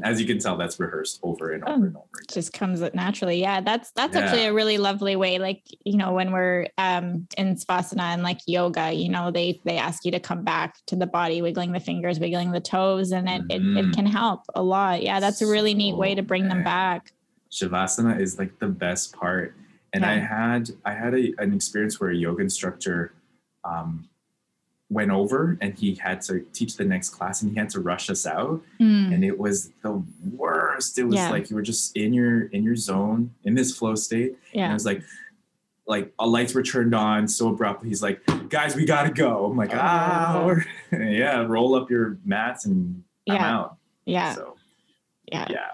As 0.04 0.20
you 0.20 0.28
can 0.28 0.40
tell 0.40 0.58
that's 0.58 0.80
rehearsed 0.80 1.20
over 1.24 1.52
and 1.52 1.64
Oh. 1.66 1.74
over 1.74 1.86
and 1.88 1.96
over 1.96 2.06
again. 2.16 2.26
just 2.32 2.52
comes 2.54 2.82
naturally. 2.94 3.40
Yeah, 3.42 3.62
that's 3.62 3.92
that's 3.92 4.16
Yeah. 4.16 4.24
actually 4.24 4.46
a 4.46 4.54
really 4.54 4.78
lovely 4.78 5.16
way. 5.16 5.40
Like, 5.40 5.64
you 5.86 5.98
know, 5.98 6.12
when 6.14 6.32
we're 6.32 6.68
um 6.78 7.28
in 7.38 7.56
Savasana 7.56 8.02
and 8.14 8.22
like 8.24 8.40
yoga, 8.46 8.92
you 8.92 9.10
know, 9.10 9.32
they 9.32 9.62
they 9.66 9.78
ask 9.78 10.04
you 10.06 10.12
to 10.12 10.20
come 10.20 10.44
back 10.44 10.76
to 10.88 10.96
the 10.96 11.08
body, 11.08 11.42
wiggling 11.42 11.72
the 11.72 11.80
fingers, 11.80 12.20
wiggling 12.20 12.52
the 12.52 12.60
toes, 12.60 13.12
and 13.12 13.30
it 13.30 13.42
it, 13.50 13.62
it 13.62 13.86
Mhm. 13.86 13.94
can 13.94 14.06
help 14.06 14.42
a 14.56 14.62
lot. 14.62 15.02
Yeah, 15.02 15.20
that's 15.20 15.42
a 15.42 15.48
really 15.48 15.74
neat 15.74 15.96
way 15.96 16.14
to 16.16 16.22
bring 16.24 16.48
them 16.50 16.64
back. 16.64 17.14
shavasana 17.52 18.20
is 18.20 18.38
like 18.38 18.60
the 18.60 18.68
best 18.68 19.12
part 19.16 19.56
and 19.94 20.06
i 20.06 20.20
had 20.20 20.70
i 20.86 20.94
had 20.94 21.16
a, 21.16 21.34
an 21.40 21.52
experience 21.52 22.00
where 22.00 22.12
a 22.12 22.16
yoga 22.16 22.44
instructor 22.44 23.12
um, 23.64 24.08
went 24.90 25.12
over 25.12 25.58
and 25.62 25.78
he 25.78 25.94
had 25.96 26.20
to 26.22 26.40
teach 26.52 26.76
the 26.76 26.84
next 26.84 27.10
class 27.10 27.42
and 27.44 27.52
he 27.52 27.58
had 27.60 27.70
to 27.70 27.80
rush 27.80 28.10
us 28.10 28.26
out 28.26 28.60
Mm. 28.80 29.14
and 29.14 29.24
it 29.24 29.38
was 29.38 29.70
the 29.84 30.04
worst 30.36 30.98
it 30.98 31.04
was 31.04 31.16
Yeah. 31.16 31.30
like 31.30 31.50
you 31.50 31.56
were 31.56 31.62
just 31.62 31.96
in 31.96 32.14
your 32.14 32.46
in 32.48 32.64
your 32.64 32.76
zone 32.76 33.32
in 33.44 33.54
this 33.54 33.76
flow 33.78 33.94
state 33.96 34.36
and 34.56 34.72
it 34.72 34.74
was 34.74 34.86
like 34.86 35.04
like 35.86 36.12
all 36.18 36.30
lights 36.32 36.54
were 36.56 36.64
turned 36.64 36.96
on 36.96 37.28
so 37.28 37.50
abruptly 37.50 37.90
he's 37.90 38.02
like 38.02 38.22
guys 38.50 38.76
we 38.76 38.86
gotta 38.86 39.12
go 39.12 39.46
i'm 39.46 39.58
like 39.58 39.72
ah 39.74 40.40
Oh. 40.42 40.46
we're- 40.48 40.66
yeah 41.18 41.42
roll 41.42 41.76
up 41.76 41.90
your 41.92 42.18
mats 42.26 42.66
and 42.66 43.04
i'm 43.30 43.36
Yeah. 43.36 43.56
out 43.58 43.78
Yeah. 44.06 44.34
so 44.34 44.56
Yeah. 45.32 45.46
yeah 45.50 45.68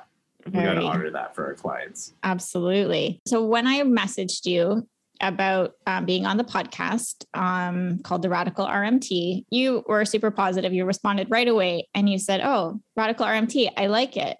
we 0.45 0.51
gotta 0.51 0.73
Very 0.75 0.85
honor 0.85 1.09
that 1.11 1.33
for 1.35 1.45
our 1.45 1.53
clients 1.55 2.13
absolutely. 2.21 3.19
So 3.25 3.43
when 3.45 3.65
I 3.65 3.81
messaged 3.81 4.45
you 4.45 4.87
about 5.21 5.73
um, 5.87 6.05
being 6.05 6.25
on 6.25 6.37
the 6.37 6.43
podcast 6.43 7.25
um, 7.33 7.99
called 7.99 8.21
the 8.21 8.29
Radical 8.29 8.65
RMT, 8.65 9.45
you 9.49 9.83
were 9.87 10.05
super 10.05 10.31
positive. 10.31 10.73
You 10.73 10.85
responded 10.85 11.27
right 11.29 11.47
away 11.47 11.87
and 11.93 12.09
you 12.09 12.17
said, 12.19 12.41
"Oh, 12.43 12.79
Radical 12.95 13.25
RMT, 13.25 13.71
I 13.77 13.87
like 13.87 14.17
it. 14.17 14.37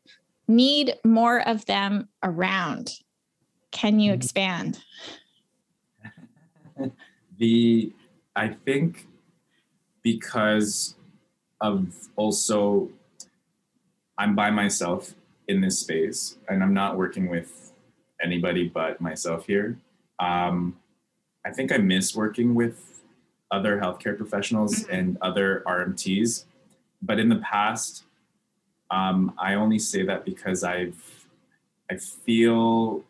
Need 0.48 0.96
more 1.04 1.48
of 1.48 1.66
them 1.66 2.10
around. 2.24 2.92
Can 3.72 4.00
you 4.00 4.12
Mhm. 4.12 4.16
expand?" 4.16 4.80
the 7.38 7.92
i 8.36 8.48
think 8.48 9.08
because 10.04 10.96
of 11.62 11.94
also 12.16 12.90
i'm 14.18 14.36
by 14.36 14.50
myself 14.50 15.14
in 15.48 15.60
this 15.62 15.80
space 15.80 16.38
and 16.50 16.64
i'm 16.64 16.74
not 16.74 16.98
working 16.98 17.30
with 17.30 17.74
anybody 18.24 18.68
but 18.68 19.02
myself 19.02 19.46
here 19.48 19.78
um, 20.20 20.78
i 21.46 21.52
think 21.52 21.72
i 21.72 21.78
miss 21.78 22.16
working 22.16 22.56
with 22.56 23.04
other 23.52 23.78
healthcare 23.80 24.16
professionals 24.18 24.84
Mhm. 24.84 24.94
and 24.98 25.18
other 25.22 25.64
rmts 25.68 26.46
but 27.02 27.20
in 27.20 27.30
the 27.30 27.38
past 27.38 28.04
um, 28.92 29.34
i 29.38 29.54
only 29.56 29.80
say 29.80 30.04
that 30.04 30.26
because 30.26 30.64
i've 30.64 31.28
i 31.92 31.96
feel 31.98 33.04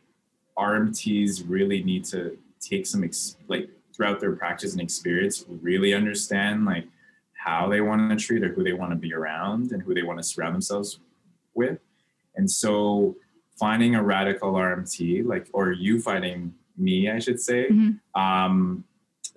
rmts 0.58 1.44
really 1.48 1.84
need 1.84 2.04
to 2.06 2.38
take 2.60 2.86
some 2.86 3.04
ex- 3.04 3.38
like 3.48 3.70
throughout 3.94 4.20
their 4.20 4.34
practice 4.34 4.72
and 4.74 4.82
experience 4.82 5.46
really 5.62 5.94
understand 5.94 6.66
like 6.66 6.86
how 7.34 7.70
they 7.70 7.80
want 7.82 8.10
to 8.10 8.16
treat 8.26 8.44
or 8.44 8.50
who 8.50 8.64
they 8.64 8.74
want 8.74 8.92
to 8.92 8.96
be 8.96 9.14
around 9.14 9.72
and 9.72 9.82
who 9.84 9.94
they 9.94 10.02
want 10.04 10.18
to 10.18 10.24
surround 10.24 10.54
themselves 10.56 11.00
with 11.54 11.80
and 12.36 12.50
so 12.50 13.16
finding 13.58 13.96
a 13.96 14.04
radical 14.04 14.52
rmt 14.54 15.26
like 15.26 15.48
or 15.54 15.72
you 15.72 16.02
finding 16.02 16.54
me 16.78 17.10
i 17.10 17.20
should 17.20 17.40
say. 17.40 17.68
Mhm. 17.70 18.00
um 18.16 18.84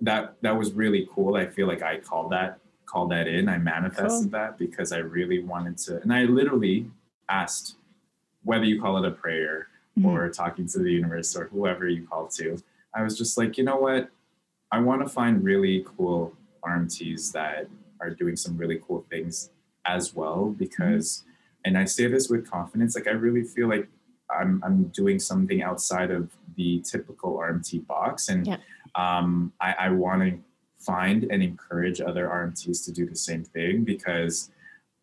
that 0.01 0.35
that 0.41 0.57
was 0.57 0.71
really 0.71 1.07
cool. 1.13 1.35
I 1.35 1.45
feel 1.47 1.67
like 1.67 1.81
i 1.81 1.97
called 1.99 2.31
that 2.31 2.59
called 2.85 3.11
that 3.11 3.27
in. 3.27 3.47
I 3.49 3.57
manifested 3.57 4.31
that 4.31 4.57
because 4.57 4.91
i 4.91 4.97
really 4.97 5.39
wanted 5.43 5.77
to 5.85 6.01
and 6.01 6.13
i 6.13 6.23
literally 6.23 6.89
asked 7.29 7.75
whether 8.43 8.63
you 8.65 8.81
call 8.81 9.03
it 9.03 9.07
a 9.07 9.11
prayer 9.11 9.67
Mhm. 9.97 10.05
or 10.05 10.29
talking 10.29 10.65
to 10.67 10.79
the 10.79 10.91
universe 10.91 11.35
or 11.35 11.45
whoever 11.47 11.87
you 11.87 12.07
call 12.07 12.27
to 12.37 12.57
i 12.95 13.03
was 13.03 13.17
just 13.17 13.37
like 13.37 13.57
you 13.57 13.63
know 13.63 13.77
what? 13.77 14.09
I 14.71 14.79
want 14.79 15.01
to 15.01 15.09
find 15.09 15.43
really 15.43 15.83
cool 15.97 16.33
rmts 16.63 17.31
that 17.33 17.67
are 18.01 18.09
doing 18.11 18.35
some 18.35 18.55
really 18.57 18.79
cool 18.85 19.05
things 19.09 19.49
as 19.85 20.13
well 20.15 20.49
because 20.63 21.23
and 21.65 21.77
i 21.77 21.85
say 21.85 22.07
this 22.07 22.29
with 22.29 22.49
confidence 22.49 22.95
like 22.95 23.07
i 23.07 23.11
really 23.11 23.43
feel 23.43 23.67
like 23.67 23.87
i'm 24.29 24.61
i'm 24.65 24.83
doing 25.01 25.17
something 25.19 25.61
outside 25.63 26.11
of 26.11 26.29
the 26.59 26.81
typical 26.91 27.31
rmt 27.49 27.87
box 27.87 28.27
and 28.29 28.45
Yeah. 28.45 28.57
um, 29.03 29.51
i, 29.67 29.69
I 29.85 29.89
want 30.03 30.19
to 30.27 30.31
find 30.91 31.19
and 31.31 31.39
encourage 31.51 31.99
other 32.09 32.25
rmts 32.27 32.83
to 32.85 32.91
do 32.99 33.03
the 33.13 33.15
same 33.29 33.43
thing 33.55 33.73
because 33.93 34.35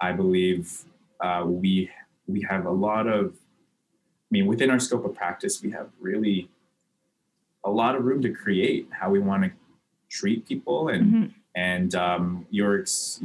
i 0.09 0.11
believe 0.13 0.65
uh, 1.27 1.43
we 1.63 1.91
we 2.29 2.39
have 2.53 2.67
a 2.67 2.77
lot 2.89 3.07
of 3.19 3.25
I 4.29 4.31
mean, 4.37 4.47
within 4.53 4.71
our 4.75 4.81
scope 4.81 5.05
of 5.09 5.15
practice, 5.15 5.63
we 5.63 5.71
have 5.79 5.89
really 6.01 6.39
a 7.65 7.71
lot 7.71 7.95
of 7.95 8.01
room 8.05 8.21
to 8.23 8.31
create 8.45 8.89
how 8.91 9.09
we 9.09 9.21
want 9.21 9.45
to 9.45 9.51
treat 10.19 10.41
people 10.51 10.89
and 10.95 11.05
Mhm. 11.13 11.29
and 11.55 11.91
um, 11.95 12.25
your 12.51 12.73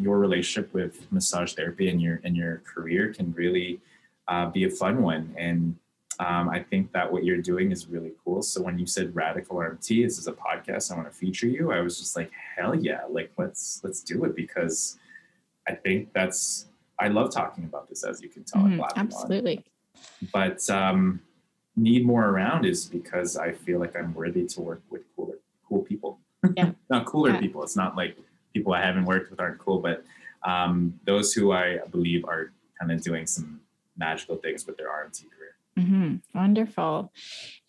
your 0.06 0.18
relationship 0.26 0.68
with 0.80 0.94
massage 1.12 1.52
therapy 1.58 1.86
and 1.92 2.00
your 2.06 2.18
and 2.26 2.34
your 2.42 2.54
career 2.72 3.04
can 3.18 3.28
really 3.34 3.70
uh, 4.32 4.46
be 4.56 4.62
a 4.66 4.70
fun 4.82 4.96
one. 5.12 5.24
And 5.48 5.60
um, 6.22 6.50
I 6.50 6.60
think 6.60 6.92
that 6.92 7.12
what 7.12 7.24
you're 7.24 7.42
doing 7.42 7.72
is 7.72 7.88
really 7.88 8.12
cool. 8.24 8.44
So 8.44 8.62
when 8.62 8.78
you 8.78 8.86
said 8.86 9.16
Radical 9.16 9.58
RMT, 9.58 10.04
this 10.04 10.20
is 10.20 10.28
a 10.28 10.34
podcast, 10.34 10.92
I 10.92 10.96
want 10.96 11.12
to 11.12 11.18
feature 11.18 11.48
you. 11.48 11.72
I 11.72 11.80
was 11.80 11.98
just 11.98 12.16
like, 12.16 12.32
hell 12.56 12.76
yeah, 12.76 13.02
like 13.10 13.32
let's 13.38 13.82
let's 13.84 14.02
do 14.02 14.24
it 14.26 14.36
because 14.36 15.00
I 15.68 15.74
think 15.74 16.14
that's 16.14 16.68
I 17.00 17.08
love 17.08 17.32
talking 17.32 17.64
about 17.64 17.90
this 17.90 18.04
as 18.04 18.22
you 18.22 18.30
can 18.30 18.44
tell. 18.44 18.62
On 18.62 18.80
Absolutely. 18.96 19.64
but 20.32 20.70
um, 20.70 21.22
need 21.76 22.06
more 22.06 22.26
around 22.30 22.66
is 22.66 22.86
because 22.86 23.36
I 23.36 23.52
feel 23.52 23.80
like 23.80 23.96
I'm 23.96 24.14
worthy 24.14 24.46
to 24.46 24.62
work 24.62 24.84
with 24.92 25.02
cooler, 25.16 25.40
cool 25.68 25.82
people. 25.82 26.20
Yeah. 26.56 26.72
not 26.92 27.06
cooler 27.08 27.32
Yeah. 27.32 27.40
people. 27.40 27.64
It's 27.64 27.76
not 27.76 27.96
like 27.98 28.16
people 28.54 28.74
I 28.74 28.82
haven't 28.84 29.06
worked 29.06 29.32
with 29.32 29.40
aren't 29.40 29.58
cool, 29.58 29.80
but 29.80 30.04
um, 30.44 31.00
those 31.06 31.34
who 31.34 31.52
I 31.52 31.80
believe 31.90 32.26
are 32.26 32.52
kind 32.80 32.92
of 32.92 33.02
doing 33.02 33.26
some 33.26 33.62
magical 33.98 34.36
things 34.36 34.68
with 34.68 34.78
their 34.78 34.88
RMT 34.90 35.24
career. 35.32 35.41
Hmm 35.82 36.16
Wonderful. 36.34 37.12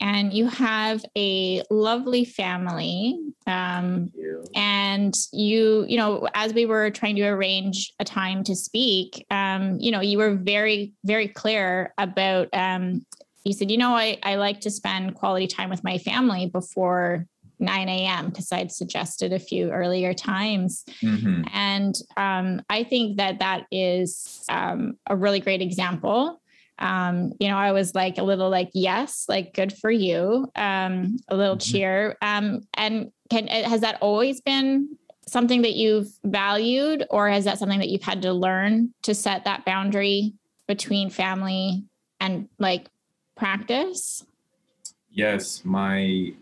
And 0.01 0.33
you 0.33 0.47
have 0.49 1.05
a 1.17 1.63
lovely 1.71 2.25
family. 2.25 3.19
Um, 3.47 4.11
you. 4.17 4.45
and 4.55 5.15
you 5.33 5.85
you 5.89 5.97
know 5.97 6.29
as 6.35 6.53
we 6.55 6.67
were 6.67 6.91
trying 6.91 7.17
to 7.17 7.23
arrange 7.23 7.93
a 7.99 8.05
time 8.05 8.45
to 8.45 8.55
speak 8.55 9.25
um 9.31 9.79
you 9.81 9.91
know 9.91 10.01
you 10.01 10.19
were 10.19 10.35
very 10.35 10.93
very 11.05 11.27
clear 11.29 11.95
about 11.99 12.49
um 12.53 13.05
you 13.45 13.53
said 13.53 13.71
you 13.71 13.79
know 13.79 13.95
i 13.95 14.19
i 14.23 14.35
like 14.37 14.61
to 14.61 14.71
spend 14.71 15.15
quality 15.15 15.47
time 15.47 15.71
with 15.71 15.83
my 15.83 15.97
family 15.99 16.47
before 16.47 17.27
9 17.61 17.89
a.m 17.89 18.29
because 18.29 18.53
i'd 18.53 18.71
suggested 18.73 19.33
a 19.33 19.39
few 19.39 19.71
earlier 19.71 20.13
times 20.13 20.85
Mhm. 21.03 21.45
and 21.53 21.95
um, 22.17 22.61
I 22.69 22.85
think 22.85 23.17
that 23.19 23.39
that 23.41 23.67
is 23.71 24.45
um, 24.49 24.95
a 25.09 25.17
really 25.17 25.41
great 25.41 25.63
example 25.63 26.42
um, 26.83 27.33
you 27.39 27.49
know, 27.49 27.57
I 27.57 27.71
was 27.73 27.95
like 27.95 28.19
a 28.19 28.25
little 28.25 28.51
like, 28.51 28.71
yes, 28.75 29.27
like 29.29 29.55
good 29.55 29.73
for 29.73 29.91
you. 29.91 30.51
Um, 30.57 31.17
a 31.29 31.37
little 31.37 31.57
mm-hmm. 31.57 31.73
cheer. 31.73 32.19
Um, 32.21 32.63
and 32.77 33.13
can 33.31 33.47
has 33.47 33.81
that 33.83 33.99
always 34.01 34.41
been 34.41 34.99
something 35.27 35.63
that 35.63 35.75
you've 35.75 36.09
valued, 36.25 37.07
or 37.09 37.31
is 37.31 37.45
that 37.45 37.59
something 37.59 37.79
that 37.79 37.89
you've 37.89 38.03
had 38.03 38.23
to 38.23 38.33
learn 38.33 38.93
to 39.03 39.15
set 39.15 39.45
that 39.45 39.65
boundary 39.65 40.35
between 40.67 41.09
family 41.09 41.85
and 42.21 42.49
like 42.59 42.89
practice? 43.37 44.27
Yes, 45.09 45.65
my 45.65 46.35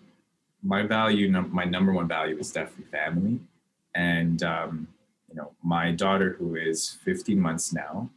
my 0.63 0.83
value, 0.85 1.31
my 1.31 1.65
number 1.65 1.93
one 1.93 2.09
value 2.09 2.39
is 2.39 2.51
definitely 2.51 2.87
family, 2.91 3.41
and 3.95 4.43
um, 4.43 4.89
you 5.29 5.37
know, 5.37 5.53
my 5.63 5.93
daughter 5.93 6.35
who 6.39 6.57
is 6.57 6.97
15 7.05 7.39
months 7.39 7.75
now 7.75 8.09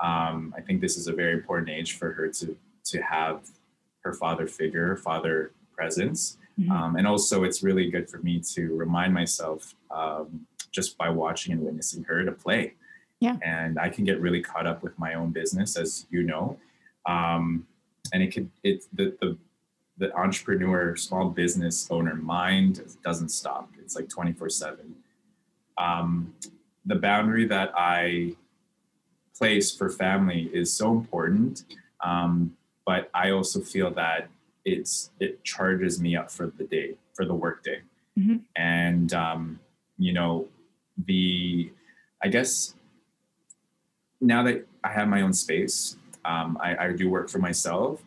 um, 0.00 0.54
I 0.56 0.60
think 0.60 0.80
this 0.80 0.96
is 0.96 1.06
a 1.06 1.12
very 1.12 1.32
important 1.32 1.70
age 1.70 1.96
for 1.96 2.12
her 2.12 2.28
to 2.28 2.56
to 2.84 3.02
have 3.02 3.50
her 4.00 4.12
father 4.12 4.46
figure, 4.46 4.96
father 4.96 5.52
presence, 5.72 6.38
mm-hmm. 6.58 6.70
um, 6.70 6.96
and 6.96 7.06
also 7.06 7.44
it's 7.44 7.62
really 7.62 7.90
good 7.90 8.08
for 8.08 8.18
me 8.18 8.40
to 8.54 8.76
remind 8.76 9.12
myself 9.12 9.74
um, 9.90 10.46
just 10.70 10.96
by 10.96 11.08
watching 11.08 11.52
and 11.52 11.62
witnessing 11.62 12.04
her 12.04 12.24
to 12.24 12.32
play. 12.32 12.74
Yeah, 13.20 13.36
and 13.42 13.78
I 13.78 13.88
can 13.88 14.04
get 14.04 14.20
really 14.20 14.42
caught 14.42 14.66
up 14.66 14.82
with 14.82 14.98
my 14.98 15.14
own 15.14 15.30
business, 15.30 15.76
as 15.76 16.06
you 16.10 16.22
know, 16.22 16.58
um, 17.06 17.66
and 18.12 18.22
it 18.22 18.32
could 18.32 18.50
it 18.62 18.84
the 18.92 19.16
the 19.20 19.38
the 19.98 20.14
entrepreneur, 20.14 20.94
small 20.94 21.30
business 21.30 21.88
owner 21.90 22.14
mind 22.14 22.82
doesn't 23.02 23.30
stop. 23.30 23.70
It's 23.78 23.96
like 23.96 24.08
24 24.08 24.50
seven. 24.50 24.94
Um, 25.78 26.34
the 26.84 26.96
boundary 26.96 27.46
that 27.46 27.72
I 27.76 28.36
place 29.38 29.74
for 29.74 29.90
family 29.90 30.50
is 30.52 30.72
so 30.72 30.92
important. 30.92 31.64
Um, 32.04 32.56
but 32.84 33.10
I 33.14 33.30
also 33.30 33.60
feel 33.60 33.90
that 33.92 34.28
it's 34.64 35.10
it 35.20 35.42
charges 35.44 36.00
me 36.00 36.16
up 36.16 36.30
for 36.30 36.52
the 36.58 36.64
day, 36.64 36.94
for 37.14 37.24
the 37.24 37.34
workday. 37.34 37.80
Mm-hmm. 38.18 38.36
And 38.56 39.12
um, 39.12 39.60
you 39.98 40.12
know, 40.12 40.48
the 41.06 41.70
I 42.22 42.28
guess 42.28 42.74
now 44.20 44.42
that 44.44 44.66
I 44.82 44.92
have 44.92 45.08
my 45.08 45.20
own 45.22 45.32
space, 45.32 45.96
um, 46.24 46.58
I, 46.60 46.86
I, 46.86 46.92
do 46.92 47.10
work 47.10 47.28
for 47.28 47.38
myself. 47.38 48.02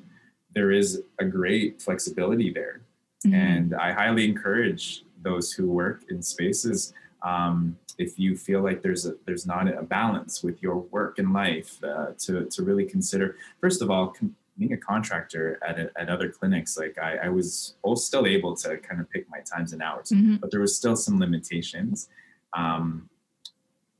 There 0.55 0.71
is 0.71 1.03
a 1.19 1.25
great 1.25 1.81
flexibility 1.81 2.51
there, 2.51 2.81
mm-hmm. 3.25 3.35
and 3.35 3.75
I 3.75 3.91
highly 3.91 4.25
encourage 4.25 5.03
those 5.21 5.51
who 5.51 5.67
work 5.67 6.03
in 6.09 6.21
spaces 6.21 6.93
um, 7.21 7.77
if 7.97 8.17
you 8.17 8.35
feel 8.35 8.61
like 8.61 8.81
there's 8.81 9.05
a 9.05 9.15
there's 9.25 9.45
not 9.45 9.67
a 9.67 9.83
balance 9.83 10.41
with 10.43 10.61
your 10.63 10.77
work 10.77 11.19
and 11.19 11.33
life 11.33 11.83
uh, 11.83 12.07
to 12.17 12.45
to 12.45 12.63
really 12.63 12.85
consider 12.85 13.35
first 13.59 13.81
of 13.81 13.91
all 13.91 14.07
con- 14.07 14.35
being 14.57 14.73
a 14.73 14.77
contractor 14.77 15.57
at, 15.65 15.79
a, 15.79 15.89
at 15.95 16.09
other 16.09 16.29
clinics 16.29 16.77
like 16.77 16.97
I, 16.97 17.17
I 17.23 17.29
was 17.29 17.75
still 17.95 18.25
able 18.25 18.55
to 18.57 18.77
kind 18.77 18.99
of 18.99 19.09
pick 19.09 19.29
my 19.29 19.39
times 19.39 19.73
and 19.73 19.81
hours 19.81 20.09
mm-hmm. 20.09 20.35
but 20.35 20.51
there 20.51 20.59
was 20.59 20.75
still 20.75 20.95
some 20.95 21.19
limitations 21.19 22.09
um, 22.53 23.09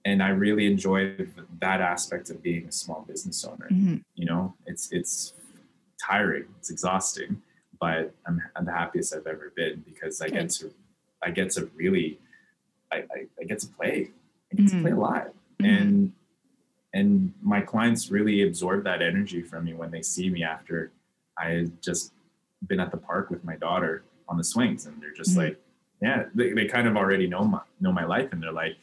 and 0.06 0.24
I 0.24 0.30
really 0.30 0.66
enjoyed 0.66 1.32
that 1.60 1.82
aspect 1.82 2.30
of 2.30 2.42
being 2.42 2.66
a 2.66 2.72
small 2.72 3.06
business 3.08 3.44
owner 3.46 3.68
mm-hmm. 3.70 3.98
you 4.16 4.26
know 4.26 4.54
it's 4.66 4.92
it's 4.92 5.34
tiring 6.02 6.46
it's 6.58 6.70
exhausting 6.70 7.42
but 7.80 8.14
I'm, 8.28 8.42
I'm 8.56 8.66
the 8.66 8.74
happiest 8.74 9.16
I've 9.16 9.28
ever 9.28 9.54
been 9.56 9.84
because 9.86 10.22
I 10.22 10.30
get 10.30 10.50
to 10.52 10.72
I 11.24 11.32
get 11.32 11.52
to 11.52 11.70
really 11.76 12.20
I, 12.92 12.98
I, 12.98 13.26
I 13.40 13.44
get 13.46 13.60
to 13.60 13.68
play. 13.68 14.12
I 14.52 14.56
get 14.56 14.66
mm-hmm. 14.66 14.78
to 14.78 14.82
play 14.82 14.92
a 14.92 14.94
mm-hmm. 14.94 15.02
lot. 15.02 15.28
Mm-hmm. 15.62 15.66
And 15.66 16.14
and 16.94 17.34
my 17.42 17.62
clients 17.62 18.10
really 18.10 18.42
absorb 18.44 18.84
that 18.86 19.02
energy 19.02 19.42
from 19.42 19.66
me 19.66 19.74
when 19.74 19.92
they 19.92 20.02
see 20.02 20.30
me 20.30 20.44
after 20.44 20.92
I 21.38 21.68
just 21.82 22.14
been 22.66 22.80
at 22.80 22.92
the 22.92 22.98
park 22.98 23.30
with 23.30 23.44
my 23.44 23.56
daughter 23.56 24.04
on 24.28 24.38
the 24.38 24.44
swings 24.44 24.86
and 24.86 25.02
they're 25.02 25.14
just 25.14 25.32
mm-hmm. 25.32 25.40
like, 25.40 25.62
yeah, 26.02 26.26
they, 26.34 26.54
they 26.54 26.66
kind 26.66 26.88
of 26.88 26.98
already 26.98 27.28
know 27.28 27.44
my 27.44 27.62
know 27.80 27.92
my 27.92 28.06
life 28.06 28.32
and 28.32 28.42
they're 28.42 28.52
like, 28.52 28.76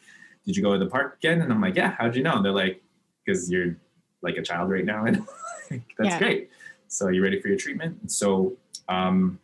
Did 0.44 0.56
you 0.56 0.62
go 0.62 0.72
to 0.72 0.78
the 0.78 0.90
park 0.90 1.16
again? 1.18 1.40
And 1.40 1.52
I'm 1.52 1.60
like, 1.60 1.76
Yeah, 1.76 1.96
how'd 1.98 2.14
you 2.14 2.22
know? 2.22 2.36
And 2.36 2.44
they're 2.44 2.52
like, 2.52 2.82
Because 3.24 3.50
you're 3.50 3.76
like 4.22 4.36
a 4.36 4.42
child 4.42 4.70
right 4.70 4.84
now 4.84 5.04
and 5.06 5.26
that's 5.70 6.10
yeah. 6.10 6.18
great. 6.18 6.50
So 6.88 7.08
you 7.08 7.22
ready 7.22 7.40
for 7.40 7.48
your 7.48 7.58
treatment? 7.58 7.98
And 8.00 8.10
so 8.10 8.56
um 8.88 9.38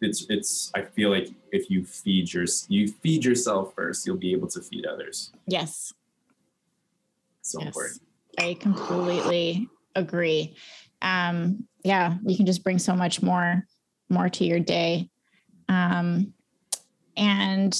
it's 0.00 0.26
it's 0.28 0.70
i 0.74 0.82
feel 0.82 1.10
like 1.10 1.28
if 1.52 1.70
you 1.70 1.84
feed 1.84 2.32
your 2.32 2.44
you 2.68 2.88
feed 2.88 3.24
yourself 3.24 3.74
first 3.74 4.06
you'll 4.06 4.16
be 4.16 4.32
able 4.32 4.48
to 4.48 4.60
feed 4.60 4.86
others. 4.86 5.32
Yes. 5.46 5.92
So 7.42 7.60
yes. 7.60 7.68
important. 7.68 8.02
I 8.38 8.54
completely 8.60 9.68
agree. 9.94 10.56
Um 11.02 11.66
yeah 11.84 12.16
you 12.26 12.36
can 12.36 12.46
just 12.46 12.62
bring 12.62 12.78
so 12.78 12.94
much 12.94 13.22
more 13.22 13.66
more 14.08 14.28
to 14.28 14.44
your 14.44 14.60
day. 14.60 15.08
Um 15.68 16.32
and 17.16 17.78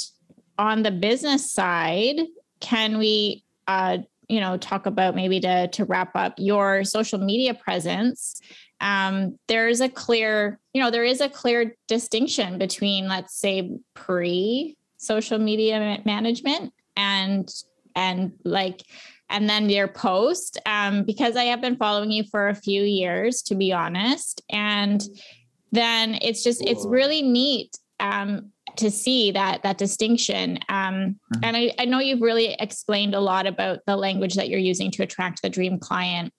on 0.58 0.82
the 0.82 0.90
business 0.90 1.52
side 1.52 2.16
can 2.60 2.98
we 2.98 3.44
uh 3.68 3.98
you 4.28 4.40
know 4.40 4.56
talk 4.56 4.86
about 4.86 5.14
maybe 5.14 5.40
to 5.40 5.68
to 5.68 5.84
wrap 5.84 6.14
up 6.16 6.34
your 6.36 6.84
social 6.84 7.18
media 7.18 7.54
presence 7.54 8.40
um, 8.80 9.38
there's 9.48 9.80
a 9.80 9.88
clear, 9.88 10.58
you 10.72 10.82
know, 10.82 10.90
there 10.90 11.04
is 11.04 11.20
a 11.20 11.28
clear 11.28 11.74
distinction 11.88 12.58
between, 12.58 13.08
let's 13.08 13.38
say, 13.38 13.70
pre 13.94 14.76
social 14.98 15.38
media 15.38 16.00
management 16.04 16.72
and 16.96 17.52
and 17.94 18.32
like 18.44 18.82
and 19.28 19.48
then 19.48 19.68
your 19.68 19.88
post 19.88 20.58
um, 20.66 21.04
because 21.04 21.36
i 21.36 21.44
have 21.44 21.60
been 21.60 21.76
following 21.76 22.10
you 22.10 22.24
for 22.24 22.48
a 22.48 22.54
few 22.54 22.82
years 22.82 23.42
to 23.42 23.54
be 23.54 23.72
honest. 23.72 24.42
And 24.50 25.02
then 25.72 26.18
it's 26.22 26.42
just 26.42 26.62
it's 26.62 26.86
really 26.86 27.22
neat 27.22 27.76
um, 28.00 28.52
to 28.76 28.90
see 28.90 29.30
that 29.32 29.62
that 29.62 29.78
distinction 29.78 30.58
um, 30.68 31.16
mm-hmm. 31.34 31.44
and 31.44 31.56
I, 31.56 31.72
I 31.78 31.84
know 31.84 31.98
you've 31.98 32.20
really 32.20 32.54
explained 32.60 33.14
a 33.14 33.20
lot 33.20 33.46
about 33.46 33.80
the 33.86 33.96
language 33.96 34.34
that 34.34 34.48
you're 34.48 34.58
using 34.58 34.90
to 34.92 35.02
attract 35.02 35.42
the 35.42 35.48
dream 35.48 35.78
client 35.78 36.32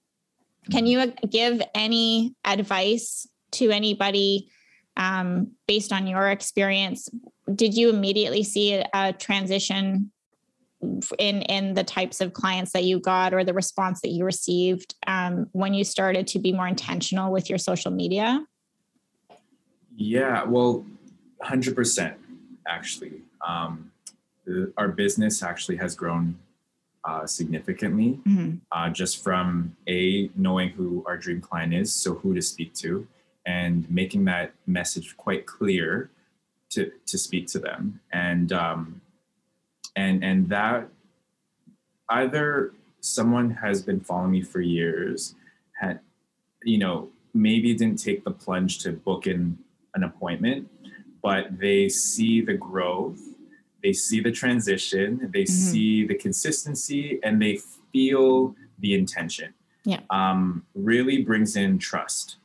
can 0.72 0.86
you 0.86 1.14
give 1.30 1.62
any 1.74 2.36
advice 2.44 3.28
to 3.52 3.72
anybody 3.72 4.50
um, 4.98 5.52
based 5.68 5.94
on 5.94 6.08
your 6.08 6.30
experience? 6.30 7.10
Did 7.54 7.76
you 7.76 7.90
immediately 7.90 8.44
see 8.44 8.74
a, 8.74 8.86
a 8.94 9.14
transition 9.14 10.12
in 11.18 11.42
in 11.44 11.74
the 11.74 11.84
types 11.84 12.22
of 12.22 12.34
clients 12.34 12.72
that 12.74 12.84
you 12.84 13.00
got 13.00 13.34
or 13.34 13.44
the 13.44 13.54
response 13.54 14.02
that 14.02 14.10
you 14.10 14.26
received 14.26 14.96
um, 15.08 15.48
when 15.54 15.74
you 15.74 15.84
started 15.84 16.28
to 16.28 16.40
be 16.40 16.52
more 16.52 16.68
intentional 16.68 17.32
with 17.32 17.50
your 17.50 17.58
social 17.58 17.92
media? 17.92 18.46
Yeah, 19.96 20.44
well, 20.44 20.86
hundred 21.42 21.76
percent 21.76 22.18
actually. 22.68 23.22
Um, 23.46 23.92
the, 24.46 24.72
our 24.78 24.88
business 24.88 25.44
actually 25.44 25.78
has 25.78 25.96
grown 25.96 26.38
uh, 27.04 27.26
significantly 27.26 28.20
mm-hmm. 28.28 28.58
uh, 28.72 28.90
just 28.90 29.24
from 29.24 29.76
a 29.88 30.30
knowing 30.36 30.70
who 30.70 31.04
our 31.08 31.18
dream 31.18 31.40
client 31.40 31.74
is 31.74 31.94
so 31.94 32.16
who 32.16 32.34
to 32.34 32.42
speak 32.42 32.74
to 32.74 33.08
and 33.46 33.90
making 33.90 34.26
that 34.26 34.52
message 34.66 35.16
quite 35.16 35.46
clear 35.46 36.10
to 36.70 36.92
to 37.06 37.18
speak 37.18 37.48
to 37.48 37.60
them 37.60 38.00
and 38.12 38.52
um, 38.52 39.00
and 39.96 40.22
and 40.24 40.50
that 40.50 40.90
either 42.10 42.74
someone 43.00 43.50
has 43.50 43.82
been 43.82 44.02
following 44.02 44.32
me 44.32 44.42
for 44.42 44.60
years 44.60 45.36
had 45.80 46.00
you 46.64 46.78
know 46.78 47.10
maybe 47.34 47.74
didn't 47.74 48.04
take 48.04 48.24
the 48.26 48.32
plunge 48.32 48.80
to 48.80 48.92
book 48.92 49.28
in 49.28 49.58
an 49.96 50.04
appointment 50.04 50.70
but 51.22 51.60
they 51.60 51.90
see 51.90 52.42
the 52.42 52.54
growth 52.54 53.20
they 53.84 53.94
see 53.94 54.20
the 54.20 54.32
transition, 54.32 55.30
they 55.34 55.44
mm-hmm. 55.44 55.54
see 55.54 56.06
the 56.06 56.16
consistency, 56.16 57.20
and 57.24 57.42
they 57.42 57.60
feel 57.92 58.56
the 58.80 58.94
intention. 58.94 59.54
Yeah. 59.86 60.02
Um, 60.10 60.66
really 60.76 61.24
brings 61.24 61.56
in 61.56 61.80
trust. 61.80 62.38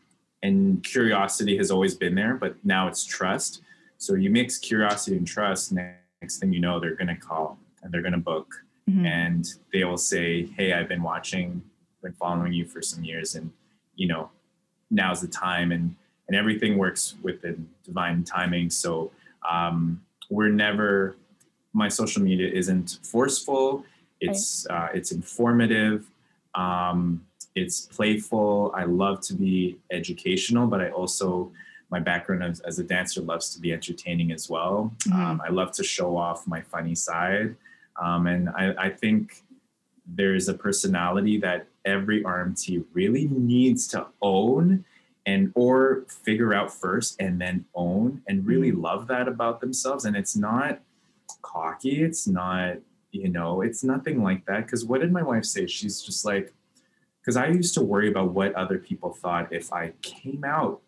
And 0.42 0.82
curiosity 0.84 1.56
has 1.56 1.70
always 1.70 1.94
been 1.94 2.14
there, 2.14 2.34
but 2.34 2.56
now 2.64 2.88
it's 2.88 3.04
trust. 3.04 3.62
So 3.98 4.14
you 4.14 4.30
mix 4.30 4.58
curiosity 4.58 5.16
and 5.16 5.26
trust, 5.26 5.72
next 5.72 6.38
thing 6.38 6.52
you 6.52 6.60
know, 6.60 6.78
they're 6.78 6.96
going 6.96 7.08
to 7.08 7.16
call 7.16 7.58
and 7.82 7.92
they're 7.92 8.02
going 8.02 8.12
to 8.12 8.18
book. 8.18 8.52
Mm-hmm. 8.88 9.06
And 9.06 9.48
they 9.72 9.84
will 9.84 9.96
say, 9.96 10.46
Hey, 10.56 10.72
I've 10.72 10.88
been 10.88 11.02
watching, 11.02 11.62
been 12.02 12.12
following 12.12 12.52
you 12.52 12.66
for 12.66 12.82
some 12.82 13.04
years, 13.04 13.36
and, 13.36 13.52
you 13.94 14.08
know, 14.08 14.30
now's 14.90 15.20
the 15.20 15.28
time. 15.28 15.72
And, 15.72 15.94
and 16.32 16.38
everything 16.38 16.78
works 16.78 17.16
within 17.22 17.68
divine 17.84 18.24
timing. 18.24 18.70
So 18.70 19.12
um, 19.48 20.00
we're 20.30 20.48
never 20.48 21.16
my 21.74 21.88
social 21.88 22.22
media 22.22 22.48
isn't 22.50 22.98
forceful. 23.02 23.84
It's 24.20 24.66
right. 24.70 24.84
uh, 24.84 24.88
it's 24.94 25.12
informative. 25.12 26.06
Um, 26.54 27.26
it's 27.54 27.82
playful. 27.82 28.72
I 28.74 28.84
love 28.84 29.20
to 29.22 29.34
be 29.34 29.76
educational, 29.90 30.66
but 30.66 30.80
I 30.80 30.90
also 30.90 31.52
my 31.90 32.00
background 32.00 32.42
as, 32.42 32.60
as 32.60 32.78
a 32.78 32.84
dancer 32.84 33.20
loves 33.20 33.52
to 33.54 33.60
be 33.60 33.70
entertaining 33.70 34.32
as 34.32 34.48
well. 34.48 34.94
Mm-hmm. 35.00 35.20
Um, 35.20 35.42
I 35.46 35.50
love 35.50 35.72
to 35.72 35.84
show 35.84 36.16
off 36.16 36.46
my 36.46 36.62
funny 36.62 36.94
side, 36.94 37.54
um, 38.02 38.26
and 38.26 38.48
I, 38.48 38.74
I 38.78 38.88
think 38.88 39.42
there's 40.06 40.48
a 40.48 40.54
personality 40.54 41.36
that 41.38 41.66
every 41.84 42.22
RMT 42.24 42.84
really 42.94 43.26
needs 43.28 43.86
to 43.88 44.06
own 44.22 44.84
and 45.26 45.52
or 45.54 46.04
figure 46.08 46.52
out 46.52 46.72
first 46.72 47.16
and 47.20 47.40
then 47.40 47.64
own 47.74 48.22
and 48.28 48.46
really 48.46 48.72
Mhm. 48.72 48.82
love 48.82 49.06
that 49.08 49.28
about 49.28 49.60
themselves. 49.60 50.04
And 50.04 50.16
it's 50.16 50.36
not 50.36 50.80
cocky 51.40 52.02
it's 52.02 52.26
not 52.26 52.76
you 53.10 53.28
know 53.28 53.62
it's 53.62 53.82
nothing 53.84 54.22
like 54.22 54.44
that. 54.46 54.64
Because 54.66 54.84
what 54.84 55.00
did 55.00 55.12
my 55.12 55.22
wife 55.22 55.44
say? 55.44 55.66
She's 55.66 56.00
just 56.02 56.24
like 56.24 56.52
because 57.20 57.36
i 57.36 57.46
used 57.46 57.72
to 57.74 57.82
worry 57.82 58.08
about 58.10 58.32
what 58.32 58.52
other 58.54 58.78
people 58.78 59.12
thought 59.12 59.52
if 59.52 59.72
i 59.72 59.92
came 60.02 60.42
out 60.44 60.80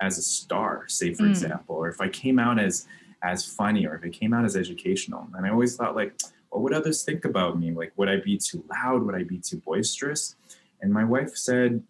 as 0.00 0.16
a 0.16 0.22
star 0.22 0.88
say 0.88 1.12
for 1.12 1.24
Mm. 1.24 1.28
example 1.30 1.76
or 1.76 1.88
if 1.88 2.00
i 2.00 2.08
came 2.08 2.38
out 2.38 2.58
as 2.58 2.86
as 3.22 3.44
funny 3.44 3.86
or 3.86 3.94
if 3.94 4.02
it 4.04 4.10
came 4.10 4.32
out 4.32 4.44
as 4.46 4.56
educational. 4.56 5.28
And 5.36 5.44
i 5.46 5.50
always 5.50 5.76
thought 5.76 5.94
like 5.94 6.14
what 6.50 6.62
would 6.62 6.72
others 6.74 7.02
think 7.04 7.24
about 7.24 7.58
me? 7.58 7.72
Like 7.72 7.92
would 7.96 8.08
i 8.08 8.16
be 8.16 8.36
too 8.38 8.64
loud? 8.70 9.02
Would 9.04 9.14
i 9.14 9.22
be 9.22 9.38
too 9.38 9.58
boisterous? 9.58 10.34
And 10.80 10.92
my 10.92 11.04
wife 11.04 11.36
said 11.36 11.82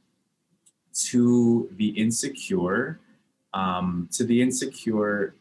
to 0.95 1.68
the 1.76 1.88
insecure 1.88 2.99
um, 3.55 4.09
to 4.12 4.24
the 4.24 4.40
insecure 4.40 5.34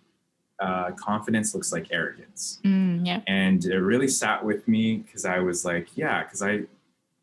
uh, 0.60 0.92
confidence 0.92 1.54
looks 1.56 1.72
like 1.72 1.88
arrogance 1.92 2.60
Mm, 2.64 3.06
yeah. 3.06 3.22
and 3.28 3.66
it 3.66 3.78
really 3.80 4.08
sat 4.08 4.44
with 4.46 4.68
me 4.68 4.98
because 4.98 5.26
I 5.26 5.40
was 5.40 5.66
like, 5.66 5.88
yeah, 5.98 6.24
because 6.24 6.42
I, 6.42 6.64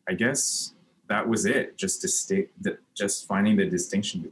I 0.09 0.15
guess 0.15 0.73
that 1.09 1.27
was 1.29 1.47
it. 1.47 1.77
Just 1.77 2.01
to 2.03 2.09
stay, 2.09 2.49
just 2.97 3.27
finding 3.29 3.57
the 3.57 3.67
distinction 3.67 4.29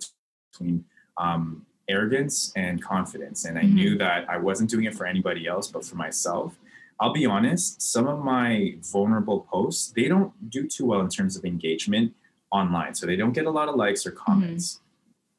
between 0.50 0.84
um, 1.18 1.64
arrogance 1.88 2.52
and 2.56 2.82
confidence, 2.82 3.44
and 3.44 3.56
I 3.58 3.62
Mhm. 3.62 3.74
knew 3.74 3.98
that 3.98 4.28
I 4.28 4.38
wasn't 4.38 4.70
doing 4.70 4.84
it 4.86 4.94
for 4.94 5.06
anybody 5.06 5.46
else, 5.46 5.70
but 5.70 5.84
for 5.84 5.94
myself. 5.96 6.58
I'll 6.98 7.12
be 7.12 7.26
honest. 7.26 7.80
Some 7.82 8.06
of 8.08 8.24
my 8.24 8.76
vulnerable 8.92 9.40
posts 9.52 9.92
they 9.92 10.08
don't 10.08 10.32
do 10.50 10.66
too 10.66 10.86
well 10.86 11.00
in 11.00 11.08
terms 11.10 11.36
of 11.36 11.44
engagement 11.44 12.14
online, 12.56 12.94
so 12.94 13.06
they 13.06 13.16
don't 13.16 13.32
get 13.32 13.46
a 13.46 13.50
lot 13.50 13.68
of 13.68 13.74
likes 13.76 14.06
or 14.06 14.10
comments. 14.12 14.80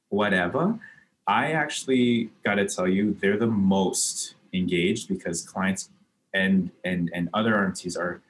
Whatever. 0.09 0.79
I 1.27 1.51
actually 1.51 2.29
got 2.45 2.55
to 2.55 2.65
tell 2.67 2.87
you, 2.87 3.17
they're 3.19 3.37
the 3.37 3.47
most 3.47 4.35
engaged 4.53 5.09
because 5.09 5.37
clients 5.45 5.89
and 6.33 6.71
and 6.85 7.09
and 7.13 7.29
other 7.33 7.53
RMTs 7.53 7.97
are, 7.97 8.21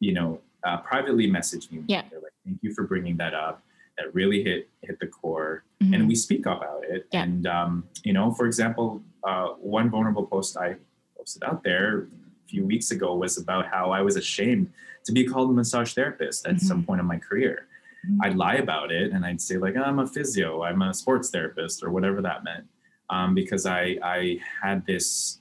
you 0.00 0.12
know, 0.14 0.40
uh, 0.64 0.78
privately 0.78 1.26
messaging 1.28 1.72
me. 1.72 1.84
Yeah. 1.88 2.02
They're 2.10 2.20
like, 2.20 2.32
"Thank 2.46 2.58
you 2.62 2.72
for 2.72 2.84
bringing 2.84 3.16
that 3.18 3.34
up. 3.34 3.62
That 3.98 4.14
really 4.14 4.42
hit 4.42 4.68
hit 4.82 4.98
the 5.00 5.06
core." 5.06 5.64
Mhm. 5.82 5.94
And 5.94 6.08
we 6.08 6.14
speak 6.14 6.46
about 6.46 6.82
it. 6.88 7.06
Yeah. 7.12 7.24
And 7.24 7.46
um, 7.46 7.72
you 8.04 8.12
know, 8.14 8.32
for 8.32 8.46
example, 8.46 9.02
uh, 9.24 9.48
one 9.60 9.90
vulnerable 9.90 10.26
post 10.26 10.56
I 10.56 10.76
posted 11.18 11.42
out 11.44 11.62
there 11.62 11.88
a 12.02 12.48
few 12.48 12.64
weeks 12.64 12.90
ago 12.90 13.14
was 13.14 13.36
about 13.36 13.66
how 13.66 13.90
I 13.90 14.00
was 14.00 14.16
ashamed 14.16 14.72
to 15.04 15.12
be 15.12 15.24
called 15.24 15.50
a 15.50 15.52
massage 15.52 15.92
therapist 15.92 16.46
at 16.46 16.60
some 16.60 16.84
point 16.84 17.00
in 17.00 17.06
my 17.06 17.18
career. 17.18 17.66
Mhm. 18.08 18.18
I'd 18.22 18.36
lie 18.36 18.54
about 18.56 18.90
it 18.92 19.12
and 19.12 19.24
I'd 19.24 19.40
say 19.40 19.56
like 19.58 19.76
I'm 19.76 19.98
a 19.98 20.06
physio, 20.06 20.62
I'm 20.62 20.82
a 20.82 20.94
sports 20.94 21.30
therapist, 21.30 21.82
or 21.82 21.90
whatever 21.90 22.20
that 22.22 22.44
meant, 22.44 22.66
um, 23.10 23.34
because 23.34 23.66
I 23.66 23.98
I 24.02 24.40
had 24.62 24.86
this 24.86 25.40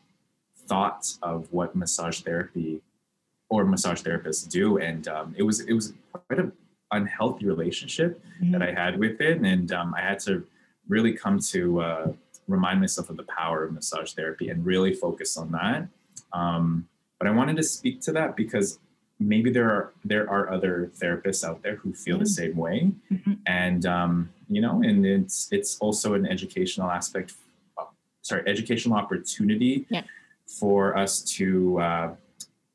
thought 0.68 1.14
of 1.22 1.52
what 1.52 1.76
massage 1.76 2.22
therapy 2.22 2.82
or 3.50 3.66
massage 3.66 4.02
therapists 4.02 4.48
do, 4.48 4.78
and 4.78 5.08
um, 5.08 5.34
it 5.38 5.44
was 5.44 5.62
it 5.62 5.74
was 5.74 5.94
quite 6.12 6.40
an 6.40 6.52
unhealthy 6.92 7.46
relationship 7.46 8.22
that 8.52 8.62
I 8.62 8.72
had 8.72 9.00
with 9.00 9.20
it, 9.22 9.40
and 9.42 9.72
um, 9.72 9.94
I 9.96 10.02
had 10.02 10.20
to 10.22 10.46
really 10.88 11.14
come 11.14 11.40
to 11.40 11.82
uh, 11.82 12.14
remind 12.48 12.80
myself 12.80 13.10
of 13.10 13.18
the 13.18 13.24
power 13.24 13.64
of 13.64 13.74
massage 13.74 14.14
therapy 14.14 14.50
and 14.50 14.66
really 14.66 14.94
focus 14.94 15.38
on 15.38 15.52
that. 15.52 15.88
Um, 16.34 16.88
but 17.20 17.28
I 17.28 17.32
wanted 17.32 17.58
to 17.58 17.64
speak 17.64 18.02
to 18.02 18.12
that 18.14 18.36
because 18.36 18.80
maybe 19.20 19.52
there 19.52 19.70
are 19.70 19.92
there 20.06 20.30
are 20.30 20.50
other 20.52 20.92
therapists 20.98 21.44
out 21.44 21.62
there 21.62 21.76
who 21.76 21.94
feel 21.94 22.18
the 22.18 22.26
same 22.26 22.56
way, 22.56 22.92
Mhm. 23.12 23.38
and 23.46 23.86
um, 23.86 24.30
you 24.50 24.62
know, 24.62 24.82
and 24.82 25.06
it's 25.06 25.48
it's 25.52 25.78
also 25.80 26.14
an 26.14 26.26
educational 26.26 26.90
aspect. 26.90 27.34
Sorry, 28.22 28.44
educational 28.48 28.96
opportunity 28.98 29.86
Yeah. 29.90 30.04
for 30.60 30.96
us 30.98 31.22
to 31.38 31.80
uh, 31.80 32.16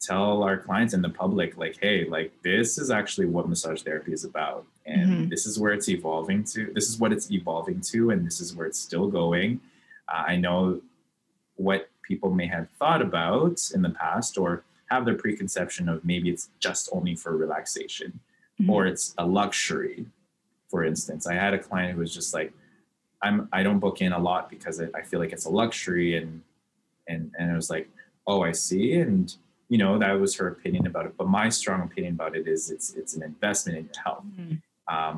tell 0.01 0.43
our 0.43 0.57
clients 0.59 0.93
and 0.95 1.03
the 1.05 1.09
public, 1.11 1.57
like, 1.57 1.79
hey, 1.81 2.05
like 2.09 2.33
this 2.43 2.77
is 2.79 2.91
actually 2.91 3.27
what 3.27 3.49
massage 3.49 3.83
therapy 3.83 4.13
is 4.13 4.25
about, 4.25 4.67
and 4.87 5.11
Mhm. 5.11 5.31
this 5.31 5.47
is 5.47 5.59
where 5.59 5.73
it's 5.73 5.89
evolving 5.89 6.45
to. 6.45 6.73
This 6.75 6.89
is 6.89 6.99
what 6.99 7.13
it's 7.13 7.31
evolving 7.31 7.81
to, 7.93 8.11
and 8.11 8.27
this 8.27 8.41
is 8.41 8.55
where 8.55 8.67
it's 8.67 8.79
still 8.79 9.09
going. 9.09 9.61
Uh, 10.09 10.25
I 10.33 10.37
know 10.37 10.81
what 11.57 11.89
people 12.03 12.31
may 12.31 12.47
have 12.47 12.69
thought 12.79 13.01
about 13.01 13.61
in 13.75 13.81
the 13.83 13.91
past 13.91 14.37
or 14.37 14.63
have 14.95 15.05
their 15.05 15.15
preconception 15.25 15.89
of 15.89 16.05
maybe 16.05 16.29
it's 16.31 16.47
just 16.67 16.89
only 16.93 17.15
for 17.23 17.37
relaxation 17.37 18.11
Mhm. 18.61 18.69
or 18.73 18.87
it's 18.87 19.07
a 19.19 19.27
luxury 19.41 20.07
for 20.71 20.81
instance 20.91 21.23
i 21.27 21.35
had 21.45 21.53
a 21.59 21.59
client 21.69 21.91
who 21.95 22.01
was 22.07 22.15
just 22.21 22.31
like 22.39 22.51
i'm 23.25 23.37
i 23.59 23.61
don't 23.67 23.81
book 23.87 23.99
in 24.07 24.13
a 24.13 24.23
lot 24.31 24.43
because 24.55 24.77
I, 24.83 24.87
I 24.99 25.03
feel 25.09 25.19
like 25.23 25.33
it's 25.37 25.47
a 25.53 25.55
luxury 25.63 26.11
and 26.19 26.31
and 27.11 27.23
and 27.39 27.47
it 27.53 27.57
was 27.63 27.69
like 27.77 27.87
oh 28.31 28.41
i 28.51 28.53
see 28.53 28.87
and 29.05 29.27
you 29.73 29.79
know 29.83 29.93
that 29.99 30.13
was 30.25 30.33
her 30.41 30.47
opinion 30.55 30.85
about 30.91 31.05
it 31.09 31.15
but 31.21 31.27
my 31.41 31.49
strong 31.61 31.81
opinion 31.89 32.13
about 32.19 32.33
it 32.39 32.47
is 32.55 32.71
it's 32.75 32.89
it's 33.01 33.13
an 33.17 33.23
investment 33.33 33.75
in 33.81 33.85
your 33.91 34.01
health 34.07 34.25
Mhm. 34.41 34.57
um, 34.95 35.17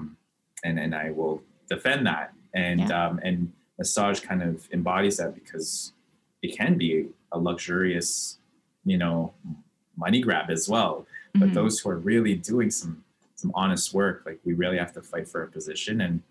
and 0.67 0.77
and 0.85 0.93
I 1.05 1.07
will 1.19 1.37
defend 1.75 2.01
that. 2.11 2.27
And 2.55 2.91
um, 3.01 3.15
and 3.29 3.39
massage 3.79 4.19
kind 4.29 4.43
of 4.49 4.55
embodies 4.77 5.17
that 5.21 5.31
because 5.41 5.69
it 6.45 6.51
can 6.61 6.73
be 6.85 6.91
a 7.37 7.39
luxurious, 7.49 8.39
you 8.91 8.97
know, 9.03 9.17
money 9.97 10.21
grab 10.21 10.51
as 10.51 10.69
well. 10.69 11.07
But 11.35 11.51
Mhm. 11.51 11.55
those 11.55 11.81
who 11.81 11.91
are 11.91 11.99
really 11.99 12.35
doing 12.35 12.71
some 12.71 13.03
some 13.35 13.53
honest 13.55 13.93
work, 13.93 14.23
like 14.25 14.41
we 14.45 14.55
really 14.55 14.79
have 14.79 14.95
to 14.95 15.03
fight 15.03 15.29
for 15.29 15.43
a 15.43 15.47
position. 15.47 16.01
And 16.01 16.23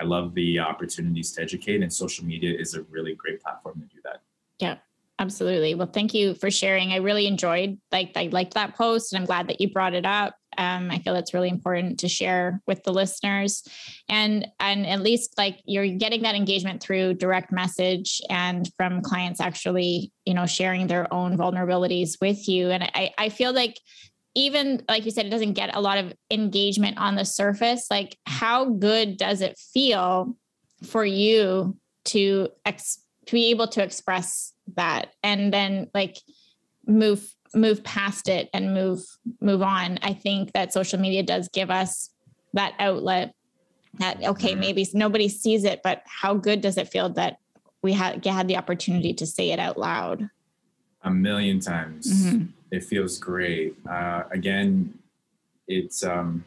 I 0.00 0.04
love 0.04 0.32
the 0.34 0.60
opportunities 0.60 1.32
to 1.32 1.42
educate, 1.42 1.82
and 1.82 1.92
social 1.92 2.24
media 2.24 2.56
is 2.56 2.74
a 2.74 2.82
really 2.82 3.16
great 3.16 3.42
platform 3.42 3.80
to 3.80 3.86
do 3.96 4.00
that. 4.04 4.22
Yeah. 4.60 4.78
Absolutely. 5.18 5.74
Well, 5.74 5.88
thank 5.88 6.14
you 6.14 6.34
for 6.36 6.50
sharing. 6.50 6.92
I 6.92 6.96
really 6.96 7.26
enjoyed 7.26 7.78
like 7.90 8.12
I 8.16 8.28
liked 8.32 8.54
that 8.54 8.74
post 8.76 9.12
and 9.12 9.20
I'm 9.20 9.26
glad 9.26 9.48
that 9.48 9.60
you 9.60 9.70
brought 9.72 9.92
it 9.94 10.06
up. 10.06 10.34
Um, 10.58 10.90
I 10.90 10.98
feel 10.98 11.14
it's 11.14 11.34
really 11.34 11.48
important 11.48 12.00
to 12.00 12.08
share 12.08 12.60
with 12.66 12.82
the 12.84 12.92
listeners 12.92 13.62
and 14.08 14.46
and 14.60 14.86
at 14.86 15.02
least 15.02 15.34
like 15.38 15.58
you're 15.64 15.88
getting 15.88 16.22
that 16.22 16.34
engagement 16.34 16.82
through 16.82 17.14
direct 17.14 17.52
message 17.52 18.20
and 18.30 18.70
from 18.76 19.02
clients 19.02 19.40
actually, 19.40 20.12
you 20.24 20.34
know, 20.34 20.46
sharing 20.46 20.86
their 20.86 21.12
own 21.12 21.36
vulnerabilities 21.36 22.20
with 22.20 22.48
you. 22.48 22.70
And 22.70 22.84
I, 22.94 23.10
I 23.18 23.28
feel 23.28 23.52
like 23.52 23.78
even 24.34 24.82
like 24.88 25.04
you 25.04 25.10
said, 25.10 25.26
it 25.26 25.30
doesn't 25.30 25.52
get 25.52 25.74
a 25.74 25.80
lot 25.80 25.98
of 25.98 26.12
engagement 26.30 26.98
on 26.98 27.16
the 27.16 27.24
surface. 27.24 27.86
Like, 27.90 28.16
how 28.26 28.70
good 28.70 29.16
does 29.16 29.40
it 29.42 29.58
feel 29.58 30.36
for 30.84 31.04
you 31.04 31.76
to 32.04 32.48
ex- 32.64 33.02
to 33.26 33.32
be 33.32 33.50
able 33.50 33.68
to 33.68 33.82
express 33.82 34.52
that 34.74 35.12
and 35.22 35.52
then 35.52 35.88
like 35.94 36.16
move 36.86 37.32
move 37.54 37.82
past 37.84 38.28
it 38.28 38.48
and 38.54 38.72
move 38.74 39.00
move 39.40 39.62
on 39.62 39.98
i 40.02 40.12
think 40.12 40.52
that 40.52 40.72
social 40.72 40.98
media 40.98 41.22
does 41.22 41.48
give 41.52 41.70
us 41.70 42.10
that 42.54 42.72
outlet 42.78 43.34
that 43.98 44.22
okay 44.24 44.54
Mhm. 44.54 44.58
maybe 44.60 44.86
nobody 44.94 45.28
sees 45.28 45.64
it 45.64 45.80
but 45.84 46.02
how 46.06 46.34
good 46.34 46.60
does 46.60 46.76
it 46.78 46.88
feel 46.88 47.08
that 47.10 47.36
we 47.82 47.92
had 47.92 48.24
had 48.24 48.48
the 48.48 48.56
opportunity 48.56 49.12
to 49.14 49.26
say 49.26 49.50
it 49.50 49.58
out 49.58 49.76
loud 49.78 50.30
A 51.04 51.10
million 51.10 51.58
times. 51.60 52.06
Mhm. 52.06 52.48
it 52.70 52.84
feels 52.84 53.18
great. 53.18 53.74
Uh, 53.90 54.22
again, 54.30 54.94
it's 55.66 56.02
um, 56.04 56.44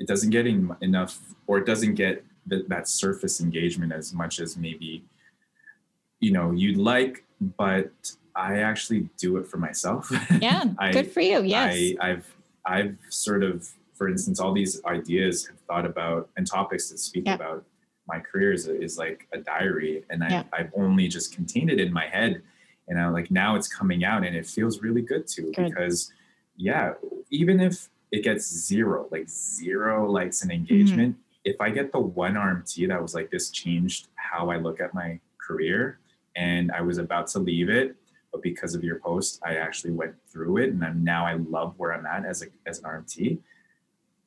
it 0.00 0.06
doesn't 0.08 0.30
get 0.30 0.46
en- 0.46 0.74
enough, 0.80 1.20
or 1.46 1.58
it 1.58 1.66
doesn't 1.66 1.94
get 1.94 2.24
th- 2.48 2.64
that 2.68 2.88
surface 2.88 3.40
engagement 3.40 3.92
as 3.92 4.12
much 4.14 4.40
as 4.40 4.56
maybe 4.56 5.04
you 6.18 6.32
know 6.32 6.50
you'd 6.52 6.78
like. 6.78 7.24
But 7.58 7.92
I 8.38 8.60
actually 8.60 9.08
do 9.18 9.36
it 9.38 9.46
for 9.46 9.56
myself. 9.58 10.10
yeah 10.40 10.64
I- 10.78 10.92
good 10.92 11.10
for 11.10 11.20
you 11.20 11.42
yes 11.42 11.74
I, 12.00 12.08
I've 12.10 12.34
I've 12.64 12.96
sort 13.08 13.42
of, 13.42 13.66
for 13.94 14.08
instance, 14.10 14.38
all 14.40 14.52
these 14.52 14.84
ideas 14.84 15.46
have 15.46 15.58
thought 15.60 15.86
about 15.86 16.28
and 16.36 16.46
topics 16.46 16.90
that 16.90 16.98
speak 16.98 17.24
Yeah. 17.26 17.34
about 17.36 17.64
my 18.06 18.20
career 18.20 18.52
is, 18.52 18.66
is 18.68 18.98
like 18.98 19.26
a 19.32 19.38
diary, 19.38 20.04
and 20.10 20.22
I, 20.22 20.28
Yeah. 20.28 20.42
I've 20.52 20.70
only 20.76 21.08
just 21.08 21.34
contained 21.34 21.70
it 21.70 21.80
in 21.80 21.90
my 21.92 22.06
head, 22.06 22.42
and 22.86 23.00
I 23.00 23.08
like 23.08 23.30
now 23.30 23.56
it's 23.56 23.68
coming 23.68 24.04
out, 24.04 24.22
and 24.26 24.36
it 24.36 24.46
feels 24.46 24.82
really 24.82 25.00
good 25.02 25.26
too 25.26 25.50
Good. 25.56 25.70
because, 25.70 26.12
yeah, 26.56 26.92
even 27.30 27.58
if 27.60 27.88
it 28.12 28.22
gets 28.22 28.44
zero, 28.70 29.08
like 29.10 29.28
zero 29.28 30.10
likes 30.10 30.40
Mm-hmm. 30.40 30.50
and 30.50 30.60
engagement, 30.60 31.16
if 31.44 31.58
I 31.60 31.70
get 31.70 31.90
the 31.92 32.00
one 32.00 32.34
RMT 32.34 32.88
that 32.88 33.00
was 33.00 33.14
like 33.14 33.30
this 33.30 33.48
changed 33.50 34.08
how 34.16 34.50
I 34.50 34.56
look 34.58 34.78
at 34.80 34.92
my 34.92 35.18
career, 35.46 35.98
and 36.36 36.70
I 36.72 36.82
was 36.82 36.98
about 36.98 37.26
to 37.28 37.38
leave 37.38 37.70
it, 37.70 37.96
but 38.32 38.42
because 38.42 38.74
of 38.74 38.84
your 38.84 38.96
post, 39.00 39.40
I 39.44 39.56
actually 39.56 39.92
went 39.92 40.14
through 40.30 40.58
it, 40.58 40.70
and 40.70 40.84
I'm, 40.84 41.02
now 41.04 41.26
I 41.26 41.34
love 41.34 41.74
where 41.78 41.92
I'm 41.94 42.06
at 42.06 42.24
as 42.24 42.42
a 42.42 42.46
as 42.66 42.78
an 42.78 42.84
RMT. 42.84 43.38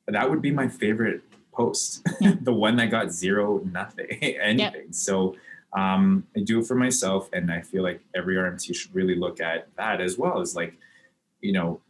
That 0.08 0.28
would 0.28 0.42
be 0.42 0.50
my 0.50 0.68
favorite 0.68 1.22
post, 1.52 2.06
Yeah. 2.20 2.34
the 2.40 2.52
one 2.52 2.76
that 2.76 2.86
got 2.90 3.12
zero, 3.12 3.60
nothing, 3.70 4.08
anything. 4.22 4.92
So 4.92 5.36
um, 5.72 6.26
I 6.36 6.40
do 6.40 6.60
it 6.60 6.66
for 6.66 6.74
myself, 6.74 7.28
and 7.32 7.50
I 7.52 7.60
feel 7.60 7.82
like 7.82 8.00
every 8.14 8.34
RMT 8.36 8.74
should 8.74 8.94
really 8.94 9.14
look 9.14 9.40
at 9.40 9.68
that 9.76 10.00
as 10.00 10.18
well 10.18 10.40
as 10.40 10.56
like, 10.56 10.74
you 11.40 11.52
know, 11.52 11.80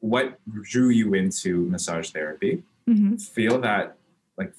what 0.00 0.38
drew 0.62 0.90
you 0.90 1.14
into 1.14 1.66
massage 1.66 2.10
therapy, 2.10 2.62
Mm-hmm. 2.88 3.16
feel 3.16 3.60
that 3.60 3.96
like 4.38 4.54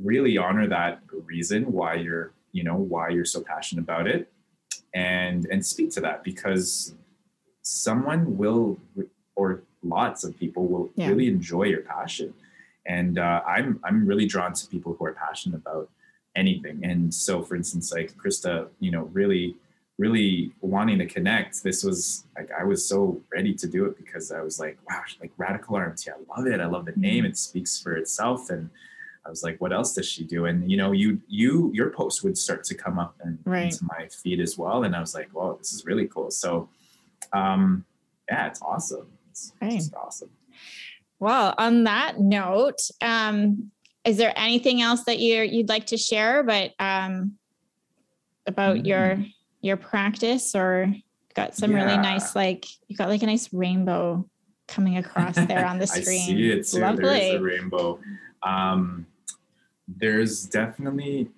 really 0.00 0.38
honor 0.38 0.66
that 0.68 1.00
reason 1.26 1.70
why 1.70 1.92
you're 1.96 2.32
you 2.52 2.64
know 2.64 2.76
why 2.76 3.10
you're 3.10 3.26
so 3.26 3.42
passionate 3.42 3.82
about 3.82 4.06
it 4.06 4.32
and 4.94 5.46
and 5.46 5.64
speak 5.64 5.90
to 5.90 6.00
that 6.00 6.22
because 6.24 6.94
someone 7.62 8.36
will 8.36 8.78
or 9.36 9.62
lots 9.82 10.24
of 10.24 10.38
people 10.38 10.66
will 10.66 10.90
Yeah. 10.96 11.08
really 11.08 11.28
enjoy 11.28 11.64
your 11.64 11.82
passion. 11.82 12.32
And 12.86 13.18
uh, 13.18 13.40
i'm 13.46 13.80
i'm 13.84 14.06
really 14.06 14.26
drawn 14.26 14.52
to 14.52 14.66
people 14.68 14.94
who 14.94 15.04
are 15.06 15.12
passionate 15.14 15.56
about 15.56 15.88
anything. 16.36 16.84
And 16.84 17.12
so 17.12 17.42
for 17.42 17.54
instance 17.56 17.92
like 17.92 18.14
krista 18.16 18.68
you 18.80 18.90
know 18.90 19.04
really 19.20 19.56
really 19.96 20.52
wanting 20.60 20.98
to 20.98 21.06
connect 21.06 21.62
this 21.62 21.84
was 21.84 22.24
like 22.36 22.50
i 22.60 22.64
was 22.64 22.84
so 22.92 23.20
ready 23.32 23.54
to 23.54 23.66
do 23.68 23.84
it 23.86 23.96
because 23.96 24.32
i 24.32 24.40
was 24.40 24.58
like 24.58 24.76
wow 24.90 25.00
like 25.20 25.30
radical 25.38 25.76
rmt 25.76 26.08
i 26.08 26.16
love 26.36 26.46
it. 26.52 26.60
I 26.60 26.66
love 26.66 26.84
the 26.86 26.96
name. 26.96 27.24
It 27.24 27.36
speaks 27.38 27.72
for 27.80 27.92
itself. 27.96 28.50
And 28.50 28.70
i 29.26 29.30
was 29.30 29.42
like 29.42 29.60
what 29.60 29.72
else 29.72 29.94
does 29.94 30.06
she 30.08 30.24
do 30.24 30.46
and 30.46 30.70
you 30.70 30.76
know 30.76 30.92
you 30.92 31.20
you 31.28 31.70
your 31.74 31.90
post 31.90 32.22
would 32.24 32.36
start 32.36 32.64
to 32.64 32.74
come 32.74 32.98
up 32.98 33.14
and 33.24 33.38
Right. 33.44 33.64
into 33.72 33.84
my 33.84 34.08
feed 34.08 34.40
as 34.40 34.56
well 34.58 34.84
and 34.84 34.94
i 34.94 35.00
was 35.00 35.14
like 35.14 35.32
wow 35.34 35.54
this 35.58 35.72
is 35.72 35.84
really 35.86 36.06
cool 36.06 36.30
so 36.30 36.68
um 37.32 37.84
yeah 38.28 38.46
it's 38.46 38.60
awesome 38.62 39.06
it's 39.30 39.52
Right. 39.60 39.72
just 39.72 39.94
awesome 39.94 40.30
Well, 41.20 41.54
on 41.58 41.84
that 41.84 42.18
note, 42.20 42.80
um, 43.00 43.70
is 44.04 44.16
there 44.18 44.32
anything 44.36 44.82
else 44.82 45.04
that 45.04 45.18
you 45.20 45.42
you'd 45.42 45.68
like 45.70 45.86
to 45.86 45.96
share? 45.96 46.42
But 46.42 46.72
um, 46.78 47.38
about 48.46 48.84
your 48.84 49.18
your 49.62 49.76
practice, 49.78 50.54
or 50.54 50.92
got 51.34 51.54
some 51.54 51.72
really 51.72 51.96
nice 51.96 52.36
like 52.36 52.66
you 52.88 52.96
got 52.96 53.08
like 53.08 53.22
a 53.22 53.26
nice 53.26 53.48
rainbow 53.52 54.28
coming 54.68 54.98
across 54.98 55.36
there 55.36 55.64
on 55.64 55.78
the 55.78 55.86
screen. 55.86 56.04
I 56.22 56.26
see 56.26 56.50
it 56.50 56.66
too. 56.66 56.80
Lovely. 56.80 57.02
There's 57.04 57.34
a 57.40 57.42
rainbow. 57.42 58.00
Um, 58.42 59.06
there's 59.88 60.44
definitely 60.46 61.30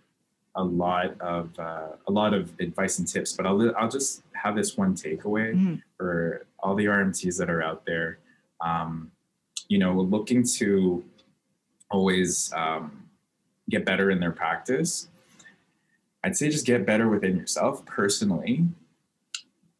a 0.55 0.63
lot 0.65 1.21
of 1.21 1.51
uh, 1.59 1.89
a 2.07 2.11
lot 2.13 2.33
of 2.33 2.53
advice 2.61 2.99
and 2.99 3.07
tips, 3.07 3.33
but 3.35 3.47
I'll 3.47 3.75
I'll 3.77 3.91
just 3.91 4.23
have 4.33 4.57
this 4.57 4.77
one 4.77 4.95
takeaway 4.95 5.55
Mhm. 5.55 5.83
for 5.97 6.47
all 6.59 6.75
the 6.75 6.87
RMTs 6.87 7.37
that 7.39 7.51
are 7.51 7.63
out 7.63 7.85
there. 7.85 8.19
Um, 8.61 9.11
you 9.69 9.79
know, 9.79 10.01
looking 10.01 10.45
to 10.59 11.05
always 11.91 12.53
um, 12.55 13.09
get 13.69 13.85
better 13.85 14.11
in 14.11 14.21
their 14.21 14.31
practice. 14.33 15.09
I'd 16.25 16.37
say 16.37 16.49
just 16.51 16.67
get 16.67 16.87
better 16.87 17.09
within 17.09 17.37
yourself 17.37 17.85
personally, 17.85 18.65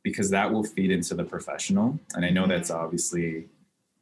because 0.03 0.31
that 0.31 0.53
will 0.53 0.63
feed 0.63 0.91
into 0.91 1.15
the 1.15 1.25
professional. 1.25 1.99
And 2.15 2.25
I 2.25 2.31
know 2.31 2.47
that's 2.47 2.71
obviously 2.71 3.49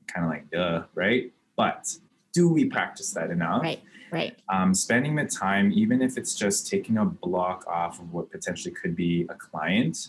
kind 0.09 0.27
of 0.27 0.31
like 0.31 0.51
duh, 0.51 0.85
right? 0.95 1.33
But 1.57 1.97
do 2.33 2.49
we 2.49 2.65
practice 2.67 3.13
that 3.13 3.31
enough? 3.31 3.63
Right, 3.63 3.81
right. 4.15 4.39
um, 4.49 4.73
spending 4.75 5.15
the 5.17 5.25
time, 5.27 5.73
even 5.73 6.01
if 6.01 6.17
it's 6.17 6.35
just 6.35 6.69
taking 6.69 6.97
a 6.99 7.05
block 7.05 7.67
off 7.67 8.01
of 8.01 8.13
what 8.13 8.31
potentially 8.31 8.75
could 8.75 8.95
be 8.97 9.27
a 9.29 9.35
client, 9.35 10.09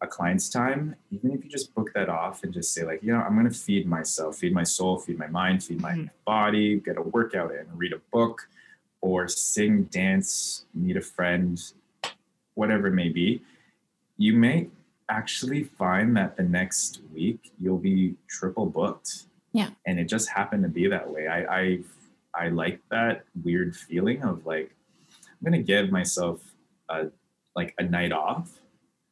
a 0.00 0.06
client's 0.06 0.48
time, 0.48 0.94
even 1.10 1.32
if 1.32 1.42
you 1.42 1.50
just 1.50 1.74
book 1.74 1.90
that 1.94 2.08
off 2.08 2.44
and 2.44 2.52
just 2.52 2.72
say, 2.72 2.84
like, 2.84 3.02
you 3.02 3.12
know, 3.12 3.20
I'm 3.20 3.34
going 3.34 3.50
to 3.50 3.58
feed 3.58 3.86
myself, 3.86 4.36
feed 4.38 4.52
my 4.54 4.62
soul, 4.62 4.98
feed 4.98 5.18
my 5.18 5.26
mind, 5.26 5.64
feed 5.64 5.80
my 5.80 5.92
Mhm. 5.94 6.10
body, 6.24 6.78
get 6.78 6.96
a 6.96 7.02
workout 7.02 7.50
in, 7.52 7.66
read 7.76 7.92
a 7.92 7.98
book, 8.12 8.48
or 9.00 9.26
sing, 9.28 9.84
dance, 9.84 10.66
meet 10.74 10.96
a 10.96 11.00
friend, 11.00 11.60
whatever 12.54 12.88
it 12.88 12.94
may 12.94 13.08
be, 13.08 13.42
you 14.16 14.34
may 14.34 14.68
actually 15.08 15.62
find 15.64 16.16
that 16.16 16.36
the 16.36 16.42
next 16.42 17.00
week 17.14 17.52
you'll 17.60 17.78
be 17.78 18.14
triple 18.28 18.66
booked. 18.66 19.24
Yeah. 19.52 19.70
And 19.86 19.98
it 19.98 20.04
just 20.04 20.28
happened 20.28 20.62
to 20.64 20.68
be 20.68 20.86
that 20.88 21.08
way. 21.10 21.26
I, 21.28 21.60
I 21.60 21.78
I 22.38 22.48
like 22.48 22.80
that 22.90 23.24
weird 23.42 23.74
feeling 23.76 24.22
of 24.22 24.46
like 24.46 24.70
I'm 25.24 25.44
gonna 25.44 25.62
give 25.62 25.90
myself 25.90 26.40
a 26.88 27.08
like 27.56 27.74
a 27.78 27.82
night 27.82 28.12
off. 28.12 28.60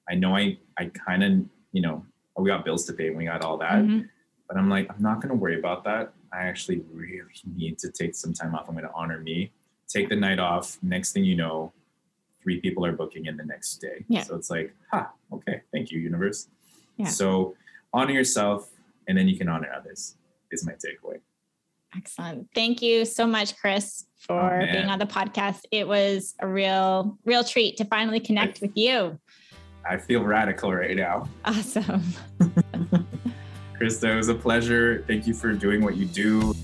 I 0.08 0.14
know 0.14 0.36
I 0.36 0.58
I 0.78 0.86
kind 0.86 1.22
of 1.24 1.32
you 1.72 1.82
know 1.82 2.04
we 2.38 2.48
got 2.50 2.64
bills 2.64 2.84
to 2.86 2.92
pay 2.92 3.08
and 3.08 3.16
we 3.16 3.24
got 3.24 3.42
all 3.42 3.56
that, 3.58 3.82
Mhm. 3.84 4.08
but 4.48 4.56
I'm 4.56 4.68
like 4.68 4.88
I'm 4.90 5.02
not 5.02 5.20
gonna 5.20 5.34
worry 5.34 5.58
about 5.58 5.84
that. 5.84 6.12
I 6.32 6.42
actually 6.44 6.80
really 6.92 7.20
need 7.56 7.78
to 7.80 7.90
take 7.90 8.14
some 8.14 8.32
time 8.32 8.54
off. 8.54 8.68
I'm 8.68 8.74
gonna 8.74 8.90
honor 8.94 9.18
me, 9.18 9.52
take 9.88 10.08
the 10.08 10.16
night 10.16 10.38
off. 10.38 10.78
Next 10.82 11.12
thing 11.12 11.24
you 11.24 11.36
know, 11.36 11.72
three 12.42 12.60
people 12.60 12.84
are 12.86 12.92
booking 12.92 13.26
in 13.26 13.36
the 13.36 13.44
next 13.44 13.78
day. 13.78 14.04
Yeah. 14.08 14.22
So 14.22 14.36
it's 14.36 14.50
like, 14.50 14.74
ha, 14.92 15.10
okay, 15.32 15.62
thank 15.72 15.90
you, 15.90 15.98
universe. 16.00 16.48
Yeah. 16.96 17.08
So 17.08 17.56
honor 17.92 18.12
yourself, 18.12 18.70
and 19.08 19.16
then 19.18 19.28
you 19.28 19.36
can 19.38 19.48
honor 19.48 19.72
others. 19.74 20.16
Is 20.52 20.64
my 20.64 20.74
takeaway. 20.74 21.18
Excellent. 21.96 22.48
Thank 22.54 22.82
you 22.82 23.04
so 23.04 23.26
much, 23.26 23.56
Chris, 23.56 24.04
for 24.18 24.60
Oh, 24.62 24.72
being 24.72 24.86
on 24.88 24.98
the 24.98 25.06
podcast. 25.06 25.60
It 25.70 25.86
was 25.86 26.34
a 26.40 26.46
real, 26.48 27.16
real 27.24 27.44
treat 27.44 27.76
to 27.78 27.84
finally 27.84 28.20
connect 28.20 28.60
with 28.60 28.72
you. 28.74 29.18
I 29.88 29.96
feel 29.98 30.22
radical 30.22 30.74
right 30.74 30.96
now. 30.96 31.28
Awesome. 31.44 32.02
Krista, 33.80 34.12
it 34.12 34.16
was 34.16 34.28
a 34.28 34.34
pleasure. 34.34 35.04
Thank 35.06 35.26
you 35.26 35.34
for 35.34 35.52
doing 35.52 35.82
what 35.82 35.96
you 35.96 36.06
do. 36.06 36.54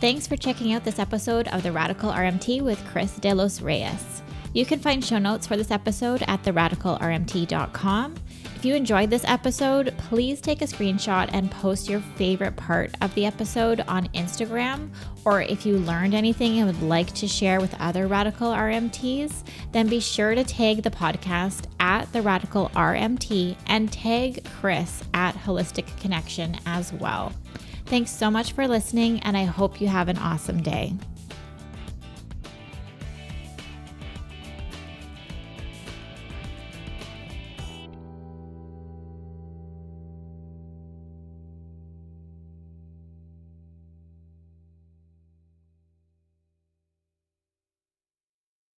Thanks 0.00 0.26
for 0.26 0.36
checking 0.36 0.72
out 0.72 0.84
this 0.84 0.98
episode 0.98 1.48
of 1.48 1.62
the 1.62 1.72
Radical 1.72 2.10
RMT 2.10 2.62
with 2.62 2.82
Chris 2.90 3.16
Delos 3.16 3.60
Reyes. 3.60 4.22
You 4.54 4.64
can 4.64 4.78
find 4.78 5.04
show 5.04 5.18
notes 5.18 5.46
for 5.46 5.56
this 5.56 5.70
episode 5.70 6.22
at 6.26 6.42
theradicalrmt.com. 6.42 8.14
If 8.58 8.64
you 8.64 8.74
enjoyed 8.74 9.08
this 9.08 9.24
episode, 9.24 9.94
please 9.98 10.40
take 10.40 10.62
a 10.62 10.66
screenshot 10.66 11.30
and 11.32 11.48
post 11.48 11.88
your 11.88 12.00
favorite 12.00 12.56
part 12.56 12.92
of 13.00 13.14
the 13.14 13.24
episode 13.24 13.84
on 13.86 14.08
Instagram. 14.08 14.90
Or 15.24 15.42
if 15.42 15.64
you 15.64 15.76
learned 15.76 16.12
anything 16.12 16.58
and 16.58 16.66
would 16.66 16.82
like 16.82 17.14
to 17.14 17.28
share 17.28 17.60
with 17.60 17.72
other 17.78 18.08
Radical 18.08 18.50
RMTs, 18.50 19.44
then 19.70 19.86
be 19.86 20.00
sure 20.00 20.34
to 20.34 20.42
tag 20.42 20.82
the 20.82 20.90
podcast 20.90 21.66
at 21.78 22.12
the 22.12 22.20
Radical 22.20 22.70
RMT 22.70 23.56
and 23.68 23.92
tag 23.92 24.44
Chris 24.58 25.04
at 25.14 25.36
Holistic 25.36 25.96
Connection 26.00 26.58
as 26.66 26.92
well. 26.92 27.32
Thanks 27.86 28.10
so 28.10 28.28
much 28.28 28.54
for 28.54 28.66
listening, 28.66 29.20
and 29.20 29.36
I 29.36 29.44
hope 29.44 29.80
you 29.80 29.86
have 29.86 30.08
an 30.08 30.18
awesome 30.18 30.64
day. 30.64 30.94